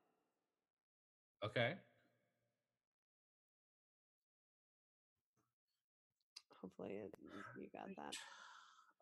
Okay. 1.45 1.75
Hopefully, 6.61 6.95
it, 7.05 7.15
you 7.59 7.67
got 7.73 7.89
that. 7.97 8.15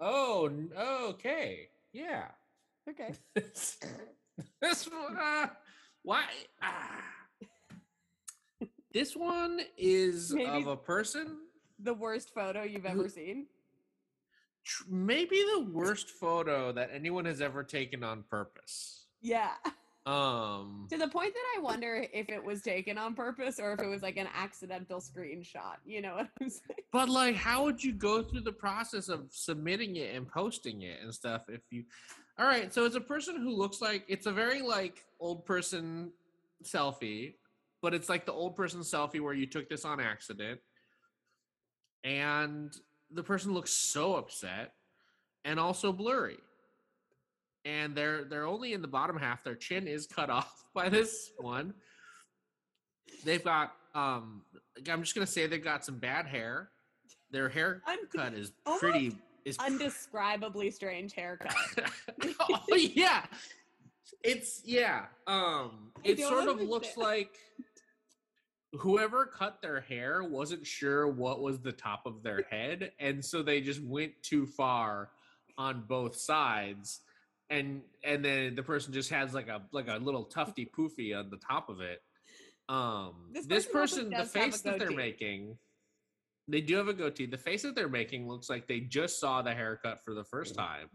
Oh, 0.00 0.50
okay. 1.10 1.68
Yeah. 1.92 2.26
Okay. 2.88 3.14
this 3.34 3.78
one. 4.90 5.16
Uh, 5.16 5.46
why? 6.02 6.24
Ah. 6.62 7.02
This 8.92 9.16
one 9.16 9.58
is 9.76 10.32
Maybe- 10.32 10.46
of 10.62 10.68
a 10.68 10.76
person 10.76 11.38
The 11.80 11.94
worst 11.94 12.32
photo 12.32 12.62
you've 12.62 12.86
ever 12.86 13.08
seen. 13.08 13.46
tr- 14.64 14.84
maybe 14.88 15.42
the 15.56 15.62
worst 15.72 16.10
photo 16.10 16.70
that 16.70 16.90
anyone 16.92 17.24
has 17.24 17.40
ever 17.40 17.64
taken 17.64 18.04
on 18.04 18.22
purpose. 18.30 19.06
Yeah. 19.20 19.50
Um, 20.06 20.86
To 20.90 20.98
the 20.98 21.08
point 21.08 21.32
that 21.32 21.44
I 21.56 21.62
wonder 21.62 22.06
if 22.12 22.28
it 22.28 22.44
was 22.44 22.60
taken 22.60 22.98
on 22.98 23.14
purpose 23.14 23.58
or 23.58 23.72
if 23.72 23.80
it 23.80 23.86
was 23.86 24.02
like 24.02 24.18
an 24.18 24.28
accidental 24.34 25.00
screenshot. 25.00 25.76
You 25.86 26.02
know 26.02 26.16
what 26.16 26.28
I'm 26.40 26.50
saying? 26.50 26.80
but 26.92 27.08
like, 27.08 27.36
how 27.36 27.64
would 27.64 27.82
you 27.82 27.92
go 27.92 28.22
through 28.22 28.42
the 28.42 28.52
process 28.52 29.08
of 29.08 29.26
submitting 29.30 29.96
it 29.96 30.14
and 30.14 30.28
posting 30.28 30.82
it 30.82 31.00
and 31.02 31.14
stuff 31.14 31.44
if 31.48 31.62
you? 31.70 31.84
All 32.38 32.46
right, 32.46 32.72
so 32.74 32.84
it's 32.84 32.96
a 32.96 33.00
person 33.00 33.36
who 33.36 33.50
looks 33.50 33.80
like 33.80 34.04
it's 34.08 34.26
a 34.26 34.32
very 34.32 34.60
like 34.60 35.04
old 35.20 35.46
person 35.46 36.10
selfie, 36.64 37.34
but 37.80 37.94
it's 37.94 38.08
like 38.08 38.26
the 38.26 38.32
old 38.32 38.56
person 38.56 38.80
selfie 38.80 39.20
where 39.20 39.34
you 39.34 39.46
took 39.46 39.68
this 39.68 39.84
on 39.84 40.00
accident, 40.00 40.60
and 42.02 42.76
the 43.10 43.22
person 43.22 43.54
looks 43.54 43.70
so 43.70 44.16
upset 44.16 44.72
and 45.44 45.60
also 45.60 45.92
blurry. 45.92 46.38
And 47.64 47.94
they're 47.94 48.24
they're 48.24 48.46
only 48.46 48.72
in 48.72 48.82
the 48.82 48.88
bottom 48.88 49.16
half. 49.16 49.42
Their 49.44 49.54
chin 49.54 49.86
is 49.86 50.06
cut 50.06 50.30
off 50.30 50.64
by 50.74 50.88
this 50.88 51.30
one. 51.38 51.74
They've 53.24 53.42
got 53.42 53.72
um 53.94 54.42
I'm 54.90 55.02
just 55.02 55.14
gonna 55.14 55.26
say 55.26 55.46
they've 55.46 55.62
got 55.62 55.84
some 55.84 55.98
bad 55.98 56.26
hair. 56.26 56.70
Their 57.30 57.48
haircut 57.48 58.34
is 58.34 58.52
pretty 58.78 59.16
is 59.44 59.58
Undescribably 59.58 60.72
strange 60.72 61.12
haircut. 61.12 61.54
oh 62.40 62.76
yeah. 62.76 63.24
It's 64.22 64.62
yeah. 64.64 65.06
Um 65.26 65.92
it 66.02 66.18
sort 66.20 66.48
of 66.48 66.60
looks 66.60 66.96
like 66.96 67.36
whoever 68.72 69.26
cut 69.26 69.60
their 69.62 69.80
hair 69.80 70.24
wasn't 70.24 70.66
sure 70.66 71.08
what 71.08 71.40
was 71.40 71.60
the 71.60 71.72
top 71.72 72.06
of 72.06 72.22
their 72.22 72.42
head 72.50 72.90
and 72.98 73.24
so 73.24 73.40
they 73.40 73.60
just 73.60 73.80
went 73.84 74.12
too 74.22 74.46
far 74.46 75.10
on 75.56 75.84
both 75.86 76.16
sides 76.16 77.00
and 77.50 77.82
and 78.02 78.24
then 78.24 78.54
the 78.54 78.62
person 78.62 78.92
just 78.92 79.10
has 79.10 79.34
like 79.34 79.48
a 79.48 79.62
like 79.72 79.88
a 79.88 79.96
little 79.96 80.24
tufty 80.24 80.70
poofy 80.76 81.18
on 81.18 81.30
the 81.30 81.36
top 81.36 81.68
of 81.68 81.80
it. 81.80 82.00
Um 82.68 83.30
This 83.32 83.46
this, 83.46 83.66
person 83.66 83.76
also 83.76 83.96
person 83.96 84.10
the 84.10 84.16
does 84.16 84.32
have 84.34 84.42
a 84.42 84.50
face 84.50 84.60
that 84.62 84.78
they're 84.78 84.90
making 84.90 85.58
they 86.46 86.60
do 86.60 86.76
have 86.76 86.88
a 86.88 86.92
goatee. 86.92 87.24
The 87.24 87.38
face 87.38 87.62
that 87.62 87.74
they're 87.74 87.88
making 87.88 88.28
looks 88.28 88.50
like 88.50 88.66
they 88.66 88.80
just 88.80 89.18
saw 89.18 89.40
the 89.40 89.54
haircut 89.54 90.04
for 90.04 90.12
the 90.14 90.24
first 90.24 90.54
time 90.54 90.88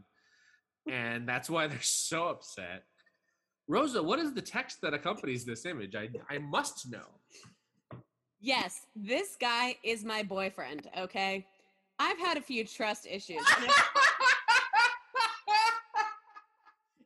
and 0.88 1.28
that's 1.28 1.50
why 1.50 1.68
they're 1.68 1.82
so 1.82 2.28
upset. 2.28 2.84
Rosa 3.68 4.02
what 4.02 4.20
is 4.20 4.34
the 4.34 4.42
text 4.42 4.82
that 4.82 4.94
accompanies 4.94 5.46
this 5.46 5.66
image? 5.66 5.96
I 5.96 6.10
i 6.30 6.38
must 6.38 6.92
know. 6.92 7.20
Yes, 8.42 8.86
this 8.96 9.36
guy 9.40 9.76
is 9.84 10.06
my 10.06 10.24
boyfriend, 10.24 10.88
okay? 10.98 11.46
I've 12.00 12.18
had 12.18 12.38
a 12.38 12.42
few 12.42 12.64
trust 12.66 13.06
issues. 13.06 13.42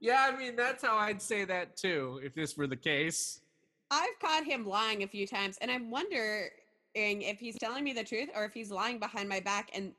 yeah 0.03 0.29
i 0.31 0.37
mean 0.37 0.55
that's 0.55 0.83
how 0.83 0.95
i'd 0.97 1.21
say 1.21 1.43
that 1.45 1.75
too 1.75 2.19
if 2.23 2.35
this 2.35 2.55
were 2.55 2.67
the 2.67 2.75
case 2.75 3.41
I've 3.93 4.19
caught 4.19 4.43
him 4.43 4.65
lying 4.65 5.03
a 5.03 5.07
few 5.07 5.27
times, 5.27 5.57
and 5.61 5.69
I'm 5.69 5.91
wondering 5.91 6.49
if 6.95 7.39
he's 7.39 7.59
telling 7.59 7.83
me 7.83 7.93
the 7.93 8.03
truth 8.03 8.29
or 8.35 8.43
if 8.43 8.53
he's 8.53 8.71
lying 8.71 8.97
behind 8.97 9.29
my 9.29 9.39
back 9.39 9.69
and 9.75 9.93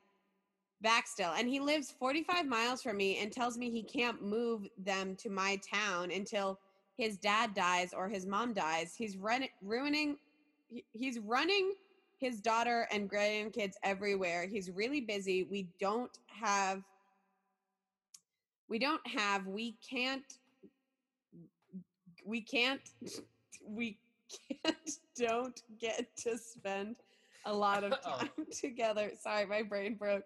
back 0.83 1.07
still. 1.07 1.33
And 1.37 1.49
he 1.49 1.61
lives 1.61 1.95
45 1.99 2.47
miles 2.47 2.83
from 2.83 2.97
me 2.97 3.19
and 3.19 3.31
tells 3.31 3.57
me 3.57 3.71
he 3.71 3.85
can't 3.85 4.21
move 4.21 4.69
them 4.79 5.15
to 5.17 5.31
my 5.31 5.61
town 5.73 6.11
until 6.11 6.59
his 6.97 7.17
dad 7.17 7.55
dies 7.55 7.93
or 7.93 8.09
his 8.09 8.27
mom 8.27 8.53
dies. 8.53 8.95
He's 8.97 9.17
run- 9.17 9.49
ruining, 9.63 10.17
he's 10.93 11.21
running 11.21 11.75
his 12.19 12.41
daughter 12.41 12.89
and 12.91 13.09
grandkids 13.09 13.75
everywhere. 13.85 14.47
He's 14.47 14.71
really 14.71 15.01
busy. 15.01 15.45
We 15.45 15.69
don't 15.79 16.19
have, 16.27 16.83
we 18.69 18.79
don't 18.79 19.07
have, 19.07 19.47
we 19.47 19.77
can't, 19.89 20.39
we 22.25 22.41
can't 22.41 22.81
we 23.67 23.99
can't 24.65 24.91
don't 25.17 25.62
get 25.81 26.07
to 26.17 26.39
spend 26.39 26.97
a 27.47 27.53
lot 27.53 27.85
of 27.85 27.93
Oh. 28.05 28.19
time 28.19 28.29
together 28.51 29.12
sorry 29.21 29.45
my 29.47 29.62
brain 29.62 29.95
broke 29.95 30.25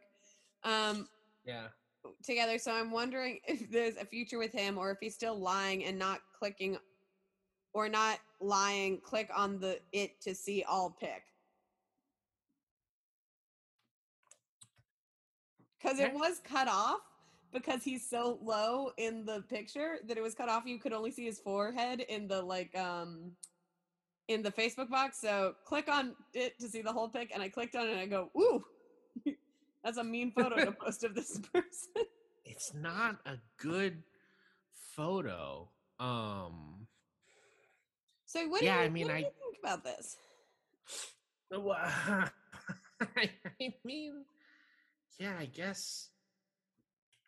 um 0.65 1.09
yeah 1.45 1.67
together. 2.23 2.59
So 2.59 2.73
I'm 2.73 2.91
wondering 2.91 3.41
if 3.47 3.71
there's 3.71 3.97
a 3.97 4.05
future 4.05 4.39
with 4.39 4.53
him 4.53 4.79
or 4.79 4.91
if 4.91 4.99
he's 5.01 5.15
still 5.15 5.39
lying 5.39 5.85
and 5.85 5.99
not 5.99 6.21
clicking 6.39 6.79
or 7.73 7.89
not 7.89 8.19
lying, 8.41 9.01
click 9.01 9.31
on 9.35 9.59
the 9.61 9.79
it 9.93 10.21
to 10.23 10.35
see 10.35 10.65
all 10.69 10.97
pick. 10.99 11.23
Because 15.81 16.01
it 16.01 16.13
was 16.13 16.41
cut 16.43 16.67
off 16.69 17.01
because 17.53 17.83
he's 17.83 18.09
so 18.09 18.39
low 18.43 18.91
in 18.97 19.25
the 19.25 19.43
picture 19.49 19.97
that 20.07 20.17
it 20.17 20.23
was 20.23 20.35
cut 20.35 20.49
off. 20.49 20.65
You 20.67 20.79
could 20.79 20.93
only 20.93 21.11
see 21.11 21.25
his 21.25 21.39
forehead 21.39 22.01
in 22.01 22.29
the 22.29 22.41
like 22.43 22.77
um 22.77 23.33
in 24.29 24.43
the 24.43 24.51
Facebook 24.53 24.91
box. 24.91 25.21
So 25.21 25.55
click 25.65 25.89
on 25.89 26.15
it 26.35 26.59
to 26.61 26.69
see 26.69 26.83
the 26.83 26.93
whole 26.93 27.09
pic, 27.09 27.31
and 27.33 27.43
I 27.43 27.49
clicked 27.49 27.75
on 27.77 27.87
it 27.89 27.93
and 27.93 28.01
I 28.01 28.07
go, 28.07 28.31
ooh, 28.37 28.65
that's 29.85 29.97
a 29.99 30.05
mean 30.05 30.33
photo 30.33 30.57
to 30.65 30.73
post 30.85 31.05
of 31.05 31.15
this 31.15 31.39
person. 31.53 32.07
It's 32.45 32.73
not 32.75 33.17
a 33.27 33.37
good 33.59 34.03
photo. 34.95 35.71
Um 36.01 36.87
So 38.27 38.47
what 38.49 38.63
Yeah, 38.63 38.77
do 38.77 38.81
you, 38.81 38.87
I 38.87 38.89
mean, 38.91 39.11
I- 39.11 39.23
think 39.23 39.57
about 39.63 39.85
this? 39.85 40.17
I 43.17 43.31
mean, 43.85 44.25
yeah, 45.19 45.37
I 45.39 45.47
guess 45.47 46.11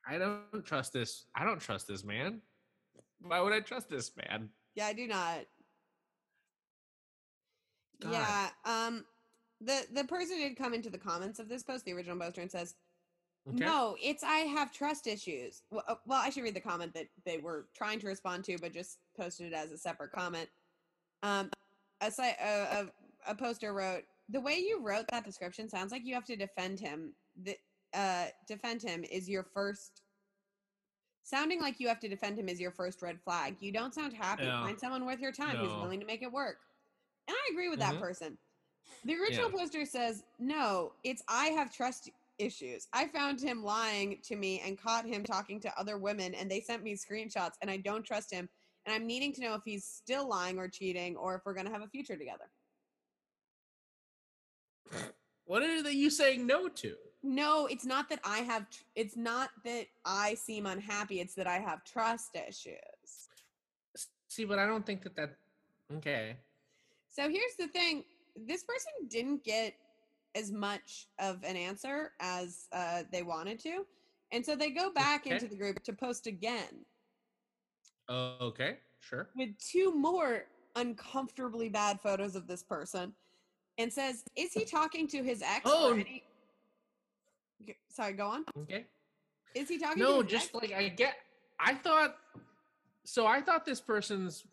I 0.08 0.18
don't 0.18 0.64
trust 0.64 0.92
this. 0.92 1.26
I 1.34 1.44
don't 1.44 1.60
trust 1.60 1.86
this 1.86 2.04
man. 2.04 2.40
Why 3.20 3.40
would 3.40 3.52
I 3.52 3.60
trust 3.60 3.88
this 3.88 4.12
man? 4.16 4.48
Yeah, 4.74 4.86
I 4.86 4.92
do 4.92 5.06
not. 5.06 5.40
God. 8.00 8.12
Yeah. 8.12 8.48
Um 8.64 9.04
the 9.60 9.86
the 9.92 10.04
person 10.04 10.38
did 10.38 10.56
come 10.56 10.72
into 10.72 10.90
the 10.90 10.98
comments 10.98 11.38
of 11.38 11.48
this 11.48 11.62
post, 11.62 11.84
the 11.84 11.92
original 11.92 12.16
poster, 12.16 12.40
and 12.40 12.50
says, 12.50 12.74
Okay. 13.48 13.64
No, 13.64 13.96
it's 14.02 14.22
I 14.22 14.38
have 14.40 14.70
trust 14.70 15.06
issues. 15.06 15.62
Well, 15.70 15.82
uh, 15.88 15.94
well, 16.06 16.20
I 16.22 16.30
should 16.30 16.42
read 16.42 16.54
the 16.54 16.60
comment 16.60 16.92
that 16.94 17.06
they 17.24 17.38
were 17.38 17.66
trying 17.74 17.98
to 18.00 18.06
respond 18.06 18.44
to, 18.44 18.58
but 18.58 18.72
just 18.72 18.98
posted 19.16 19.46
it 19.46 19.54
as 19.54 19.72
a 19.72 19.78
separate 19.78 20.12
comment. 20.12 20.48
Um, 21.22 21.50
a, 22.02 22.10
site 22.10 22.36
a, 22.42 22.86
a, 23.26 23.32
a 23.32 23.34
poster 23.34 23.72
wrote, 23.72 24.02
"The 24.28 24.40
way 24.40 24.58
you 24.58 24.80
wrote 24.82 25.06
that 25.10 25.24
description 25.24 25.68
sounds 25.70 25.90
like 25.90 26.04
you 26.04 26.14
have 26.14 26.26
to 26.26 26.36
defend 26.36 26.80
him. 26.80 27.14
The, 27.42 27.56
uh, 27.94 28.26
defend 28.46 28.82
him 28.82 29.04
is 29.04 29.28
your 29.28 29.44
first. 29.44 30.02
Sounding 31.22 31.60
like 31.60 31.78
you 31.78 31.88
have 31.88 32.00
to 32.00 32.08
defend 32.08 32.38
him 32.38 32.48
is 32.48 32.60
your 32.60 32.72
first 32.72 33.02
red 33.02 33.20
flag. 33.20 33.56
You 33.60 33.72
don't 33.72 33.94
sound 33.94 34.12
happy. 34.12 34.44
Yeah. 34.44 34.60
Find 34.62 34.80
someone 34.80 35.06
worth 35.06 35.20
your 35.20 35.32
time 35.32 35.56
who's 35.56 35.76
willing 35.80 36.00
to 36.00 36.06
make 36.06 36.22
it 36.22 36.32
work." 36.32 36.58
And 37.28 37.36
I 37.36 37.48
agree 37.52 37.68
with 37.68 37.78
that 37.78 37.94
Mhm. 37.94 38.00
person. 38.00 38.38
The 39.04 39.14
original 39.14 39.50
Yeah. 39.50 39.58
poster 39.58 39.84
says, 39.84 40.24
"No, 40.38 40.94
it's 41.04 41.22
I 41.28 41.46
have 41.48 41.72
trust 41.72 42.10
issues. 42.38 42.88
I 42.92 43.06
found 43.08 43.40
him 43.40 43.62
lying 43.62 44.20
to 44.22 44.34
me 44.34 44.60
and 44.60 44.78
caught 44.78 45.06
him 45.06 45.22
talking 45.22 45.60
to 45.60 45.78
other 45.78 45.98
women, 45.98 46.34
and 46.34 46.50
they 46.50 46.60
sent 46.60 46.82
me 46.82 46.96
screenshots, 46.96 47.56
and 47.60 47.70
I 47.70 47.76
don't 47.76 48.02
trust 48.02 48.32
him. 48.32 48.48
And 48.86 48.94
I'm 48.94 49.06
needing 49.06 49.32
to 49.34 49.42
know 49.42 49.54
if 49.54 49.62
he's 49.64 49.84
still 49.84 50.26
lying 50.26 50.58
or 50.58 50.68
cheating, 50.68 51.16
or 51.16 51.34
if 51.36 51.42
we're 51.44 51.54
gonna 51.54 51.70
have 51.70 51.82
a 51.82 51.88
future 51.88 52.16
together. 52.16 52.50
What 55.44 55.62
are 55.62 55.82
they 55.82 55.92
you 55.92 56.10
saying 56.10 56.46
no 56.46 56.68
to? 56.68 56.96
No, 57.22 57.66
it's 57.66 57.84
not 57.84 58.08
that 58.08 58.20
I 58.24 58.38
have. 58.38 58.68
Tr- 58.70 58.82
it's 58.94 59.16
not 59.16 59.50
that 59.64 59.86
I 60.04 60.34
seem 60.34 60.66
unhappy. 60.66 61.20
It's 61.20 61.34
that 61.34 61.46
I 61.46 61.58
have 61.58 61.84
trust 61.84 62.34
issues. 62.34 63.28
See, 64.28 64.44
but 64.44 64.58
I 64.58 64.66
don't 64.66 64.86
think 64.86 65.02
that 65.02 65.16
that. 65.16 65.36
Okay. 65.96 66.36
So 67.10 67.28
here's 67.28 67.56
the 67.58 67.68
thing: 67.68 68.04
this 68.46 68.62
person 68.62 68.92
didn't 69.08 69.44
get 69.44 69.74
as 70.34 70.50
much 70.50 71.08
of 71.18 71.42
an 71.44 71.56
answer 71.56 72.12
as 72.20 72.68
uh, 72.72 73.02
they 73.12 73.22
wanted 73.22 73.58
to, 73.60 73.84
and 74.32 74.44
so 74.44 74.56
they 74.56 74.70
go 74.70 74.92
back 74.92 75.26
into 75.26 75.46
the 75.46 75.56
group 75.56 75.82
to 75.82 75.92
post 75.92 76.26
again. 76.26 76.84
Okay. 78.08 78.78
Sure. 79.00 79.28
with 79.34 79.50
two 79.58 79.94
more 79.94 80.44
uncomfortably 80.76 81.68
bad 81.68 82.00
photos 82.00 82.36
of 82.36 82.46
this 82.46 82.62
person 82.62 83.14
and 83.78 83.92
says, 83.92 84.24
Is 84.36 84.52
he 84.52 84.64
talking 84.64 85.08
to 85.08 85.22
his 85.22 85.42
ex? 85.42 85.62
Oh. 85.64 85.98
Or 87.60 87.64
any... 87.64 87.72
G- 87.72 87.78
Sorry, 87.88 88.12
go 88.12 88.26
on. 88.26 88.44
Okay. 88.58 88.86
Is 89.54 89.68
he 89.68 89.78
talking 89.78 90.02
No, 90.02 90.22
just 90.22 90.46
ex? 90.46 90.54
like 90.54 90.72
I 90.72 90.88
get. 90.88 91.14
I 91.58 91.74
thought. 91.74 92.16
So 93.04 93.26
I 93.26 93.40
thought 93.40 93.64
this 93.64 93.80
person's. 93.80 94.44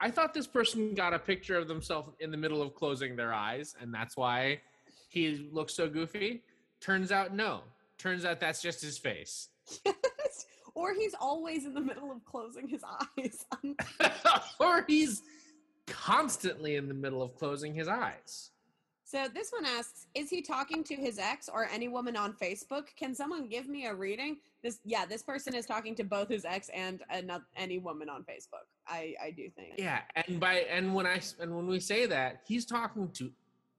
I 0.00 0.10
thought 0.10 0.34
this 0.34 0.46
person 0.46 0.94
got 0.94 1.14
a 1.14 1.18
picture 1.18 1.56
of 1.56 1.68
themselves 1.68 2.12
in 2.20 2.30
the 2.30 2.36
middle 2.36 2.60
of 2.60 2.74
closing 2.74 3.16
their 3.16 3.32
eyes, 3.32 3.74
and 3.80 3.94
that's 3.94 4.16
why 4.16 4.60
he 5.08 5.48
looks 5.52 5.74
so 5.74 5.88
goofy. 5.88 6.42
Turns 6.80 7.10
out, 7.10 7.34
no. 7.34 7.60
Turns 7.96 8.26
out 8.26 8.38
that's 8.38 8.60
just 8.60 8.82
his 8.82 8.98
face. 8.98 9.48
Yes. 9.86 10.46
or 10.74 10.92
he's 10.92 11.14
always 11.18 11.64
in 11.64 11.72
the 11.72 11.80
middle 11.80 12.12
of 12.12 12.22
closing 12.26 12.68
his 12.68 12.84
eyes. 12.84 13.46
or 14.60 14.84
he's 14.86 15.22
constantly 15.86 16.76
in 16.76 16.88
the 16.88 16.94
middle 16.94 17.22
of 17.22 17.34
closing 17.36 17.72
his 17.72 17.88
eyes. 17.88 18.50
So 19.06 19.28
this 19.32 19.52
one 19.52 19.64
asks, 19.64 20.08
Is 20.16 20.28
he 20.28 20.42
talking 20.42 20.82
to 20.82 20.96
his 20.96 21.20
ex 21.20 21.48
or 21.48 21.68
any 21.72 21.86
woman 21.86 22.16
on 22.16 22.32
Facebook? 22.32 22.88
Can 22.98 23.14
someone 23.14 23.48
give 23.48 23.68
me 23.68 23.86
a 23.86 23.94
reading? 23.94 24.38
This 24.64 24.80
yeah, 24.84 25.06
this 25.06 25.22
person 25.22 25.54
is 25.54 25.64
talking 25.64 25.94
to 25.94 26.02
both 26.02 26.28
his 26.28 26.44
ex 26.44 26.68
and 26.74 27.04
ano- 27.08 27.44
any 27.56 27.78
woman 27.78 28.08
on 28.08 28.24
Facebook. 28.24 28.66
I 28.88 29.14
I 29.22 29.30
do 29.30 29.48
think. 29.50 29.74
Yeah, 29.78 30.00
and 30.16 30.40
by 30.40 30.54
and 30.68 30.92
when 30.92 31.06
I 31.06 31.20
and 31.40 31.54
when 31.54 31.68
we 31.68 31.78
say 31.78 32.06
that, 32.06 32.40
he's 32.48 32.66
talking 32.66 33.08
to 33.12 33.30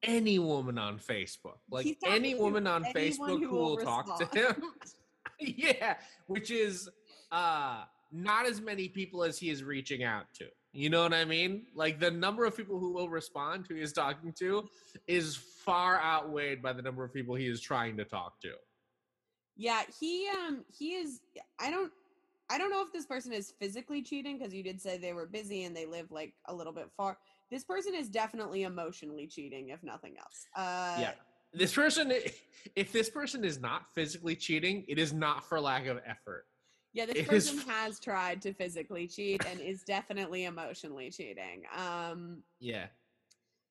any 0.01 0.39
woman 0.39 0.77
on 0.77 0.97
Facebook, 0.97 1.57
like 1.69 1.97
any 2.05 2.33
woman 2.33 2.65
on 2.65 2.85
Facebook 2.85 3.41
who 3.41 3.47
who 3.47 3.49
will 3.49 3.75
will 3.75 3.77
talk 3.77 4.17
to 4.19 4.39
him. 4.39 4.63
yeah, 5.41 5.97
which 6.27 6.51
is 6.51 6.87
uh 7.33 7.83
not 8.13 8.45
as 8.45 8.61
many 8.61 8.87
people 8.87 9.25
as 9.25 9.37
he 9.37 9.49
is 9.49 9.61
reaching 9.61 10.05
out 10.05 10.27
to. 10.35 10.45
You 10.77 10.91
know 10.91 11.01
what 11.01 11.11
I 11.11 11.25
mean? 11.25 11.65
Like 11.73 11.99
the 11.99 12.11
number 12.11 12.45
of 12.45 12.55
people 12.55 12.77
who 12.77 12.93
will 12.93 13.09
respond 13.09 13.65
who 13.67 13.73
he 13.73 13.81
is 13.81 13.91
talking 13.91 14.31
to 14.37 14.69
is 15.07 15.35
far 15.35 15.99
outweighed 15.99 16.61
by 16.61 16.71
the 16.71 16.83
number 16.83 17.03
of 17.03 17.11
people 17.11 17.33
he 17.33 17.47
is 17.47 17.59
trying 17.59 17.97
to 17.97 18.05
talk 18.05 18.39
to. 18.41 18.51
Yeah, 19.55 19.81
he 19.99 20.29
um 20.29 20.63
he 20.67 20.93
is 20.93 21.21
I 21.59 21.71
don't 21.71 21.91
I 22.51 22.59
don't 22.59 22.69
know 22.69 22.83
if 22.83 22.93
this 22.93 23.07
person 23.07 23.33
is 23.33 23.55
physically 23.59 24.03
cheating 24.03 24.37
because 24.37 24.53
you 24.53 24.61
did 24.61 24.79
say 24.79 24.99
they 24.99 25.13
were 25.13 25.25
busy 25.25 25.63
and 25.63 25.75
they 25.75 25.87
live 25.87 26.11
like 26.11 26.35
a 26.45 26.53
little 26.53 26.73
bit 26.73 26.91
far. 26.95 27.17
This 27.49 27.63
person 27.63 27.95
is 27.95 28.07
definitely 28.07 28.61
emotionally 28.61 29.25
cheating 29.25 29.69
if 29.69 29.81
nothing 29.81 30.13
else. 30.19 30.45
Uh 30.55 31.01
yeah. 31.01 31.11
This 31.53 31.73
person 31.73 32.13
if 32.75 32.91
this 32.91 33.09
person 33.09 33.43
is 33.43 33.59
not 33.59 33.87
physically 33.95 34.35
cheating, 34.35 34.85
it 34.87 34.99
is 34.99 35.11
not 35.11 35.43
for 35.43 35.59
lack 35.59 35.87
of 35.87 35.97
effort. 36.05 36.45
Yeah, 36.97 37.05
this 37.05 37.17
It 37.17 37.31
is 37.31 37.51
person 37.51 37.69
has 37.69 37.99
tried 37.99 38.41
to 38.41 38.53
physically 38.53 39.07
cheat 39.07 39.45
and 39.45 39.59
is 39.61 39.83
definitely 39.83 40.45
emotionally 40.45 41.11
cheating. 41.11 41.61
Um 41.77 42.41
Yeah. 42.59 42.87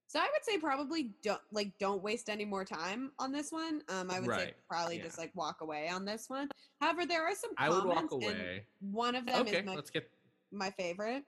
so 0.06 0.20
I 0.20 0.28
would 0.32 0.44
say 0.44 0.58
probably 0.58 1.10
don't 1.24 1.40
like 1.50 1.76
don't 1.80 2.04
waste 2.04 2.30
any 2.30 2.44
more 2.44 2.64
time 2.64 3.10
on 3.18 3.32
this 3.32 3.50
one. 3.50 3.82
Um 3.88 4.12
I 4.12 4.20
would 4.20 4.30
say 4.30 4.54
probably 4.68 4.98
yeah. 4.98 5.02
just 5.02 5.18
like 5.18 5.32
walk 5.34 5.60
away 5.60 5.88
on 5.88 6.04
this 6.04 6.30
one. 6.30 6.48
However, 6.80 7.04
there 7.04 7.26
are 7.26 7.34
some 7.34 7.50
I 7.58 7.68
would 7.68 7.84
walk 7.84 8.12
away. 8.12 8.64
one 8.78 9.16
of 9.16 9.26
them 9.26 9.40
Okay, 9.40 9.58
is 9.58 9.66
my 9.66 9.74
let's 9.74 9.90
get 9.90 10.08
my 10.52 10.70
favorite. 10.70 11.24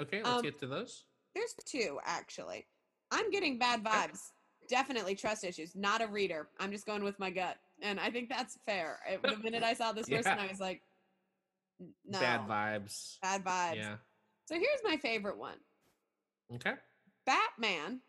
okay, 0.00 0.22
let's 0.22 0.38
Um, 0.38 0.42
get 0.42 0.58
to 0.60 0.66
those. 0.66 1.04
There's 1.34 1.54
two 1.66 1.98
actually. 2.06 2.66
I'm 3.10 3.30
getting 3.30 3.58
bad 3.58 3.84
vibes. 3.84 4.32
Definitely 4.70 5.16
trust 5.16 5.44
issues. 5.44 5.76
Not 5.76 6.00
a 6.00 6.06
reader. 6.06 6.48
I'm 6.58 6.72
just 6.72 6.86
going 6.86 7.04
with 7.04 7.18
my 7.18 7.30
gut, 7.30 7.58
and 7.82 7.98
I 8.00 8.10
think 8.10 8.28
that's 8.28 8.58
fair. 8.66 9.00
It- 9.08 9.22
the 9.22 9.36
minute 9.42 9.62
I 9.62 9.74
saw 9.74 9.92
this 9.92 10.08
person, 10.08 10.32
Yeah. 10.36 10.44
I 10.44 10.48
was 10.48 10.60
like, 10.60 10.82
"No, 12.04 12.18
Bad 12.20 12.40
vibes. 12.48 13.18
bad 13.22 13.44
vibes." 13.44 13.76
Yeah. 13.76 13.96
So 14.46 14.54
here's 14.54 14.80
my 14.84 14.96
favorite 14.96 15.38
one. 15.38 15.58
Okay. 16.54 16.74
Batman 17.26 18.00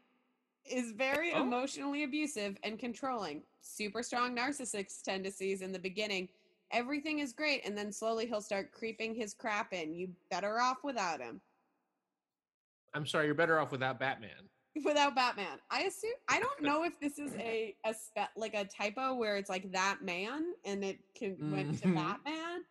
is 0.66 0.92
very 0.92 1.34
Oh. 1.34 1.42
emotionally 1.42 2.04
abusive 2.04 2.58
and 2.64 2.80
controlling. 2.80 3.44
Super 3.62 4.02
strong 4.04 4.36
narcissist 4.36 5.02
tendencies 5.04 5.62
in 5.62 5.72
the 5.72 5.80
beginning. 5.80 6.30
Everything 6.72 7.20
is 7.20 7.34
great, 7.34 7.66
and 7.66 7.78
then 7.78 7.92
slowly 7.92 8.28
he'll 8.28 8.42
start 8.42 8.72
creeping 8.72 9.14
his 9.16 9.34
crap 9.34 9.74
in. 9.74 9.94
You 9.94 10.16
better 10.30 10.60
off 10.60 10.78
without 10.84 11.20
him. 11.20 11.42
I'm 12.94 13.06
sorry, 13.06 13.26
you're 13.26 13.36
better 13.36 13.60
off 13.60 13.72
without 13.72 14.00
Batman. 14.00 14.50
Without 14.84 15.16
Batman. 15.16 15.60
I 15.70 15.82
assume 15.84 16.12
I 16.28 16.40
don't 16.40 16.62
know 16.62 16.84
if 16.84 17.00
this 17.00 17.20
is 17.20 17.34
a 17.36 17.76
a 17.86 17.94
spe- 17.94 18.36
like 18.38 18.54
a 18.54 18.66
typo 18.66 19.16
where 19.16 19.36
it's 19.38 19.50
like 19.50 19.72
that 19.72 20.00
man 20.04 20.54
and 20.66 20.84
it 20.84 21.00
can 21.16 21.52
went 21.52 21.80
to 21.82 21.88
Mhm. 21.88 21.96
Batman, 21.96 22.64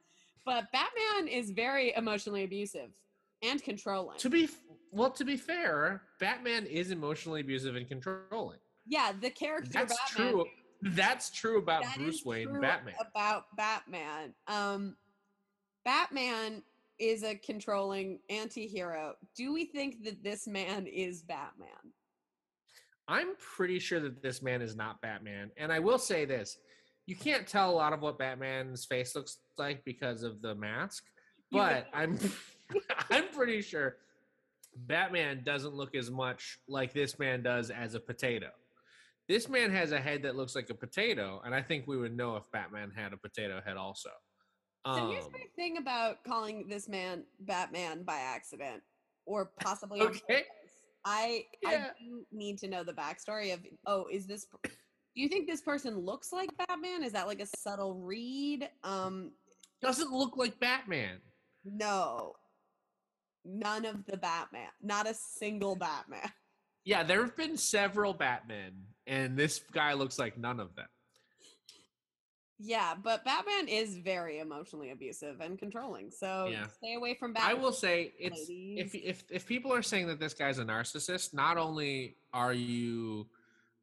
but 0.45 0.65
Batman 0.73 1.29
is 1.29 1.51
very 1.51 1.93
emotionally 1.97 2.45
abusive 2.45 2.91
and 3.43 3.63
controlling. 3.63 4.19
To 4.19 4.31
be 4.31 4.45
f- 4.45 4.61
well, 4.91 5.11
to 5.11 5.25
be 5.25 5.37
fair, 5.37 6.03
Batman 6.19 6.67
is 6.67 6.91
emotionally 6.91 7.41
abusive 7.43 7.77
and 7.77 7.87
controlling. 7.87 8.59
yeah, 8.87 9.13
the 9.13 9.31
character 9.31 9.71
That's 9.73 9.95
Batman. 10.11 10.33
true. 10.33 10.47
That's 10.81 11.31
true 11.31 11.59
about 11.59 11.83
that 11.83 11.97
Bruce 11.97 12.25
Wayne, 12.25 12.61
Batman. 12.61 12.95
About 13.01 13.55
Batman. 13.57 14.33
Um 14.47 14.97
Batman 15.85 16.63
is 16.99 17.23
a 17.23 17.35
controlling 17.35 18.21
anti-hero. 18.29 19.15
Do 19.37 19.53
we 19.53 19.65
think 19.65 20.05
that 20.05 20.23
this 20.23 20.47
man 20.47 20.87
is 20.87 21.23
Batman? 21.23 21.69
I'm 23.09 23.29
pretty 23.39 23.79
sure 23.79 24.01
that 24.01 24.23
this 24.23 24.43
man 24.43 24.61
is 24.61 24.77
not 24.77 25.01
Batman. 25.01 25.51
And 25.57 25.73
I 25.73 25.79
will 25.79 25.99
say 25.99 26.25
this 26.25 26.59
you 27.07 27.17
can't 27.17 27.47
tell 27.47 27.71
a 27.71 27.73
lot 27.73 27.95
of 27.95 28.03
what 28.03 28.19
Batman's 28.19 28.85
face 28.85 29.17
looks 29.17 29.39
like 29.57 29.83
because 29.85 30.23
of 30.23 30.43
the 30.43 30.55
mask, 30.55 31.05
but 31.51 31.87
I'm 31.95 32.19
I'm 33.11 33.29
pretty 33.33 33.63
sure 33.63 33.97
Batman 34.77 35.43
doesn't 35.43 35.75
look 35.75 35.95
as 35.95 36.11
much 36.11 36.59
like 36.69 36.93
this 36.93 37.19
man 37.19 37.43
does 37.43 37.71
as 37.71 37.95
a 37.95 38.01
potato. 38.01 38.51
This 39.27 39.49
man 39.49 39.71
has 39.71 39.93
a 39.93 40.01
head 40.01 40.23
that 40.23 40.37
looks 40.37 40.55
like 40.55 40.69
a 40.71 40.75
potato, 40.75 41.41
and 41.45 41.55
I 41.55 41.63
think 41.63 41.87
we 41.87 41.97
would 41.97 42.17
know 42.17 42.37
if 42.37 42.51
Batman 42.53 42.93
had 42.95 43.15
a 43.15 43.17
potato 43.17 43.61
head 43.65 43.77
also. 43.77 44.11
So 44.87 45.11
here's 45.11 45.25
Um, 45.27 45.33
my 45.33 45.45
thing 45.57 45.77
about 45.77 46.25
calling 46.25 46.67
this 46.69 46.89
man 46.89 47.25
Batman 47.41 48.05
by 48.05 48.17
accident, 48.19 48.83
or 49.27 49.53
possibly 49.61 50.01
Okay. 50.01 50.45
I 51.05 51.45
I 51.65 51.91
do 52.01 52.25
need 52.33 52.59
to 52.59 52.69
know 52.69 52.85
the 52.85 52.93
backstory 52.93 53.53
of. 53.55 53.61
Oh, 53.87 54.07
is 54.11 54.27
this? 54.27 54.47
Do 54.65 55.23
you 55.23 55.29
think 55.29 55.47
this 55.49 55.63
person 55.63 55.99
looks 55.99 56.33
like 56.33 56.51
Batman? 56.57 57.03
Is 57.03 57.13
that 57.13 57.27
like 57.27 57.41
a 57.41 57.47
subtle 57.59 57.95
read? 57.95 58.69
Um, 58.85 59.33
doesn't 59.81 60.11
look 60.13 60.37
like 60.37 60.59
Batman. 60.61 61.21
no, 61.65 62.35
none 63.45 63.85
of 63.85 64.05
the 64.07 64.17
Batman. 64.17 64.71
Not 64.83 65.09
a 65.09 65.15
single 65.15 65.77
Batman. 65.77 66.31
Yeah, 66.85 67.03
there 67.03 67.21
have 67.21 67.37
been 67.37 67.57
several 67.57 68.15
Batmen, 68.15 68.73
and 69.07 69.37
this 69.37 69.61
guy 69.73 69.93
looks 69.93 70.19
like 70.19 70.39
none 70.39 70.59
of 70.61 70.75
them. 70.75 70.87
Yeah, 72.59 72.95
but 73.01 73.25
Batman 73.25 73.69
is 73.69 73.97
very 73.99 74.41
emotionally 74.41 74.91
abusive 74.91 75.41
and 75.41 75.59
controlling. 75.59 76.11
So 76.11 76.49
Yeah. 76.51 76.67
stay 76.67 76.95
away 76.95 77.15
from 77.15 77.33
Batman. 77.33 77.51
I 77.53 77.55
will 77.55 77.73
say 77.73 78.15
it's 78.19 78.47
if 78.49 78.95
if 78.95 79.25
if 79.31 79.47
people 79.47 79.73
are 79.73 79.83
saying 79.83 80.09
that 80.09 80.19
this 80.19 80.35
guy's 80.35 80.59
a 80.59 80.65
narcissist, 80.65 81.35
not 81.35 81.57
only 81.57 82.19
are 82.33 82.53
you 82.53 83.31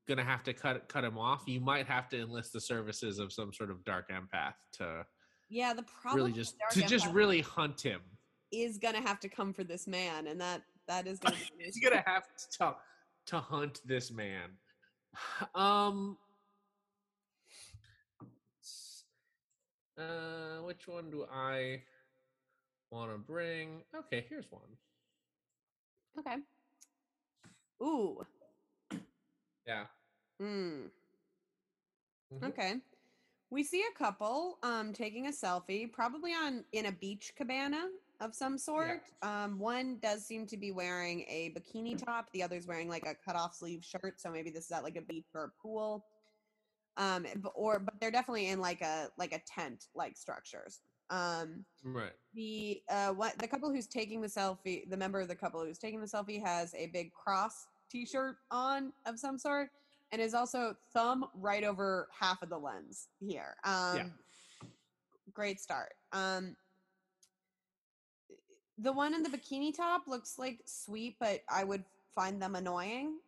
gonna 0.07 0.23
have 0.25 0.43
to 0.43 0.53
cut 0.53 0.89
cut 0.89 1.03
him 1.05 1.17
off, 1.17 1.43
you 1.47 1.61
might 1.61 1.87
have 1.87 2.09
to 2.09 2.19
enlist 2.19 2.51
the 2.51 2.59
services 2.59 3.17
of 3.17 3.31
some 3.31 3.53
sort 3.53 3.71
of 3.71 3.83
dark 3.85 4.09
empath 4.09 4.55
to 4.73 5.05
Yeah, 5.47 5.73
the 5.73 5.83
problem 5.83 6.23
really 6.23 6.33
just 6.33 6.55
to 6.71 6.81
just 6.83 7.07
really 7.07 7.41
hunt 7.41 7.79
him. 7.79 8.01
is 8.51 8.77
gonna 8.77 9.01
have 9.01 9.21
to 9.21 9.29
come 9.29 9.53
for 9.53 9.63
this 9.63 9.87
man, 9.87 10.27
and 10.27 10.39
that 10.41 10.63
that 10.87 11.07
is 11.07 11.19
gonna 11.19 11.37
be 11.37 11.45
He's 11.59 11.79
gonna 11.79 12.03
have 12.05 12.25
to 12.59 12.75
to 13.27 13.39
hunt 13.39 13.79
this 13.85 14.11
man. 14.11 14.57
Um. 15.55 16.17
Uh, 19.97 20.61
which 20.63 20.87
one 20.87 21.09
do 21.09 21.25
I 21.31 21.81
want 22.91 23.11
to 23.11 23.17
bring? 23.17 23.81
Okay, 23.95 24.25
here's 24.29 24.45
one. 24.51 24.61
Okay. 26.19 26.35
Ooh. 27.81 28.25
Yeah. 29.65 29.85
Mm. 30.41 30.89
Mhm. 32.33 32.43
Okay. 32.43 32.81
We 33.51 33.63
see 33.63 33.83
a 33.83 33.97
couple 33.97 34.57
um 34.63 34.91
taking 34.93 35.27
a 35.27 35.31
selfie, 35.31 35.91
probably 35.91 36.31
on 36.31 36.65
in 36.71 36.87
a 36.87 36.91
beach 36.91 37.33
cabana 37.35 37.89
of 38.21 38.33
some 38.35 38.57
sort. 38.57 39.01
Um 39.21 39.59
one 39.59 39.97
does 40.01 40.25
seem 40.25 40.45
to 40.47 40.57
be 40.57 40.71
wearing 40.71 41.21
a 41.29 41.51
bikini 41.51 41.97
top, 41.97 42.31
the 42.33 42.43
other's 42.43 42.67
wearing 42.67 42.89
like 42.89 43.05
a 43.05 43.15
cut 43.15 43.35
off 43.35 43.55
sleeve 43.55 43.83
shirt, 43.83 44.19
so 44.19 44.31
maybe 44.31 44.49
this 44.49 44.65
is 44.65 44.71
at 44.71 44.83
like 44.83 44.97
a 44.97 45.01
beach 45.01 45.25
or 45.33 45.45
a 45.45 45.61
pool. 45.61 46.05
Um 46.97 47.25
or 47.55 47.79
but 47.79 47.99
they're 47.99 48.11
definitely 48.11 48.47
in 48.49 48.59
like 48.59 48.81
a 48.81 49.09
like 49.17 49.33
a 49.33 49.41
tent 49.47 49.85
like 49.95 50.17
structures. 50.17 50.81
Um 51.09 51.65
Right. 51.83 52.13
the 52.33 52.81
uh 52.89 53.09
what 53.09 53.37
the 53.39 53.47
couple 53.47 53.71
who's 53.71 53.87
taking 53.87 54.21
the 54.21 54.27
selfie 54.27 54.89
the 54.89 54.97
member 54.97 55.19
of 55.19 55.27
the 55.27 55.35
couple 55.35 55.63
who's 55.63 55.77
taking 55.77 56.01
the 56.01 56.07
selfie 56.07 56.43
has 56.43 56.73
a 56.75 56.87
big 56.87 57.11
cross 57.13 57.67
t-shirt 57.89 58.37
on 58.51 58.91
of 59.05 59.19
some 59.19 59.37
sort 59.37 59.69
and 60.11 60.21
is 60.21 60.33
also 60.33 60.75
thumb 60.93 61.25
right 61.35 61.63
over 61.63 62.09
half 62.17 62.41
of 62.41 62.49
the 62.49 62.57
lens 62.57 63.09
here 63.19 63.55
um 63.63 64.11
great 65.33 65.59
start 65.61 65.93
um 66.11 66.55
the 68.79 68.91
one 68.91 69.13
in 69.13 69.23
the 69.23 69.29
bikini 69.29 69.73
top 69.75 70.03
looks 70.07 70.37
like 70.37 70.59
sweet 70.65 71.15
but 71.19 71.41
i 71.49 71.63
would 71.63 71.83
find 72.13 72.41
them 72.41 72.55
annoying 72.55 73.19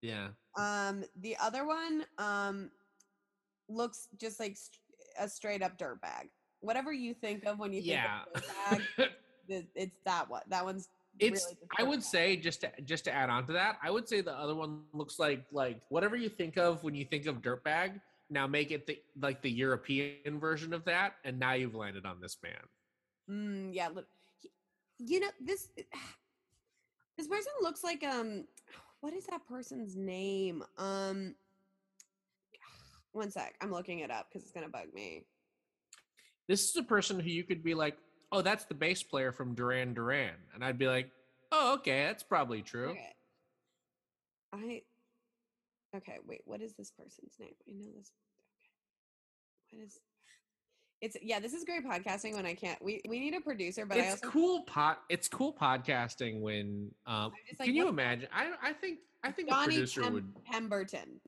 Yeah. 0.00 0.28
Um 0.58 1.04
the 1.20 1.36
other 1.40 1.66
one 1.66 2.04
um 2.18 2.70
looks 3.68 4.08
just 4.18 4.40
like 4.40 4.56
st- 4.56 4.80
a 5.18 5.28
straight 5.28 5.62
up 5.62 5.76
dirt 5.78 6.00
bag 6.00 6.28
whatever 6.60 6.92
you 6.92 7.14
think 7.14 7.44
of 7.44 7.58
when 7.58 7.72
you 7.72 7.80
think 7.80 7.92
Yeah. 7.92 8.20
of 8.34 8.42
dirt 8.42 8.80
bag 8.98 9.10
it's 9.74 9.96
that 10.04 10.28
one. 10.28 10.42
That 10.48 10.64
one's 10.64 10.88
it's 11.20 11.44
really 11.46 11.56
i 11.78 11.82
would 11.82 12.00
bag. 12.00 12.04
say 12.04 12.36
just 12.36 12.60
to 12.60 12.70
just 12.84 13.04
to 13.04 13.12
add 13.12 13.28
on 13.30 13.44
to 13.46 13.52
that 13.52 13.78
i 13.82 13.90
would 13.90 14.08
say 14.08 14.20
the 14.20 14.32
other 14.32 14.54
one 14.54 14.82
looks 14.92 15.18
like 15.18 15.44
like 15.52 15.80
whatever 15.88 16.16
you 16.16 16.28
think 16.28 16.56
of 16.56 16.84
when 16.84 16.94
you 16.94 17.04
think 17.04 17.26
of 17.26 17.40
dirtbag 17.42 18.00
now 18.30 18.46
make 18.46 18.70
it 18.70 18.86
the 18.86 18.98
like 19.20 19.40
the 19.42 19.50
european 19.50 20.38
version 20.38 20.72
of 20.74 20.84
that 20.84 21.14
and 21.24 21.38
now 21.38 21.54
you've 21.54 21.74
landed 21.74 22.04
on 22.06 22.20
this 22.20 22.36
man 22.42 22.52
Mm, 23.30 23.74
yeah, 23.74 23.88
look, 23.88 24.06
he- 24.40 24.50
you 24.98 25.20
know 25.20 25.28
this. 25.38 25.68
This 27.18 27.26
person 27.26 27.52
looks 27.60 27.82
like 27.84 28.02
um, 28.04 28.46
what 29.00 29.12
is 29.14 29.26
that 29.26 29.46
person's 29.48 29.96
name? 29.96 30.62
Um, 30.76 31.34
one 33.12 33.30
sec, 33.30 33.54
I'm 33.60 33.70
looking 33.70 34.00
it 34.00 34.10
up 34.10 34.28
because 34.28 34.42
it's 34.44 34.52
gonna 34.52 34.68
bug 34.68 34.92
me. 34.94 35.24
this 36.48 36.68
is 36.68 36.76
a 36.76 36.82
person 36.82 37.18
who 37.20 37.28
you 37.30 37.44
could 37.44 37.62
be 37.62 37.74
like 37.74 37.96
oh 38.32 38.42
that's 38.42 38.64
the 38.66 38.74
bass 38.74 39.02
player 39.02 39.32
from 39.32 39.54
duran 39.54 39.94
duran 39.94 40.34
and 40.54 40.62
i'd 40.64 40.78
be 40.78 40.86
like 40.86 41.10
oh 41.52 41.74
okay 41.74 42.04
that's 42.04 42.22
probably 42.22 42.60
true 42.62 42.90
Okay. 42.90 43.14
I. 44.52 44.82
Okay, 45.94 46.18
wait. 46.26 46.40
What 46.46 46.62
is 46.62 46.72
this 46.74 46.90
person's 46.90 47.34
name? 47.38 47.52
I 47.68 47.72
know 47.72 47.90
this. 47.98 48.12
Okay. 49.68 49.76
What 49.78 49.84
is? 49.86 49.98
It's 51.00 51.16
yeah. 51.22 51.38
This 51.38 51.52
is 51.52 51.64
great 51.64 51.84
podcasting 51.86 52.34
when 52.34 52.46
I 52.46 52.54
can't. 52.54 52.82
We 52.82 53.00
we 53.08 53.20
need 53.20 53.34
a 53.34 53.40
producer, 53.40 53.86
but 53.86 53.98
I 53.98 54.00
it's 54.00 54.22
also 54.22 54.28
cool 54.28 54.62
pot 54.62 55.02
it's 55.08 55.28
cool 55.28 55.52
podcasting 55.52 56.40
when 56.40 56.90
um 57.06 57.32
like, 57.58 57.66
can 57.66 57.74
you 57.74 57.88
imagine 57.88 58.28
i 58.32 58.50
i 58.62 58.72
think 58.72 58.98
i 59.22 59.30
think 59.30 59.48
Johnny 59.48 59.74
producer 59.74 60.02
Pem- 60.02 60.12
would 60.12 60.44
Pemberton. 60.44 61.20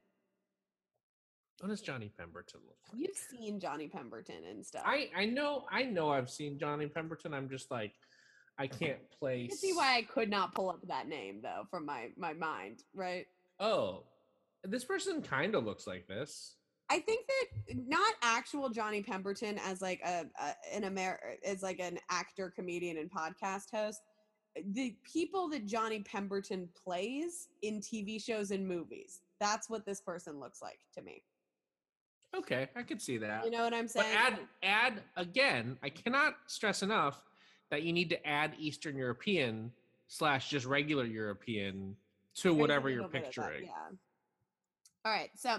what 1.61 1.69
does 1.69 1.81
johnny 1.81 2.11
pemberton 2.17 2.61
look 2.67 2.77
like 2.93 3.01
You've 3.01 3.17
seen 3.17 3.61
Johnny 3.61 3.89
Pemberton 3.89 4.43
and 4.49 4.65
stuff. 4.65 4.83
I 4.85 5.11
I 5.17 5.27
know 5.27 5.65
I 5.71 5.85
know 5.85 6.11
I've 6.11 6.31
seen 6.31 6.59
Johnny 6.59 6.87
Pemberton. 6.87 7.33
I'm 7.35 7.49
just 7.49 7.71
like 7.71 7.93
I 8.59 8.67
can't 8.67 8.99
place. 9.19 9.51
can 9.51 9.59
see 9.59 9.73
why 9.73 9.97
I 9.97 10.03
could 10.03 10.29
not 10.29 10.55
pull 10.55 10.69
up 10.69 10.81
that 10.89 11.09
name 11.09 11.41
though 11.43 11.65
from 11.71 11.87
my 11.87 12.09
my 12.17 12.33
mind, 12.33 12.83
right? 12.95 13.27
Oh, 13.59 14.05
this 14.65 14.85
person 14.85 15.23
kind 15.23 15.55
of 15.55 15.65
looks 15.65 15.87
like 15.87 16.07
this. 16.07 16.57
I 16.91 16.99
think 16.99 17.27
that 17.27 17.77
not 17.87 18.15
actual 18.23 18.69
Johnny 18.69 19.01
Pemberton 19.01 19.59
as 19.65 19.81
like 19.81 20.01
a, 20.05 20.27
a 20.41 20.75
an 20.75 20.85
Amer 20.85 21.21
as 21.45 21.63
like 21.63 21.79
an 21.79 21.99
actor, 22.11 22.53
comedian, 22.55 22.99
and 22.99 23.11
podcast 23.11 23.71
host. 23.73 24.01
The 24.73 24.97
people 25.05 25.49
that 25.51 25.67
Johnny 25.67 26.01
Pemberton 26.01 26.69
plays 26.85 27.49
in 27.63 27.81
TV 27.81 28.23
shows 28.23 28.51
and 28.51 28.67
movies. 28.67 29.21
That's 29.39 29.71
what 29.71 29.87
this 29.87 30.01
person 30.01 30.41
looks 30.41 30.61
like 30.61 30.81
to 30.97 31.03
me. 31.03 31.23
Okay, 32.37 32.69
I 32.75 32.83
could 32.83 33.01
see 33.01 33.19
that. 33.19 33.45
You 33.45 33.53
know 33.53 33.63
what 33.63 33.73
I'm 33.73 33.85
but 33.85 33.91
saying? 33.91 34.17
add 34.17 34.39
add 34.63 35.03
again. 35.17 35.79
I 35.85 35.91
cannot 35.91 36.35
stress 36.47 36.83
enough 36.83 37.23
that 37.71 37.83
you 37.83 37.93
need 37.93 38.11
to 38.11 38.27
add 38.27 38.55
Eastern 38.59 38.97
European 38.97 39.71
slash 40.09 40.51
just 40.51 40.67
regular 40.67 41.05
European 41.05 41.95
to 42.35 42.53
whatever 42.53 42.91
you're 42.91 43.05
of 43.05 43.13
that, 43.13 43.25
picturing. 43.25 43.65
Yeah. 43.65 43.97
All 45.05 45.13
right. 45.13 45.31
So 45.37 45.59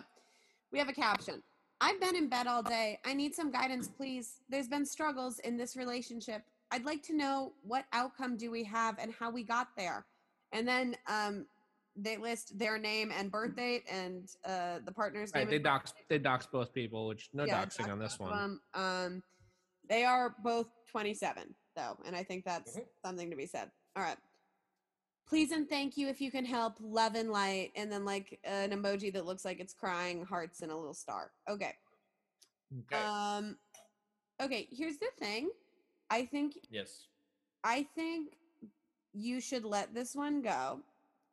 we 0.72 0.80
have 0.80 0.90
a 0.90 0.94
caption. 0.94 1.42
I've 1.80 2.00
been 2.00 2.16
in 2.16 2.30
bed 2.30 2.48
all 2.48 2.62
day. 2.64 3.00
I 3.06 3.14
need 3.14 3.34
some 3.34 3.52
guidance, 3.52 3.88
please. 3.88 4.36
There's 4.50 4.68
been 4.68 4.86
struggles 4.86 5.40
in 5.40 5.58
this 5.58 5.76
relationship. 5.76 6.44
I'd 6.72 6.86
like 6.86 7.02
to 7.04 7.16
know 7.16 7.54
what 7.64 7.86
outcome 7.92 8.38
do 8.38 8.52
we 8.52 8.64
have 8.66 8.98
and 9.00 9.12
how 9.12 9.32
we 9.32 9.44
got 9.44 9.70
there. 9.76 10.06
And 10.54 10.68
then 10.68 10.96
um, 11.08 11.48
they 11.96 12.18
list 12.18 12.58
their 12.58 12.78
name 12.78 13.12
and 13.18 13.32
birth 13.32 13.56
date 13.56 13.84
and 13.92 14.30
uh, 14.46 14.80
the 14.86 14.92
partner's 14.92 15.32
Right, 15.34 15.42
name. 15.42 15.50
they 15.50 15.60
dox 15.60 15.94
they 16.08 16.20
dox 16.20 16.46
both 16.46 16.72
people, 16.74 17.08
which 17.08 17.30
no 17.34 17.46
Yeah, 17.46 17.66
doxing 17.66 17.92
on 17.92 18.00
this 18.00 18.20
one. 18.20 18.60
Um, 18.74 19.24
they 19.90 20.06
are 20.06 20.36
both 20.44 20.68
27, 20.92 21.54
though, 21.76 21.98
and 22.06 22.16
I 22.16 22.24
think 22.24 22.46
that's 22.46 22.78
Mhm. 22.78 22.86
something 23.04 23.30
to 23.32 23.36
be 23.36 23.48
said. 23.48 23.72
All 23.96 24.04
right. 24.04 24.18
Please 25.28 25.52
and 25.52 25.70
thank 25.70 25.98
you 25.98 26.08
if 26.10 26.20
you 26.20 26.32
can 26.32 26.46
help. 26.46 26.76
Love 26.82 27.16
and 27.16 27.32
light, 27.32 27.72
and 27.76 27.92
then 27.92 28.04
like 28.06 28.40
an 28.44 28.72
emoji 28.72 29.14
that 29.14 29.26
looks 29.26 29.46
like 29.46 29.60
it's 29.60 29.74
crying, 29.74 30.26
hearts, 30.26 30.62
and 30.62 30.72
a 30.72 30.76
little 30.76 30.94
star. 30.94 31.32
Okay. 31.50 31.74
Okay. 32.80 33.04
Um. 33.04 33.58
Okay. 34.42 34.68
Here's 34.72 34.98
the 34.98 35.08
thing. 35.20 35.50
I 36.10 36.26
think 36.26 36.58
yes. 36.70 37.08
I 37.64 37.88
think 37.96 38.36
you 39.14 39.40
should 39.40 39.64
let 39.64 39.94
this 39.94 40.16
one 40.16 40.42
go. 40.42 40.82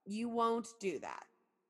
You 0.07 0.29
won't 0.29 0.69
do 0.81 0.99
that. 1.01 1.25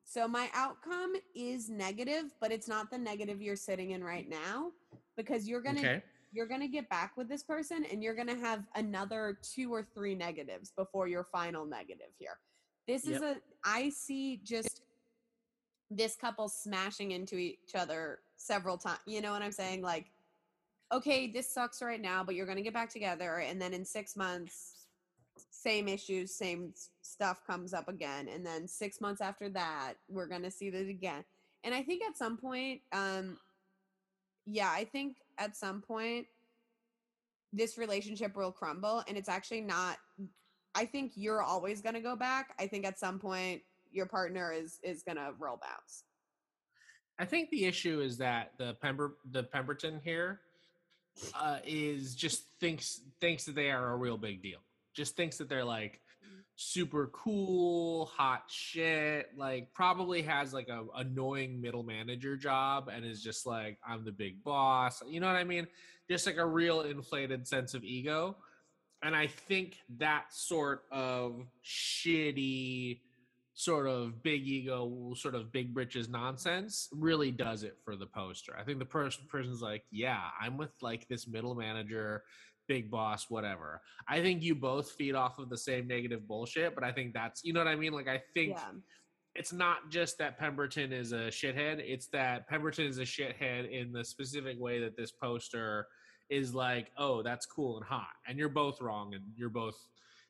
So 0.05 0.27
my 0.27 0.49
outcome 0.55 1.15
is 1.35 1.69
negative, 1.69 2.35
but 2.41 2.51
it's 2.51 2.67
not 2.67 2.91
the 2.91 2.97
negative 2.97 3.43
you're 3.43 3.57
sitting 3.57 3.91
in 3.91 4.03
right 4.03 4.29
now 4.29 4.73
because 5.19 5.47
you're 5.47 5.61
going 5.61 5.77
to 5.77 5.81
Okay. 5.81 6.03
You're 6.33 6.47
going 6.47 6.61
to 6.61 6.69
get 6.69 6.89
back 6.89 7.17
with 7.17 7.29
this 7.29 7.43
person 7.43 7.85
and 7.91 8.03
you're 8.03 8.15
going 8.15 8.29
to 8.29 8.37
have 8.37 8.65
another 8.75 9.39
two 9.43 9.73
or 9.73 9.87
three 9.95 10.15
negatives 10.15 10.73
before 10.77 11.09
your 11.09 11.25
final 11.25 11.65
negative 11.65 12.09
here. 12.19 12.39
This 12.87 13.07
is 13.07 13.21
a 13.21 13.37
I 13.65 13.91
see 13.91 14.41
just 14.43 14.81
this 15.91 16.17
couple 16.17 16.49
smashing 16.49 17.13
into 17.13 17.37
each 17.37 17.75
other 17.75 18.21
several 18.37 18.79
times. 18.79 19.01
You 19.07 19.21
know 19.21 19.33
what 19.33 19.43
I'm 19.43 19.53
saying? 19.53 19.83
Like, 19.83 20.07
okay, 20.93 21.27
this 21.27 21.53
sucks 21.53 21.83
right 21.83 22.01
now, 22.01 22.25
but 22.25 22.35
you're 22.35 22.47
going 22.47 22.57
to 22.57 22.63
get 22.63 22.75
back 22.75 22.91
together. 22.91 23.39
And 23.39 23.61
then 23.61 23.75
in 23.75 23.85
six 23.85 24.17
months, 24.17 24.87
same 25.51 25.89
issues, 25.89 26.35
same 26.35 26.73
stuff 27.03 27.47
comes 27.47 27.75
up 27.75 27.89
again. 27.89 28.29
And 28.29 28.45
then 28.45 28.67
six 28.67 29.01
months 29.01 29.21
after 29.21 29.49
that, 29.51 29.95
we're 30.09 30.27
going 30.27 30.43
to 30.43 30.51
see 30.51 30.71
that 30.71 30.89
again. 30.89 31.25
And 31.65 31.75
I 31.75 31.83
think 31.83 32.03
at 32.05 32.17
some 32.17 32.37
point, 32.37 32.81
um, 32.93 33.37
yeah, 34.51 34.71
I 34.71 34.85
think 34.85 35.17
at 35.39 35.57
some 35.57 35.81
point, 35.81 36.27
this 37.53 37.79
relationship 37.79 38.37
will 38.37 38.53
crumble 38.53 39.03
and 39.09 39.17
it's 39.17 39.29
actually 39.29 39.63
not 39.63 39.97
i 40.75 40.85
think 40.85 41.13
you're 41.15 41.43
always 41.43 41.81
going 41.81 41.95
to 41.95 42.01
go 42.03 42.15
back 42.15 42.51
i 42.59 42.67
think 42.67 42.85
at 42.85 42.99
some 42.99 43.19
point 43.19 43.63
your 43.91 44.05
partner 44.05 44.53
is 44.53 44.79
is 44.83 45.03
going 45.03 45.17
to 45.17 45.33
roll 45.39 45.59
bounce 45.63 46.05
I 47.19 47.25
think 47.25 47.51
the 47.51 47.65
issue 47.65 48.01
is 48.01 48.17
that 48.19 48.53
the 48.59 48.77
Pember 48.81 49.17
the 49.33 49.43
Pemberton 49.43 50.01
here 50.03 50.41
uh, 51.35 51.59
is 51.67 52.15
just 52.15 52.45
thinks 52.61 53.01
thinks 53.21 53.45
that 53.47 53.57
they 53.57 53.71
are 53.71 53.93
a 53.93 53.97
real 53.97 54.17
big 54.17 54.41
deal. 54.41 54.61
Just 54.95 55.17
thinks 55.17 55.37
that 55.39 55.49
they're 55.49 55.65
like 55.65 56.01
super 56.61 57.07
cool, 57.13 58.07
hot 58.07 58.43
shit. 58.49 59.31
Like 59.37 59.73
probably 59.73 60.23
has 60.23 60.53
like 60.53 60.69
a 60.69 60.85
annoying 60.97 61.61
middle 61.61 61.85
manager 61.85 62.37
job 62.37 62.91
and 62.93 63.05
is 63.05 63.23
just 63.23 63.47
like 63.47 63.79
I'm 63.87 64.05
the 64.05 64.13
big 64.13 64.43
boss. 64.43 65.01
You 65.07 65.21
know 65.21 65.29
what 65.29 65.37
I 65.37 65.45
mean? 65.45 65.69
Just 66.11 66.27
like 66.27 66.37
a 66.37 66.45
real 66.45 66.83
inflated 66.83 67.47
sense 67.47 67.75
of 67.75 67.85
ego. 67.85 68.37
And 69.03 69.15
I 69.15 69.29
think 69.29 69.79
that 69.99 70.25
sort 70.33 70.83
of 70.91 71.47
shitty 71.65 73.01
sort 73.55 73.87
of 73.87 74.23
big 74.23 74.47
ego, 74.47 75.13
sort 75.17 75.37
of 75.37 75.53
big 75.53 75.73
britches 75.73 76.09
nonsense 76.09 76.89
really 76.93 77.31
does 77.31 77.63
it 77.63 77.77
for 77.85 77.95
the 77.95 78.07
poster. 78.07 78.57
I 78.59 78.65
think 78.65 78.81
the 78.81 78.85
person 78.85 79.25
person's 79.29 79.63
like, 79.63 79.85
yeah, 79.93 80.23
I'm 80.41 80.57
with 80.57 80.71
like 80.81 81.07
this 81.07 81.29
middle 81.29 81.55
manager, 81.55 82.25
big 82.69 82.91
boss, 82.91 83.27
whatever. 83.29 83.81
I 84.07 84.21
think 84.21 84.43
you 84.43 84.55
both 84.55 84.91
feed 84.93 85.15
off 85.15 85.39
of 85.39 85.49
the 85.49 85.59
same 85.59 85.89
negative 85.89 86.29
bullshit, 86.29 86.75
but 86.75 86.85
I 86.85 86.93
think 86.93 87.15
that's 87.15 87.43
you 87.43 87.53
know 87.53 87.61
what 87.61 87.69
I 87.69 87.77
mean. 87.77 87.93
Like 87.93 88.09
I 88.09 88.23
think 88.35 88.53
yeah 88.57 88.79
it's 89.39 89.53
not 89.53 89.89
just 89.89 90.19
that 90.19 90.37
Pemberton 90.37 90.93
is 90.93 91.13
a 91.13 91.29
shithead; 91.29 91.81
it's 91.85 92.09
that 92.09 92.49
Pemberton 92.49 92.87
is 92.87 92.99
a 92.99 93.03
shithead 93.03 93.71
in 93.71 93.93
the 93.93 94.05
specific 94.05 94.59
way 94.59 94.81
that 94.81 94.97
this 94.97 95.13
poster 95.13 95.87
is 96.29 96.55
like, 96.55 96.91
oh, 96.99 97.23
that's 97.23 97.47
cool 97.47 97.77
and 97.77 97.87
hot, 97.87 98.09
and 98.27 98.37
you're 98.37 98.49
both 98.49 98.81
wrong, 98.81 99.15
and 99.15 99.23
you're 99.37 99.49
both 99.49 99.77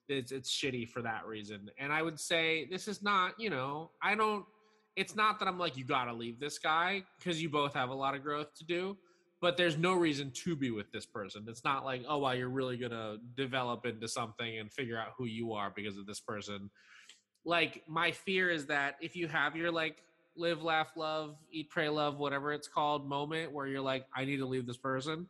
it's 0.08 0.30
it's 0.32 0.50
shitty 0.50 0.88
for 0.88 1.02
that 1.02 1.26
reason. 1.26 1.70
And 1.78 1.92
I 1.92 2.02
would 2.02 2.20
say 2.20 2.66
this 2.70 2.86
is 2.86 3.02
not, 3.02 3.32
you 3.38 3.50
know, 3.50 3.90
I 4.02 4.14
don't. 4.14 4.44
It's 4.96 5.14
not 5.14 5.38
that 5.38 5.48
I'm 5.48 5.58
like 5.58 5.76
you 5.76 5.84
got 5.84 6.06
to 6.06 6.12
leave 6.12 6.40
this 6.40 6.58
guy 6.58 7.02
because 7.18 7.40
you 7.42 7.48
both 7.48 7.72
have 7.74 7.90
a 7.90 7.94
lot 7.94 8.14
of 8.14 8.22
growth 8.22 8.54
to 8.58 8.64
do. 8.64 8.96
But 9.40 9.56
there's 9.56 9.78
no 9.78 9.92
reason 9.94 10.32
to 10.32 10.56
be 10.56 10.70
with 10.70 10.90
this 10.90 11.06
person. 11.06 11.44
It's 11.48 11.62
not 11.62 11.84
like, 11.84 12.02
oh, 12.08 12.18
well, 12.18 12.34
you're 12.34 12.48
really 12.48 12.76
gonna 12.76 13.18
develop 13.36 13.86
into 13.86 14.08
something 14.08 14.58
and 14.58 14.72
figure 14.72 14.98
out 14.98 15.12
who 15.16 15.26
you 15.26 15.52
are 15.52 15.72
because 15.74 15.96
of 15.96 16.06
this 16.06 16.20
person. 16.20 16.70
Like 17.44 17.82
my 17.86 18.10
fear 18.10 18.50
is 18.50 18.66
that 18.66 18.96
if 19.00 19.14
you 19.14 19.28
have 19.28 19.54
your 19.54 19.70
like 19.70 20.02
live, 20.38 20.62
laugh, 20.62 20.88
love, 20.96 21.36
eat, 21.50 21.70
pray, 21.70 21.88
love, 21.88 22.18
whatever 22.18 22.52
it's 22.52 22.68
called 22.68 23.08
moment 23.08 23.52
where 23.52 23.66
you're 23.66 23.80
like, 23.80 24.06
I 24.14 24.24
need 24.24 24.38
to 24.38 24.46
leave 24.46 24.66
this 24.66 24.76
person, 24.76 25.28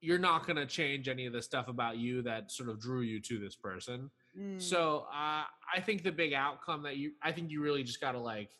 you're 0.00 0.18
not 0.18 0.46
going 0.46 0.56
to 0.56 0.66
change 0.66 1.08
any 1.08 1.26
of 1.26 1.32
the 1.32 1.40
stuff 1.40 1.68
about 1.68 1.96
you 1.96 2.22
that 2.22 2.50
sort 2.50 2.68
of 2.68 2.80
drew 2.80 3.00
you 3.00 3.20
to 3.20 3.38
this 3.38 3.54
person. 3.54 4.10
Mm. 4.38 4.60
So 4.60 5.06
uh, 5.12 5.44
I 5.74 5.80
think 5.80 6.02
the 6.02 6.12
big 6.12 6.32
outcome 6.32 6.82
that 6.82 6.96
you, 6.96 7.12
I 7.22 7.32
think 7.32 7.50
you 7.50 7.62
really 7.62 7.82
just 7.82 8.00
got 8.00 8.12
to 8.12 8.18
like 8.18 8.50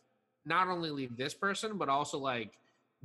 not 0.44 0.68
only 0.68 0.90
leave 0.90 1.16
this 1.16 1.34
person, 1.34 1.78
but 1.78 1.88
also 1.88 2.18
like 2.18 2.52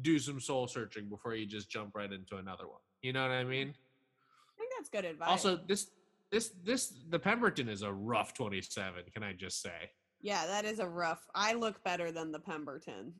do 0.01 0.19
some 0.19 0.39
soul 0.39 0.67
searching 0.67 1.09
before 1.09 1.35
you 1.35 1.45
just 1.45 1.69
jump 1.69 1.91
right 1.95 2.11
into 2.11 2.37
another 2.37 2.67
one. 2.67 2.79
You 3.01 3.13
know 3.13 3.21
what 3.23 3.31
I 3.31 3.43
mean? 3.43 3.69
i 3.69 4.59
think 4.59 4.71
that's 4.77 4.89
good 4.89 5.05
advice 5.05 5.27
Also, 5.29 5.59
this, 5.67 5.87
this, 6.31 6.49
this, 6.63 6.93
the 7.09 7.19
Pemberton 7.19 7.69
is 7.69 7.81
a 7.83 7.91
rough 7.91 8.33
27. 8.33 9.03
Can 9.13 9.23
I 9.23 9.33
just 9.33 9.61
say? 9.61 9.91
yeah 10.19 10.47
that 10.47 10.65
is 10.65 10.79
a 10.79 10.87
rough 10.87 11.27
i 11.35 11.53
look 11.53 11.83
better 11.83 12.11
than 12.11 12.31
the 12.31 12.39
pemberton 12.39 13.13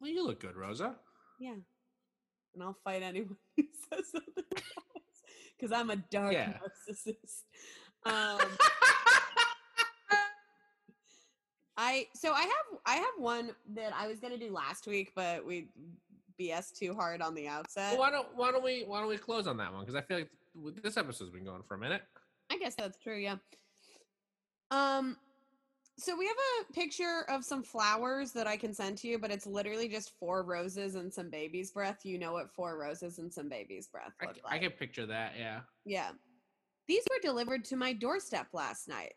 Well, 0.00 0.10
you 0.10 0.26
look 0.26 0.40
good, 0.40 0.56
Rosa. 0.56 0.96
yeah 1.38 1.52
and 2.54 2.62
i'll 2.62 2.78
fight 2.82 3.02
anyone 3.02 3.36
who 3.58 3.64
says 3.92 4.06
otherwise 4.14 5.20
because 5.54 5.72
i'm 5.78 5.90
a 5.90 5.96
dark 5.96 6.32
Yeah. 6.32 6.54
narcissist 6.88 7.42
um 8.06 8.38
I 11.76 12.06
so 12.14 12.32
I 12.32 12.42
have 12.42 12.80
I 12.86 12.96
have 12.96 13.14
one 13.18 13.50
that 13.74 13.92
I 13.94 14.06
was 14.06 14.18
gonna 14.18 14.38
do 14.38 14.50
last 14.50 14.86
week, 14.86 15.12
but 15.14 15.44
we 15.44 15.68
BS 16.40 16.72
too 16.72 16.94
hard 16.94 17.20
on 17.20 17.34
the 17.34 17.48
outset. 17.48 17.92
Well, 17.92 18.00
why 18.00 18.10
don't 18.10 18.28
why 18.34 18.50
don't 18.50 18.64
we 18.64 18.84
why 18.86 19.00
don't 19.00 19.08
we 19.08 19.18
close 19.18 19.46
on 19.46 19.56
that 19.58 19.72
one? 19.72 19.80
Because 19.84 19.94
I 19.94 20.00
feel 20.00 20.18
like 20.18 20.82
this 20.82 20.96
episode's 20.96 21.30
been 21.30 21.44
going 21.44 21.62
for 21.62 21.74
a 21.74 21.78
minute. 21.78 22.02
I 22.50 22.58
guess 22.58 22.74
that's 22.74 22.98
true, 22.98 23.18
yeah. 23.18 23.36
Um 24.70 25.16
so 25.98 26.16
we 26.16 26.26
have 26.26 26.36
a 26.60 26.72
picture 26.74 27.24
of 27.28 27.42
some 27.42 27.62
flowers 27.62 28.32
that 28.32 28.46
I 28.46 28.58
can 28.58 28.74
send 28.74 28.98
to 28.98 29.08
you, 29.08 29.18
but 29.18 29.30
it's 29.30 29.46
literally 29.46 29.88
just 29.88 30.12
four 30.18 30.42
roses 30.42 30.94
and 30.94 31.12
some 31.12 31.30
baby's 31.30 31.70
breath. 31.70 32.04
You 32.04 32.18
know 32.18 32.32
what 32.32 32.50
four 32.50 32.78
roses 32.78 33.18
and 33.18 33.32
some 33.32 33.48
baby's 33.48 33.88
breath 33.88 34.12
I, 34.20 34.26
like. 34.26 34.36
I 34.46 34.58
can 34.58 34.72
picture 34.72 35.06
that. 35.06 35.32
Yeah. 35.38 35.60
Yeah. 35.86 36.10
These 36.86 37.02
were 37.10 37.18
delivered 37.22 37.64
to 37.66 37.76
my 37.76 37.94
doorstep 37.94 38.48
last 38.52 38.88
night, 38.88 39.14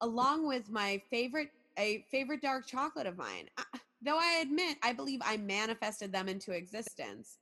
along 0.00 0.48
with 0.48 0.70
my 0.70 1.00
favorite 1.10 1.50
a 1.78 2.04
favorite 2.10 2.42
dark 2.42 2.66
chocolate 2.66 3.06
of 3.06 3.16
mine. 3.16 3.48
Though 4.02 4.18
I 4.18 4.40
admit 4.42 4.78
I 4.82 4.92
believe 4.92 5.20
I 5.24 5.36
manifested 5.36 6.12
them 6.12 6.28
into 6.28 6.52
existence. 6.52 7.38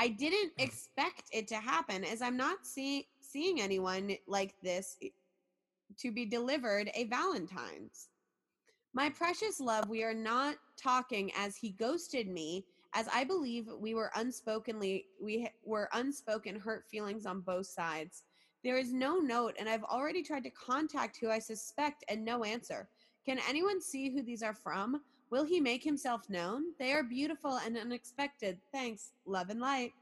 I 0.00 0.08
didn't 0.08 0.56
mm. 0.56 0.64
expect 0.64 1.24
it 1.32 1.48
to 1.48 1.56
happen 1.56 2.04
as 2.04 2.22
I'm 2.22 2.36
not 2.36 2.58
seeing 2.64 3.04
seeing 3.20 3.60
anyone 3.60 4.16
like 4.26 4.54
this 4.62 4.96
to 5.98 6.12
be 6.12 6.24
delivered 6.24 6.90
a 6.94 7.04
Valentine's. 7.04 8.08
My 8.94 9.10
precious 9.10 9.60
love, 9.60 9.88
we 9.88 10.02
are 10.04 10.14
not 10.14 10.56
talking 10.82 11.30
as 11.36 11.56
he 11.56 11.70
ghosted 11.70 12.28
me 12.28 12.64
as 12.94 13.08
I 13.12 13.24
believe 13.24 13.68
we 13.78 13.94
were 13.94 14.10
unspokenly 14.16 15.04
we 15.20 15.48
were 15.64 15.90
unspoken 15.92 16.58
hurt 16.58 16.84
feelings 16.90 17.26
on 17.26 17.40
both 17.40 17.66
sides. 17.66 18.22
There 18.64 18.78
is 18.78 18.92
no 18.92 19.18
note 19.18 19.54
and 19.58 19.68
I've 19.68 19.84
already 19.84 20.22
tried 20.22 20.44
to 20.44 20.50
contact 20.50 21.18
who 21.20 21.30
I 21.30 21.38
suspect 21.38 22.04
and 22.08 22.24
no 22.24 22.42
answer. 22.42 22.88
Can 23.26 23.38
anyone 23.48 23.80
see 23.80 24.10
who 24.10 24.22
these 24.22 24.42
are 24.42 24.54
from? 24.54 25.02
Will 25.30 25.44
he 25.44 25.60
make 25.60 25.82
himself 25.82 26.30
known? 26.30 26.66
They 26.78 26.92
are 26.92 27.02
beautiful 27.02 27.58
and 27.64 27.76
unexpected. 27.76 28.58
Thanks. 28.72 29.10
Love 29.26 29.50
and 29.50 29.60
light. 29.60 29.92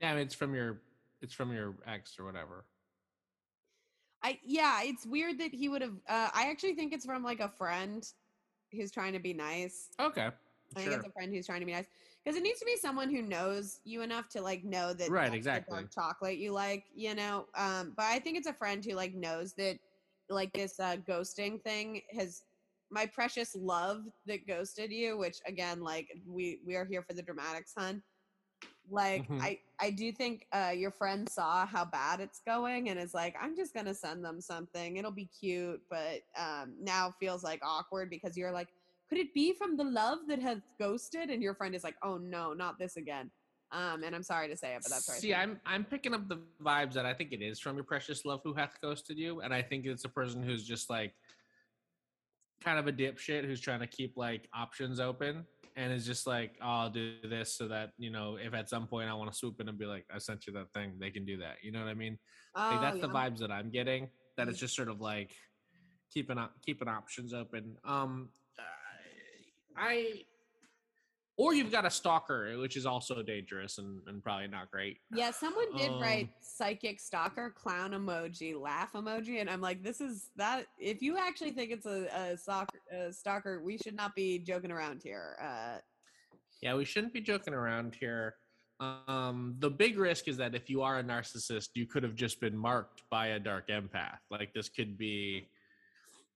Yeah, 0.00 0.12
I 0.12 0.14
mean, 0.14 0.22
it's 0.22 0.34
from 0.34 0.54
your 0.54 0.80
it's 1.20 1.34
from 1.34 1.52
your 1.52 1.74
ex 1.86 2.18
or 2.18 2.24
whatever. 2.24 2.64
I 4.22 4.38
yeah, 4.42 4.80
it's 4.82 5.04
weird 5.04 5.38
that 5.38 5.52
he 5.52 5.68
would 5.68 5.82
have 5.82 5.94
uh 6.08 6.30
I 6.34 6.48
actually 6.50 6.74
think 6.74 6.92
it's 6.94 7.04
from 7.04 7.22
like 7.22 7.40
a 7.40 7.48
friend 7.48 8.06
who's 8.72 8.90
trying 8.90 9.12
to 9.12 9.18
be 9.18 9.34
nice. 9.34 9.90
Okay. 10.00 10.30
I 10.74 10.80
think 10.80 10.92
it's 10.92 11.06
a 11.06 11.10
friend 11.10 11.34
who's 11.34 11.46
trying 11.46 11.60
to 11.60 11.66
be 11.66 11.72
nice 11.72 11.84
because 12.24 12.38
it 12.38 12.42
needs 12.42 12.58
to 12.60 12.64
be 12.64 12.76
someone 12.76 13.10
who 13.10 13.20
knows 13.20 13.80
you 13.84 14.00
enough 14.00 14.30
to 14.30 14.40
like 14.40 14.64
know 14.64 14.94
that 14.94 15.10
Right, 15.10 15.34
exactly. 15.34 15.84
chocolate 15.94 16.38
you 16.38 16.52
like, 16.52 16.84
you 16.94 17.14
know. 17.14 17.46
Um, 17.54 17.92
but 17.94 18.06
I 18.06 18.18
think 18.18 18.38
it's 18.38 18.46
a 18.46 18.54
friend 18.54 18.82
who 18.82 18.94
like 18.94 19.12
knows 19.14 19.52
that 19.54 19.78
like 20.32 20.52
this 20.52 20.78
uh, 20.80 20.96
ghosting 20.96 21.62
thing 21.62 22.02
has 22.12 22.42
my 22.90 23.06
precious 23.06 23.54
love 23.56 24.04
that 24.26 24.46
ghosted 24.46 24.92
you, 24.92 25.16
which 25.16 25.38
again, 25.46 25.80
like 25.80 26.08
we 26.26 26.60
we 26.66 26.76
are 26.76 26.84
here 26.84 27.02
for 27.02 27.14
the 27.14 27.22
dramatics, 27.22 27.72
hun. 27.76 28.02
Like 28.90 29.30
Mhm. 29.30 29.40
I 29.40 29.60
I 29.80 29.90
do 29.90 30.12
think 30.12 30.46
uh, 30.52 30.72
your 30.76 30.90
friend 30.90 31.28
saw 31.28 31.66
how 31.66 31.84
bad 31.84 32.20
it's 32.20 32.40
going 32.46 32.88
and 32.90 32.98
is 32.98 33.14
like, 33.14 33.34
I'm 33.40 33.56
just 33.56 33.74
gonna 33.74 33.94
send 33.94 34.24
them 34.24 34.40
something. 34.40 34.96
It'll 34.96 35.10
be 35.12 35.26
cute, 35.26 35.80
but 35.88 36.20
um, 36.36 36.76
now 36.80 37.10
feels 37.20 37.42
like 37.44 37.60
awkward 37.64 38.10
because 38.10 38.36
you're 38.36 38.52
like 38.52 38.68
could 39.08 39.18
it 39.18 39.34
be 39.34 39.52
from 39.52 39.76
the 39.76 39.84
love 39.84 40.20
that 40.28 40.38
has 40.40 40.60
ghosted 40.80 41.28
and 41.30 41.42
your 41.42 41.54
friend 41.54 41.74
is 41.74 41.84
like 41.84 41.96
oh 42.02 42.16
no 42.16 42.54
not 42.54 42.78
this 42.78 42.96
again 42.96 43.30
um 43.72 44.04
and 44.04 44.14
i'm 44.14 44.22
sorry 44.22 44.48
to 44.48 44.56
say 44.56 44.74
it 44.74 44.80
but 44.82 44.90
that's 44.90 45.08
right 45.08 45.20
See, 45.20 45.34
I'm 45.34 45.60
I'm 45.64 45.84
picking 45.84 46.14
up 46.14 46.28
the 46.28 46.38
vibes 46.62 46.94
that 46.94 47.06
I 47.06 47.14
think 47.14 47.32
it 47.32 47.42
is 47.42 47.60
from 47.60 47.76
your 47.76 47.84
precious 47.84 48.24
love 48.24 48.40
who 48.44 48.54
hath 48.54 48.76
ghosted 48.82 49.18
you, 49.18 49.40
and 49.40 49.54
I 49.54 49.62
think 49.62 49.86
it's 49.86 50.04
a 50.04 50.08
person 50.08 50.42
who's 50.42 50.64
just 50.66 50.90
like 50.90 51.14
kind 52.62 52.78
of 52.78 52.86
a 52.86 52.92
dipshit 52.92 53.44
who's 53.44 53.60
trying 53.60 53.80
to 53.80 53.86
keep 53.86 54.16
like 54.16 54.48
options 54.54 55.00
open 55.00 55.44
and 55.76 55.92
is 55.92 56.04
just 56.04 56.26
like, 56.26 56.52
oh, 56.60 56.66
I'll 56.66 56.90
do 56.90 57.14
this 57.28 57.56
so 57.56 57.68
that 57.68 57.90
you 57.98 58.10
know 58.10 58.36
if 58.36 58.52
at 58.54 58.68
some 58.68 58.86
point 58.86 59.08
I 59.08 59.14
want 59.14 59.30
to 59.30 59.36
swoop 59.36 59.60
in 59.60 59.68
and 59.68 59.78
be 59.78 59.86
like, 59.86 60.04
I 60.12 60.18
sent 60.18 60.46
you 60.46 60.52
that 60.54 60.72
thing, 60.72 60.94
they 60.98 61.10
can 61.10 61.24
do 61.24 61.36
that. 61.38 61.56
You 61.62 61.72
know 61.72 61.80
what 61.80 61.88
I 61.88 61.94
mean? 61.94 62.18
Like 62.56 62.78
oh, 62.78 62.80
that's 62.80 63.00
the 63.00 63.08
vibes 63.08 63.38
that 63.38 63.50
I'm 63.50 63.70
getting. 63.70 64.08
That 64.36 64.48
it's 64.48 64.58
just 64.58 64.74
sort 64.74 64.88
of 64.88 65.00
like 65.00 65.30
keeping 66.12 66.38
op- 66.38 66.60
keeping 66.64 66.88
options 66.88 67.32
open. 67.32 67.76
Um, 67.84 68.30
I 69.76 70.24
or 71.36 71.54
you've 71.54 71.72
got 71.72 71.86
a 71.86 71.90
stalker, 71.90 72.58
which 72.58 72.76
is 72.76 72.84
also 72.84 73.22
dangerous 73.22 73.78
and, 73.78 74.00
and 74.06 74.22
probably 74.22 74.48
not 74.48 74.70
great. 74.70 74.98
Yeah, 75.14 75.30
someone 75.30 75.74
did 75.76 75.90
Um, 75.90 76.00
write 76.00 76.28
psychic 76.40 77.00
stalker, 77.00 77.50
clown 77.50 77.92
emoji, 77.92 78.58
laugh 78.60 78.92
emoji, 78.92 79.40
and 79.40 79.48
I'm 79.48 79.60
like, 79.60 79.82
this 79.82 80.00
is 80.00 80.30
that. 80.36 80.66
If 80.78 81.00
you 81.00 81.18
actually 81.18 81.52
think 81.52 81.70
it's 81.70 81.86
a, 81.86 82.06
a, 82.14 82.36
stalker, 82.36 82.78
a 82.90 83.12
stalker, 83.12 83.62
we 83.62 83.78
should 83.78 83.96
not 83.96 84.14
be 84.14 84.38
joking 84.38 84.70
around 84.70 85.00
here. 85.02 85.36
Uh, 85.42 85.78
Yeah, 86.60 86.74
we 86.74 86.84
shouldn't 86.84 87.12
be 87.12 87.20
joking 87.20 87.54
around 87.54 87.96
here. 87.98 88.36
Um, 88.80 89.54
the 89.60 89.70
big 89.70 89.96
risk 89.96 90.28
is 90.28 90.36
that 90.38 90.54
if 90.54 90.68
you 90.68 90.82
are 90.82 90.98
a 90.98 91.04
narcissist, 91.04 91.70
you 91.74 91.86
could 91.86 92.02
have 92.02 92.14
just 92.14 92.40
been 92.40 92.56
marked 92.56 93.02
by 93.10 93.28
a 93.28 93.38
dark 93.38 93.68
empath. 93.68 94.18
Like 94.30 94.52
this 94.52 94.68
could 94.68 94.98
be 94.98 95.48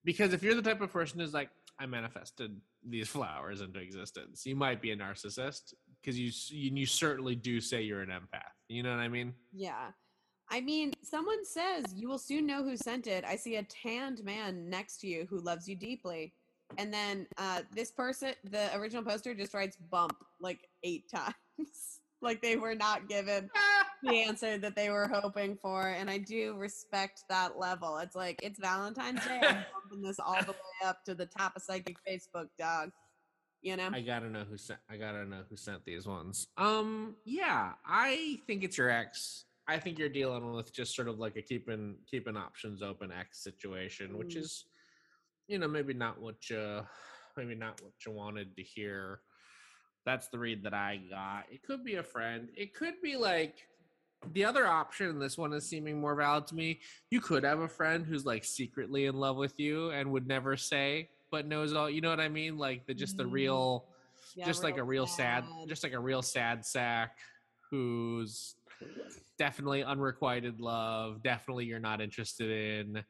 because 0.05 0.33
if 0.33 0.43
you're 0.43 0.55
the 0.55 0.63
type 0.63 0.81
of 0.81 0.93
person 0.93 1.19
who's 1.19 1.35
like, 1.35 1.51
I 1.79 1.87
manifested 1.87 2.61
these 2.89 3.09
flowers 3.17 3.61
into 3.61 3.81
existence, 3.81 4.47
you 4.47 4.57
might 4.57 4.81
be 4.81 4.93
a 4.93 4.97
narcissist 4.97 5.75
because 6.01 6.19
you—you 6.19 6.71
you 6.75 6.87
certainly 6.87 7.35
do 7.35 7.61
say 7.61 7.83
you're 7.83 8.03
an 8.03 8.11
empath. 8.11 8.53
You 8.69 8.83
know 8.83 8.91
what 8.91 9.01
I 9.01 9.09
mean? 9.09 9.35
yeah. 9.53 9.91
I 10.49 10.61
mean, 10.61 10.93
someone 11.03 11.45
says 11.45 11.87
you 11.93 12.09
will 12.09 12.19
soon 12.21 12.47
know 12.47 12.63
who 12.63 12.77
sent 12.77 13.09
it. 13.09 13.25
I 13.25 13.35
see 13.35 13.57
a 13.57 13.65
tanned 13.65 14.23
man 14.23 14.71
next 14.71 14.99
to 15.01 15.09
you 15.09 15.27
who 15.29 15.41
loves 15.41 15.67
you 15.67 15.75
deeply. 15.75 16.35
And 16.79 16.95
then 16.95 17.27
uh, 17.37 17.63
this 17.75 17.91
person, 17.91 18.33
the 18.45 18.75
original 18.77 19.03
poster, 19.03 19.35
just 19.35 19.55
writes 19.55 19.77
bump 19.91 20.17
like 20.41 20.61
eight 20.85 21.11
times. 21.15 21.35
like 22.23 22.43
they 22.43 22.55
were 22.57 22.77
not 22.77 23.09
given 23.09 23.51
the 24.07 24.23
answer 24.23 24.59
that 24.59 24.75
they 24.77 24.91
were 24.91 25.09
hoping 25.09 25.57
for. 25.61 25.89
And 25.89 26.09
I 26.11 26.19
do 26.19 26.55
respect 26.57 27.23
that 27.29 27.59
level. 27.59 27.99
It's 27.99 28.17
like, 28.17 28.41
it's 28.43 28.59
Valentine's 28.59 29.25
Day. 29.25 29.41
I'm 29.43 29.65
bumping 29.91 30.03
this 30.07 30.19
all 30.19 30.41
the 30.43 30.53
way 30.53 30.87
up 30.89 31.05
to 31.05 31.15
the 31.15 31.27
top 31.27 31.57
of 31.57 31.63
psychic 31.63 31.97
Facebook, 32.09 32.49
dog. 32.59 32.91
You 33.63 33.77
know? 33.77 33.91
I 33.93 34.01
gotta 34.01 34.29
know 34.31 34.45
who 34.49 34.57
sent. 34.57 34.79
I 34.89 34.97
gotta 34.97 35.25
know 35.25 35.43
who 35.51 35.57
sent 35.57 35.85
these 35.85 36.07
ones. 36.07 36.47
Um, 36.57 37.17
yeah, 37.25 37.73
I 37.85 38.39
think 38.47 38.63
it's 38.63 38.79
your 38.79 38.91
ex. 38.91 39.45
I 39.67 39.79
think 39.79 39.99
you're 39.99 40.09
dealing 40.09 40.53
with 40.53 40.73
just 40.73 40.95
sort 40.95 41.09
of 41.09 41.19
like 41.19 41.37
a 41.37 41.43
keeping 41.43 41.97
keeping 42.09 42.37
options 42.37 42.83
open 42.83 43.11
ex 43.11 43.43
situation, 43.43 44.17
which 44.17 44.35
Mm. 44.37 44.41
is, 44.43 44.67
you 45.49 45.59
know, 45.59 45.67
maybe 45.67 45.95
not 45.95 46.21
what 46.21 46.49
you, 46.49 46.87
maybe 47.37 47.57
not 47.57 47.81
what 47.83 47.93
you 48.07 48.13
wanted 48.13 48.55
to 48.57 48.63
hear. 48.63 49.21
That's 50.05 50.29
the 50.29 50.39
read 50.39 50.63
that 50.63 50.75
I 50.75 51.01
got. 51.11 51.47
It 51.51 51.65
could 51.65 51.83
be 51.83 51.97
a 51.97 52.03
friend. 52.05 52.49
It 52.57 52.73
could 52.75 53.03
be 53.03 53.17
like 53.17 53.67
the 54.33 54.45
other 54.45 54.67
option. 54.67 55.09
And 55.09 55.23
this 55.23 55.39
one 55.39 55.53
is 55.53 55.67
seeming 55.67 56.01
more 56.01 56.15
valid 56.15 56.47
to 56.49 56.55
me. 56.55 56.81
You 57.11 57.21
could 57.21 57.45
have 57.45 57.61
a 57.61 57.69
friend 57.69 58.05
who's 58.05 58.25
like 58.25 58.45
secretly 58.45 59.07
in 59.07 59.15
love 59.17 59.37
with 59.37 59.59
you 59.59 59.91
and 59.91 60.13
would 60.13 60.27
never 60.27 60.57
say, 60.57 61.11
but 61.31 61.47
knows 61.47 61.73
all. 61.73 61.89
You 61.91 62.01
know 62.01 62.11
what 62.11 62.21
I 62.21 62.29
mean? 62.29 62.59
Like 62.59 62.87
the 62.87 62.95
just 62.95 63.17
the 63.17 63.27
real 63.27 63.81
mm-hmm. 63.81 63.93
Yeah, 64.35 64.45
just 64.45 64.63
like 64.63 64.77
a 64.77 64.83
real 64.83 65.07
sad, 65.07 65.45
just 65.67 65.83
like 65.83 65.95
a 65.95 65.99
real 65.99 66.21
sad 66.21 66.67
sack 66.67 67.17
who's 67.71 68.55
definitely 69.39 69.83
unrequited 69.83 70.61
love 70.61 71.23
definitely 71.23 71.67
you're 71.67 71.79
not 71.79 72.01
interested 72.01 72.51
in 72.51 73.03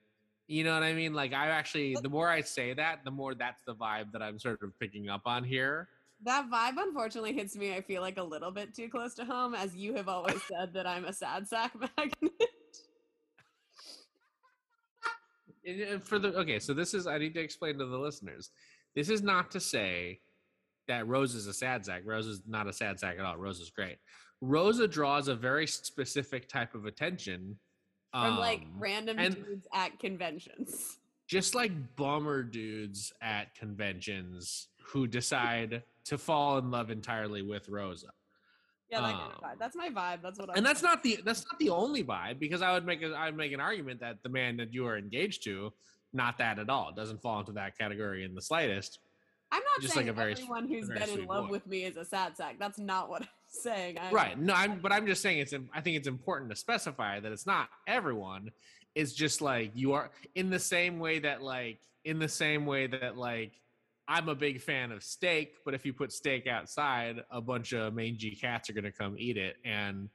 you 0.49 0.65
know 0.65 0.75
what 0.75 0.83
i 0.83 0.93
mean 0.93 1.15
like 1.15 1.33
i 1.33 1.49
actually 1.49 1.97
the 2.03 2.09
more 2.09 2.29
i 2.29 2.41
say 2.41 2.73
that 2.73 3.05
the 3.05 3.11
more 3.11 3.35
that's 3.35 3.63
the 3.63 3.75
vibe 3.75 4.11
that 4.13 4.23
i'm 4.23 4.39
sort 4.39 4.61
of 4.63 4.79
picking 4.79 5.09
up 5.09 5.23
on 5.27 5.45
here 5.45 5.89
That 6.25 6.51
vibe 6.51 6.75
unfortunately 6.83 7.35
hits 7.35 7.55
me, 7.57 7.75
I 7.75 7.83
feel 7.83 8.01
like, 8.03 8.17
a 8.19 8.23
little 8.23 8.51
bit 8.51 8.75
too 8.75 8.89
close 8.89 9.15
to 9.15 9.25
home, 9.25 9.55
as 9.55 9.77
you 9.77 9.95
have 9.95 10.09
always 10.09 10.41
said 10.51 10.73
that 10.75 10.87
I'm 10.87 11.05
a 11.05 11.13
sad 11.13 11.47
sack 11.47 11.73
magnet. 11.79 12.33
For 16.05 16.19
the 16.21 16.29
okay 16.37 16.61
so 16.61 16.73
this 16.73 16.95
is 16.95 17.09
i 17.09 17.19
need 17.19 17.35
to 17.35 17.41
explain 17.41 17.77
to 17.79 17.87
the 17.87 17.99
listeners 17.99 18.51
this 18.95 19.09
is 19.11 19.21
not 19.21 19.51
to 19.51 19.59
say 19.59 20.21
that 20.87 21.09
rose 21.09 21.35
is 21.35 21.49
a 21.49 21.53
sad 21.53 21.85
sack 21.85 22.03
rose 22.05 22.29
is 22.29 22.43
not 22.47 22.69
a 22.69 22.73
sad 22.73 23.01
sack 23.01 23.17
at 23.19 23.25
all 23.25 23.37
rose 23.37 23.59
is 23.59 23.71
great 23.71 23.97
rosa 24.41 24.87
draws 24.87 25.27
a 25.27 25.35
very 25.35 25.67
specific 25.67 26.49
type 26.49 26.77
of 26.77 26.85
attention 26.85 27.59
From 28.13 28.37
like 28.39 28.61
um, 28.61 28.75
random 28.79 29.19
and- 29.19 29.35
dudes 29.35 29.67
at 29.75 29.99
conventions. 29.99 30.99
just 31.27 31.57
like 31.57 31.73
bummer 31.97 32.45
dudes 32.45 33.13
at 33.21 33.53
conventions 33.57 34.69
who 34.85 35.09
decide 35.09 35.83
to 36.07 36.19
fall 36.19 36.59
in 36.59 36.71
love 36.71 36.91
entirely 36.91 37.43
with 37.43 37.69
Rosa. 37.69 38.09
Yeah, 38.91 39.01
that 39.01 39.13
kind 39.15 39.33
of 39.33 39.45
um. 39.45 39.51
That's 39.59 39.77
my 39.77 39.89
vibe. 39.89 40.23
That's 40.23 40.39
what 40.39 40.51
I'm 40.51 40.57
And 40.57 40.65
that's 40.65 40.83
not 40.83 41.03
the 41.03 41.19
that's 41.25 41.45
not 41.45 41.59
the 41.59 41.71
only 41.71 42.05
vibe 42.05 42.39
because 42.39 42.63
I 42.63 42.73
would 42.73 42.87
make 42.87 43.03
a 43.03 43.13
I 43.13 43.27
would 43.27 43.37
make 43.37 43.53
an 43.53 43.61
argument 43.61 44.01
that 44.01 44.23
the 44.23 44.29
man 44.29 44.57
that 44.59 44.73
you 44.73 44.87
are 44.87 44.97
engaged 44.97 45.43
to, 45.45 45.73
not 46.13 46.39
that 46.39 46.59
at 46.59 46.71
all, 46.71 46.93
doesn't 46.93 47.21
fall 47.21 47.41
into 47.41 47.53
that 47.53 47.77
category 47.77 48.25
in 48.25 48.35
the 48.35 48.43
slightest. 48.43 49.01
I'm 49.51 49.63
not 49.63 49.81
just 49.81 49.95
saying 49.95 50.07
like 50.07 50.13
a 50.13 50.17
very 50.17 50.33
everyone 50.33 50.69
who's 50.69 50.89
very 50.89 51.01
been 51.01 51.21
in 51.21 51.27
love 51.27 51.47
boy. 51.47 51.53
with 51.53 51.67
me 51.67 51.85
is 51.85 51.97
a 51.97 52.05
sad 52.05 52.37
sack. 52.37 52.57
That's 52.59 52.79
not 52.79 53.09
what 53.09 53.23
I'm 53.23 53.29
saying. 53.49 53.99
I'm, 54.01 54.15
Right. 54.15 54.39
No, 54.39 54.55
I'm 54.55 54.79
but 54.79 54.93
I'm 54.93 55.07
just 55.07 55.23
saying 55.23 55.39
it's 55.39 55.55
I 55.75 55.81
think 55.81 55.97
it's 55.97 56.09
important 56.09 56.51
to 56.51 56.57
specify 56.57 57.19
that 57.19 57.33
it's 57.33 57.47
not 57.47 57.69
everyone. 57.89 58.51
It's 58.95 59.13
just 59.13 59.43
like 59.43 59.73
you 59.75 59.95
are 59.95 60.11
in 60.37 60.51
the 60.51 60.59
same 60.59 61.01
way 61.01 61.19
that 61.21 61.43
like 61.43 61.79
in 62.05 62.21
the 62.21 62.29
same 62.29 62.67
way 62.67 62.87
that 62.87 63.17
like 63.17 63.53
I'm 64.09 64.29
a 64.29 64.35
big 64.35 64.61
fan 64.61 64.93
of 64.93 65.03
steak, 65.03 65.57
but 65.65 65.75
if 65.75 65.85
you 65.85 65.93
put 65.93 66.13
steak 66.13 66.47
outside, 66.47 67.23
a 67.31 67.41
bunch 67.41 67.73
of 67.73 67.93
mangy 67.95 68.37
cats 68.41 68.71
are 68.71 68.73
going 68.73 68.85
to 68.85 68.93
come 68.93 69.17
eat 69.19 69.37
it 69.37 69.57
and 69.65 70.09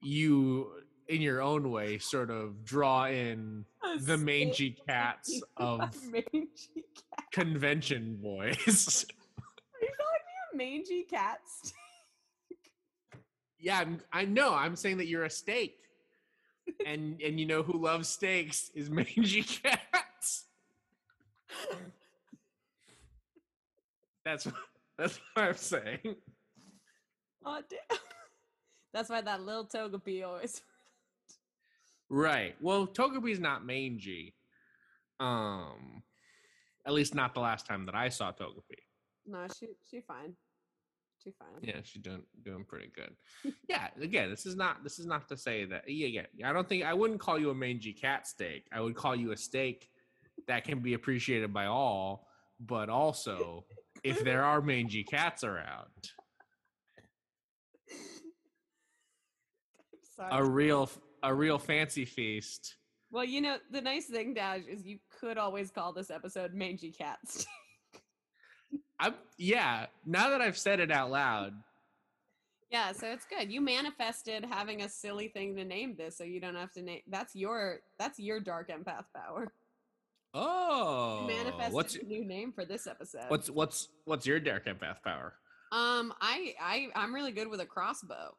you 0.00 0.70
in 1.08 1.20
your 1.20 1.42
own 1.42 1.70
way 1.70 1.98
sort 1.98 2.30
of 2.30 2.64
draw 2.64 3.06
in 3.06 3.64
A 3.84 3.98
the 3.98 4.16
mangy 4.30 4.76
cats 4.88 5.40
of 5.56 5.80
mangy 6.10 6.48
cat. 6.74 7.24
convention 7.32 8.18
boys. 8.22 9.04
Are 9.38 9.82
you 9.82 9.88
calling 9.98 10.24
me 10.26 10.34
a 10.52 10.56
mangy 10.56 11.02
cat? 11.04 11.40
Steak? 11.46 11.74
Yeah, 13.58 13.80
I'm, 13.80 14.00
I 14.12 14.24
know. 14.26 14.54
I'm 14.54 14.76
saying 14.76 14.98
that 14.98 15.06
you're 15.06 15.24
a 15.24 15.30
steak, 15.30 15.76
and 16.86 17.20
and 17.20 17.40
you 17.40 17.46
know 17.46 17.62
who 17.62 17.82
loves 17.82 18.08
steaks 18.08 18.70
is 18.74 18.90
mangy 18.90 19.42
cats. 19.42 20.44
That's 24.24 24.46
what- 24.46 24.54
that's 24.98 25.20
what 25.34 25.44
I'm 25.44 25.56
saying. 25.56 26.16
oh 27.44 27.60
damn. 27.68 27.98
That's 28.92 29.10
why 29.10 29.20
that 29.22 29.42
little 29.42 29.66
Togepi 29.66 30.24
always. 30.24 30.62
Right. 32.08 32.54
Well, 32.60 32.86
Togepi's 32.86 33.40
not 33.40 33.66
mangy. 33.66 34.34
Um, 35.18 36.04
at 36.86 36.92
least 36.92 37.12
not 37.12 37.34
the 37.34 37.40
last 37.40 37.66
time 37.66 37.86
that 37.86 37.96
I 37.96 38.08
saw 38.08 38.30
Togepi. 38.30 38.78
No, 39.26 39.46
she 39.58 39.66
she 39.90 40.00
fine. 40.00 40.34
She 41.24 41.32
fine. 41.32 41.48
Yeah, 41.60 41.80
she's 41.82 42.02
doing 42.02 42.22
doing 42.44 42.64
pretty 42.64 42.92
good. 42.94 43.10
yeah, 43.68 43.88
again, 44.00 44.30
this 44.30 44.46
is 44.46 44.54
not 44.54 44.84
this 44.84 45.00
is 45.00 45.06
not 45.06 45.28
to 45.28 45.36
say 45.36 45.64
that 45.64 45.88
yeah, 45.88 46.22
yeah. 46.32 46.48
I 46.48 46.52
don't 46.52 46.68
think 46.68 46.84
I 46.84 46.94
wouldn't 46.94 47.18
call 47.20 47.38
you 47.38 47.50
a 47.50 47.54
mangy 47.54 47.94
cat 47.94 48.28
steak. 48.28 48.66
I 48.72 48.80
would 48.80 48.94
call 48.94 49.16
you 49.16 49.32
a 49.32 49.36
steak 49.36 49.88
that 50.46 50.62
can 50.64 50.80
be 50.80 50.94
appreciated 50.94 51.52
by 51.52 51.66
all, 51.66 52.28
but 52.60 52.88
also 52.88 53.64
if 54.04 54.22
there 54.22 54.44
are 54.44 54.60
mangy 54.60 55.02
cats 55.02 55.42
around, 55.42 55.88
a 60.30 60.44
real 60.44 60.90
a 61.22 61.34
real 61.34 61.58
fancy 61.58 62.04
feast. 62.04 62.76
Well, 63.10 63.24
you 63.24 63.40
know, 63.40 63.56
the 63.70 63.80
nice 63.80 64.06
thing, 64.06 64.34
Dash, 64.34 64.62
is 64.68 64.84
you 64.84 64.98
could 65.20 65.38
always 65.38 65.70
call 65.70 65.92
this 65.92 66.10
episode 66.10 66.52
Mangy 66.52 66.90
Cats. 66.90 67.46
I'm 69.00 69.14
yeah, 69.38 69.86
now 70.04 70.30
that 70.30 70.40
I've 70.40 70.58
said 70.58 70.80
it 70.80 70.90
out 70.90 71.10
loud, 71.10 71.54
yeah, 72.74 72.90
so 72.90 73.06
it's 73.06 73.24
good. 73.24 73.52
You 73.52 73.60
manifested 73.60 74.44
having 74.44 74.82
a 74.82 74.88
silly 74.88 75.28
thing 75.28 75.54
to 75.56 75.64
name 75.64 75.94
this, 75.96 76.18
so 76.18 76.24
you 76.24 76.40
don't 76.40 76.56
have 76.56 76.72
to 76.72 76.82
name. 76.82 77.02
That's 77.08 77.34
your 77.34 77.78
that's 78.00 78.18
your 78.18 78.40
dark 78.40 78.68
empath 78.68 79.04
power. 79.14 79.52
Oh, 80.34 81.28
what's 81.70 81.94
your, 81.94 82.04
new 82.04 82.24
name 82.24 82.52
for 82.52 82.64
this 82.64 82.86
episode. 82.86 83.24
what's 83.28 83.50
what's 83.50 83.88
what's 84.04 84.26
your 84.26 84.40
dark 84.40 84.66
empath 84.66 85.02
power? 85.02 85.34
um, 85.72 86.12
I 86.20 86.54
I 86.60 86.88
I'm 86.94 87.14
really 87.14 87.32
good 87.32 87.48
with 87.48 87.60
a 87.60 87.66
crossbow. 87.66 88.36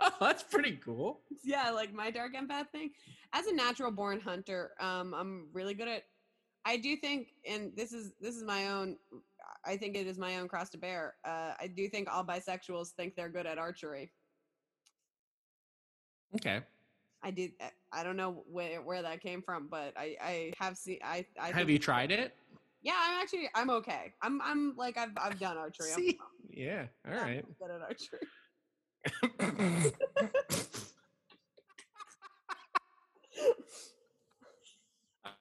Oh, 0.00 0.10
that's 0.20 0.42
pretty 0.42 0.78
cool. 0.84 1.20
yeah, 1.44 1.70
like 1.70 1.92
my 1.92 2.10
dark 2.10 2.34
empath 2.34 2.70
thing. 2.70 2.90
As 3.32 3.46
a 3.46 3.54
natural 3.54 3.90
born 3.90 4.20
hunter, 4.20 4.72
um, 4.80 5.14
I'm 5.14 5.48
really 5.52 5.74
good 5.74 5.88
at. 5.88 6.02
I 6.64 6.76
do 6.78 6.96
think, 6.96 7.28
and 7.48 7.72
this 7.76 7.92
is 7.92 8.12
this 8.20 8.34
is 8.34 8.42
my 8.42 8.68
own. 8.68 8.96
I 9.64 9.76
think 9.76 9.96
it 9.96 10.06
is 10.06 10.18
my 10.18 10.38
own 10.38 10.48
cross 10.48 10.70
to 10.70 10.78
bear. 10.78 11.14
Uh, 11.24 11.52
I 11.60 11.66
do 11.74 11.88
think 11.88 12.08
all 12.10 12.24
bisexuals 12.24 12.90
think 12.90 13.14
they're 13.14 13.28
good 13.28 13.46
at 13.46 13.58
archery. 13.58 14.12
Okay. 16.34 16.60
I 17.26 17.32
did. 17.32 17.52
Eh, 17.58 17.68
I 17.92 18.04
don't 18.04 18.16
know 18.16 18.44
where 18.48 18.80
where 18.82 19.02
that 19.02 19.20
came 19.20 19.42
from, 19.42 19.66
but 19.68 19.92
I 19.96 20.16
I 20.22 20.52
have 20.58 20.78
seen. 20.78 21.00
I 21.02 21.26
I 21.40 21.50
Have 21.50 21.68
you 21.68 21.80
tried 21.80 22.12
it? 22.12 22.36
Yeah, 22.82 22.92
I'm 22.96 23.20
actually 23.20 23.48
I'm 23.52 23.68
okay. 23.70 24.12
I'm 24.22 24.40
I'm 24.40 24.76
like 24.76 24.96
I've 24.96 25.10
I've 25.20 25.40
done 25.40 25.56
archery. 25.66 25.90
I'm- 25.90 26.14
Yeah. 26.50 26.86
All 27.04 27.14
I'm 27.14 27.18
right. 27.18 27.44
good 27.58 27.70
at 27.72 27.82
archery. 27.82 28.20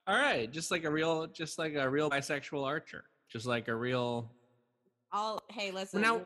All 0.07 0.15
right, 0.15 0.51
just 0.51 0.71
like 0.71 0.83
a 0.83 0.89
real, 0.89 1.27
just 1.27 1.57
like 1.57 1.75
a 1.75 1.89
real 1.89 2.09
bisexual 2.09 2.65
archer, 2.65 3.05
just 3.29 3.45
like 3.45 3.67
a 3.67 3.75
real. 3.75 4.31
I'll 5.11 5.41
hey, 5.49 5.71
listen. 5.71 6.01
now- 6.01 6.21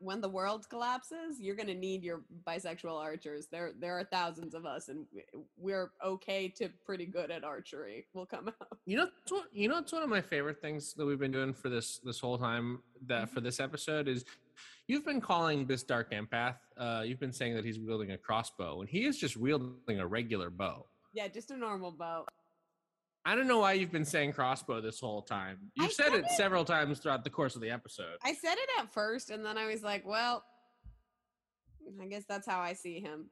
when, 0.00 0.20
the 0.20 0.28
world 0.28 0.68
collapses, 0.68 1.40
you're 1.40 1.54
gonna 1.54 1.74
need 1.74 2.02
your 2.02 2.22
bisexual 2.46 2.98
archers. 2.98 3.46
There, 3.46 3.72
there 3.78 3.98
are 3.98 4.04
thousands 4.04 4.54
of 4.54 4.66
us, 4.66 4.88
and 4.88 5.06
we're 5.56 5.92
okay 6.04 6.48
to 6.56 6.68
pretty 6.84 7.06
good 7.06 7.30
at 7.30 7.44
archery. 7.44 8.06
We'll 8.12 8.26
come 8.26 8.48
out. 8.60 8.78
You 8.86 8.96
know, 8.96 9.08
it's 9.22 9.32
one, 9.32 9.44
you 9.52 9.68
know, 9.68 9.78
it's 9.78 9.92
one 9.92 10.02
of 10.02 10.08
my 10.08 10.20
favorite 10.20 10.60
things 10.60 10.94
that 10.94 11.06
we've 11.06 11.18
been 11.18 11.32
doing 11.32 11.52
for 11.52 11.68
this 11.68 11.98
this 11.98 12.18
whole 12.18 12.38
time 12.38 12.80
that 13.06 13.30
for 13.30 13.40
this 13.40 13.60
episode 13.60 14.08
is 14.08 14.24
you've 14.88 15.04
been 15.04 15.20
calling 15.20 15.66
this 15.66 15.82
dark 15.82 16.12
empath. 16.12 16.56
Uh, 16.76 17.02
you've 17.04 17.20
been 17.20 17.32
saying 17.32 17.54
that 17.54 17.64
he's 17.64 17.78
wielding 17.78 18.12
a 18.12 18.18
crossbow, 18.18 18.80
and 18.80 18.88
he 18.88 19.04
is 19.04 19.18
just 19.18 19.36
wielding 19.36 20.00
a 20.00 20.06
regular 20.06 20.50
bow. 20.50 20.86
Yeah, 21.12 21.28
just 21.28 21.50
a 21.50 21.56
normal 21.56 21.90
bow. 21.92 22.24
I 23.24 23.34
don't 23.34 23.46
know 23.46 23.58
why 23.58 23.74
you've 23.74 23.92
been 23.92 24.04
saying 24.04 24.32
crossbow 24.32 24.80
this 24.80 24.98
whole 24.98 25.22
time. 25.22 25.58
You've 25.74 25.92
said 25.92 26.06
said 26.06 26.14
it 26.14 26.24
it. 26.24 26.30
several 26.36 26.64
times 26.64 27.00
throughout 27.00 27.22
the 27.22 27.30
course 27.30 27.54
of 27.54 27.60
the 27.60 27.70
episode. 27.70 28.16
I 28.24 28.32
said 28.32 28.54
it 28.54 28.68
at 28.78 28.92
first, 28.92 29.30
and 29.30 29.44
then 29.44 29.58
I 29.58 29.66
was 29.66 29.82
like, 29.82 30.06
well, 30.06 30.42
I 32.00 32.06
guess 32.06 32.24
that's 32.28 32.46
how 32.46 32.60
I 32.60 32.72
see 32.72 33.00
him. 33.00 33.30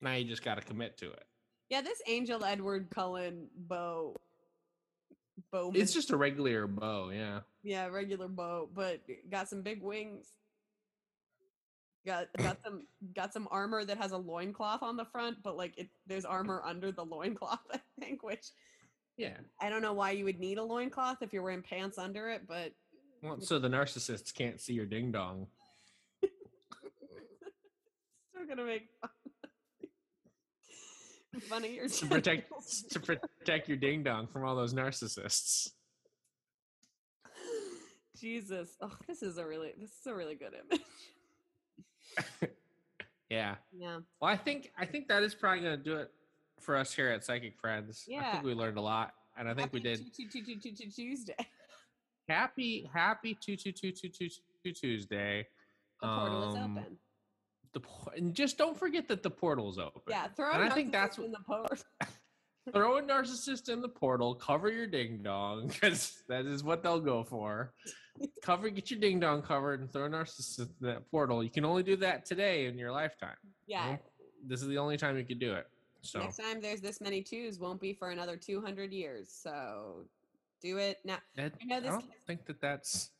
Now 0.00 0.14
you 0.14 0.24
just 0.24 0.44
got 0.44 0.56
to 0.56 0.62
commit 0.62 0.96
to 0.98 1.10
it. 1.10 1.24
Yeah, 1.68 1.82
this 1.82 2.02
Angel 2.08 2.44
Edward 2.44 2.88
Cullen 2.90 3.46
bow. 3.56 4.16
Bow. 5.52 5.72
It's 5.74 5.92
just 5.92 6.10
a 6.10 6.16
regular 6.16 6.66
bow, 6.66 7.10
yeah. 7.10 7.40
yeah, 7.62 7.86
regular 7.86 8.28
bow, 8.28 8.68
but 8.74 9.00
got 9.30 9.48
some 9.48 9.62
big 9.62 9.82
wings. 9.82 10.26
Got 12.06 12.28
got 12.38 12.58
some 12.64 12.86
got 13.14 13.32
some 13.32 13.46
armor 13.50 13.84
that 13.84 13.98
has 13.98 14.12
a 14.12 14.16
loincloth 14.16 14.82
on 14.82 14.96
the 14.96 15.04
front, 15.04 15.42
but 15.42 15.56
like 15.56 15.76
it 15.76 15.88
there's 16.06 16.24
armor 16.24 16.62
under 16.64 16.90
the 16.90 17.04
loincloth, 17.04 17.60
I 17.72 17.78
think, 18.00 18.22
which 18.22 18.48
Yeah. 19.20 19.36
I 19.60 19.68
don't 19.68 19.82
know 19.82 19.92
why 19.92 20.12
you 20.12 20.24
would 20.24 20.40
need 20.40 20.56
a 20.56 20.62
loincloth 20.62 21.18
if 21.20 21.30
you're 21.30 21.42
wearing 21.42 21.60
pants 21.60 21.98
under 21.98 22.30
it, 22.30 22.48
but 22.48 22.72
Well, 23.22 23.38
so 23.42 23.58
the 23.58 23.68
narcissists 23.68 24.32
can't 24.32 24.58
see 24.58 24.72
your 24.72 24.86
ding 24.86 25.12
dong. 25.12 25.46
still 26.22 26.30
gonna 28.48 28.64
make 28.64 28.88
fun. 28.98 29.10
fun 31.42 31.64
of 31.66 31.70
your 31.70 31.86
to 31.86 32.06
protect 32.06 32.50
to 32.92 32.98
protect 32.98 33.68
your 33.68 33.76
ding 33.76 34.02
dong 34.02 34.26
from 34.26 34.46
all 34.46 34.56
those 34.56 34.72
narcissists. 34.72 35.72
Jesus. 38.18 38.70
Oh, 38.80 38.96
this 39.06 39.22
is 39.22 39.36
a 39.36 39.46
really 39.46 39.74
this 39.78 39.90
is 39.90 40.06
a 40.06 40.14
really 40.14 40.34
good 40.34 40.54
image. 40.54 40.80
Yeah. 43.28 43.56
Yeah. 43.72 44.00
Well, 44.20 44.30
I 44.30 44.36
think 44.36 44.72
I 44.78 44.84
think 44.84 45.08
that 45.08 45.22
is 45.22 45.34
probably 45.34 45.60
going 45.60 45.78
to 45.78 45.84
do 45.84 45.96
it 45.96 46.10
for 46.60 46.76
us 46.76 46.92
here 46.92 47.08
at 47.08 47.24
Psychic 47.24 47.58
Friends. 47.58 48.06
I 48.16 48.32
think 48.32 48.44
we 48.44 48.54
learned 48.54 48.78
a 48.78 48.82
lot, 48.82 49.12
and 49.36 49.48
I 49.48 49.54
think 49.54 49.72
we 49.72 49.80
did. 49.80 49.98
Tu- 50.14 50.28
tu- 50.28 50.42
tu- 50.42 50.56
tu- 50.56 50.72
tu- 50.72 50.90
Tuesday. 50.90 51.34
Happy 52.28 52.88
Happy 52.92 53.36
two 53.40 53.56
two 53.56 53.72
two 53.72 53.90
two 53.92 54.08
two 54.08 54.28
two 54.64 54.72
Tuesday. 54.72 55.46
The 56.00 56.06
portal 56.08 56.48
is 56.50 56.56
open. 56.56 56.98
The 57.72 57.80
and 58.16 58.34
just 58.34 58.58
don't 58.58 58.76
forget 58.78 59.08
that 59.08 59.22
the 59.22 59.30
portal's 59.30 59.78
open. 59.78 60.02
Yeah, 60.08 60.28
throw 60.28 60.52
and 60.52 60.62
a 60.62 60.66
I 60.66 60.70
think 60.70 60.92
that's 60.92 61.16
narcissist 61.16 61.24
in 61.24 61.32
the 61.32 61.40
portal. 61.40 61.76
throw 62.72 62.96
a 62.98 63.02
narcissist 63.02 63.68
in 63.68 63.80
the 63.80 63.88
portal, 63.88 64.34
cover 64.34 64.70
your 64.70 64.86
ding 64.86 65.22
dong, 65.22 65.68
because 65.68 66.22
that 66.28 66.46
is 66.46 66.62
what 66.62 66.82
they'll 66.82 67.00
go 67.00 67.24
for. 67.24 67.72
cover, 68.42 68.68
get 68.70 68.90
your 68.90 69.00
ding 69.00 69.18
dong 69.20 69.42
covered, 69.42 69.80
and 69.80 69.92
throw 69.92 70.04
a 70.04 70.08
narcissist 70.08 70.58
in 70.60 70.68
that 70.80 71.10
portal. 71.10 71.42
You 71.42 71.50
can 71.50 71.64
only 71.64 71.82
do 71.82 71.96
that 71.96 72.26
today 72.26 72.66
in 72.66 72.76
your 72.78 72.92
lifetime. 72.92 73.36
Yeah. 73.66 73.96
This 74.46 74.62
is 74.62 74.68
the 74.68 74.78
only 74.78 74.96
time 74.96 75.16
you 75.16 75.24
can 75.24 75.38
do 75.38 75.54
it. 75.54 75.66
So 76.02 76.20
Next 76.20 76.36
time 76.38 76.60
there's 76.60 76.80
this 76.80 77.00
many 77.00 77.22
twos 77.22 77.58
won't 77.58 77.80
be 77.80 77.92
for 77.92 78.10
another 78.10 78.36
200 78.36 78.92
years. 78.92 79.28
So 79.30 80.06
do 80.62 80.78
it 80.78 80.98
now. 81.04 81.18
I 81.38 81.42
I 81.44 81.48
don't 81.80 82.00
gets- 82.00 82.06
think 82.26 82.46
that 82.46 82.60
that's. 82.60 83.10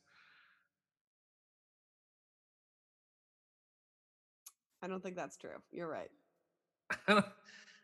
I 4.83 4.87
don't 4.87 5.01
think 5.03 5.15
that's 5.15 5.37
true. 5.37 5.61
You're 5.71 5.87
right. 5.87 6.09
I 7.07 7.13
don't, 7.13 7.25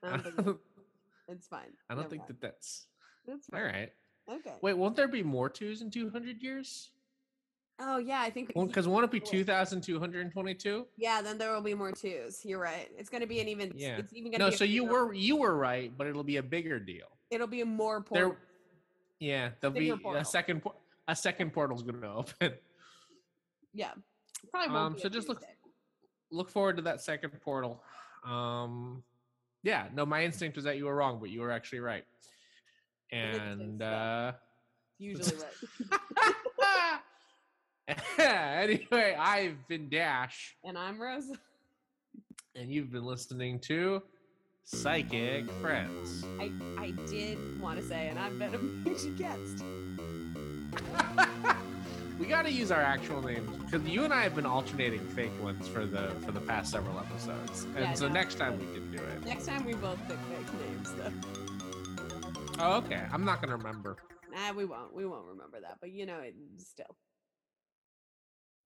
I 0.04 0.10
don't 0.18 0.24
think 0.36 0.58
it's 1.28 1.48
fine. 1.48 1.62
I 1.90 1.94
don't 1.94 2.04
Never 2.04 2.10
think 2.10 2.22
mind. 2.24 2.30
that 2.30 2.42
that's 2.42 2.88
that's 3.28 3.48
all 3.54 3.60
fine. 3.60 3.68
right. 3.72 3.94
Okay. 4.30 4.56
Wait, 4.62 4.74
won't 4.74 4.96
there 4.96 5.08
be 5.08 5.24
more 5.24 5.50
twos 5.50 5.82
in 5.82 5.92
200 5.92 6.42
years? 6.42 6.90
Oh 7.80 7.98
yeah, 7.98 8.22
I 8.22 8.30
think 8.32 8.48
Because 8.56 8.88
won't 8.88 9.04
it 9.06 9.12
be 9.12 9.20
2,222? 9.20 10.86
Yeah, 10.98 11.22
then 11.22 11.38
there 11.38 11.54
will 11.54 11.62
be 11.62 11.76
more 11.76 11.92
twos. 11.92 12.44
You're 12.44 12.60
right. 12.60 12.90
It's 12.98 13.10
going 13.10 13.22
to 13.22 13.28
be 13.28 13.40
an 13.40 13.48
even. 13.48 13.72
Yeah. 13.76 13.98
It's 13.98 14.14
even 14.14 14.32
going 14.32 14.40
to 14.40 14.50
No, 14.50 14.50
so 14.50 14.64
you 14.64 14.84
were 14.84 15.14
you 15.14 15.36
were 15.38 15.56
right, 15.56 15.92
but 15.96 16.08
it'll 16.08 16.24
be 16.24 16.38
a 16.38 16.44
bigger 16.44 16.80
deal. 16.80 17.06
It'll 17.30 17.46
be 17.48 17.62
a 17.62 17.66
more 17.66 18.04
There, 18.12 18.30
portal. 18.30 18.38
yeah, 19.20 19.50
there'll 19.62 19.76
be 19.76 19.92
portal. 19.92 20.22
a 20.22 20.26
second 20.26 20.64
a 21.08 21.16
second 21.16 21.54
portal's 21.54 21.84
going 21.84 22.02
to 22.02 22.08
open. 22.10 22.54
Yeah. 23.74 23.92
Probably 24.52 24.74
won't 24.74 24.94
Um, 24.96 25.00
so 25.00 25.10
just 25.10 25.30
look-. 25.30 25.44
Look 26.32 26.50
forward 26.50 26.76
to 26.78 26.82
that 26.84 27.02
second 27.02 27.32
portal. 27.42 27.82
Um, 28.26 29.04
yeah, 29.64 29.88
no, 29.94 30.06
my 30.06 30.24
instinct 30.26 30.56
was 30.58 30.66
that 30.66 30.78
you 30.78 30.86
were 30.86 30.96
wrong, 30.96 31.20
but 31.20 31.30
you 31.30 31.40
were 31.42 31.52
actually 31.52 31.80
right. 31.80 32.04
And 33.12 33.82
uh, 33.82 34.34
Usually 34.98 35.38
right. 35.92 37.00
anyway, 38.20 39.16
I've 39.18 39.66
been 39.68 39.90
Dash, 39.90 40.56
and 40.64 40.78
I'm 40.78 41.02
Rose. 41.02 41.32
and 42.56 42.72
you've 42.72 42.92
been 42.92 43.06
listening 43.06 43.60
to 43.62 44.02
Psychic 44.66 45.50
Friends. 45.62 46.26
I 46.40 46.52
I 46.78 46.92
did 47.10 47.62
want 47.62 47.80
to 47.80 47.86
say, 47.86 48.08
and 48.10 48.20
I've 48.20 48.38
been 48.38 48.54
a 48.54 48.58
major 48.58 49.12
guest. 49.12 49.64
we 52.20 52.26
got 52.26 52.44
to 52.44 52.52
use 52.52 52.72
our 52.72 52.82
actual 52.82 53.22
names 53.22 53.50
because 53.64 53.88
you 53.88 54.04
and 54.04 54.14
I 54.14 54.24
have 54.24 54.36
been 54.36 54.46
alternating 54.46 55.00
fake 55.10 55.32
ones 55.42 55.68
for 55.70 55.86
the 55.86 56.10
for 56.26 56.32
the 56.34 56.42
past 56.42 56.72
several 56.72 57.00
episodes, 57.00 57.64
and 57.76 57.86
Yeah, 57.86 57.94
so 57.94 58.08
no, 58.08 58.14
next 58.14 58.36
time 58.36 58.60
we 58.60 58.66
can 58.74 58.92
do 58.92 58.98
it. 58.98 59.26
Next 59.26 59.46
time 59.46 59.64
we 59.66 59.74
both 59.76 60.00
pick 60.10 60.18
fake 60.18 60.54
names, 60.68 60.94
though. 60.94 61.14
Oh, 62.60 62.78
okay. 62.78 63.04
I'm 63.14 63.24
not 63.24 63.42
gonna 63.42 63.56
remember. 63.56 63.96
Nah, 64.30 64.52
we 64.52 64.66
won't. 64.66 64.94
We 64.94 65.06
won't 65.06 65.26
remember 65.26 65.62
that. 65.62 65.78
But 65.80 65.92
you 65.92 66.06
know, 66.06 66.20
it 66.20 66.36
still. 66.58 66.98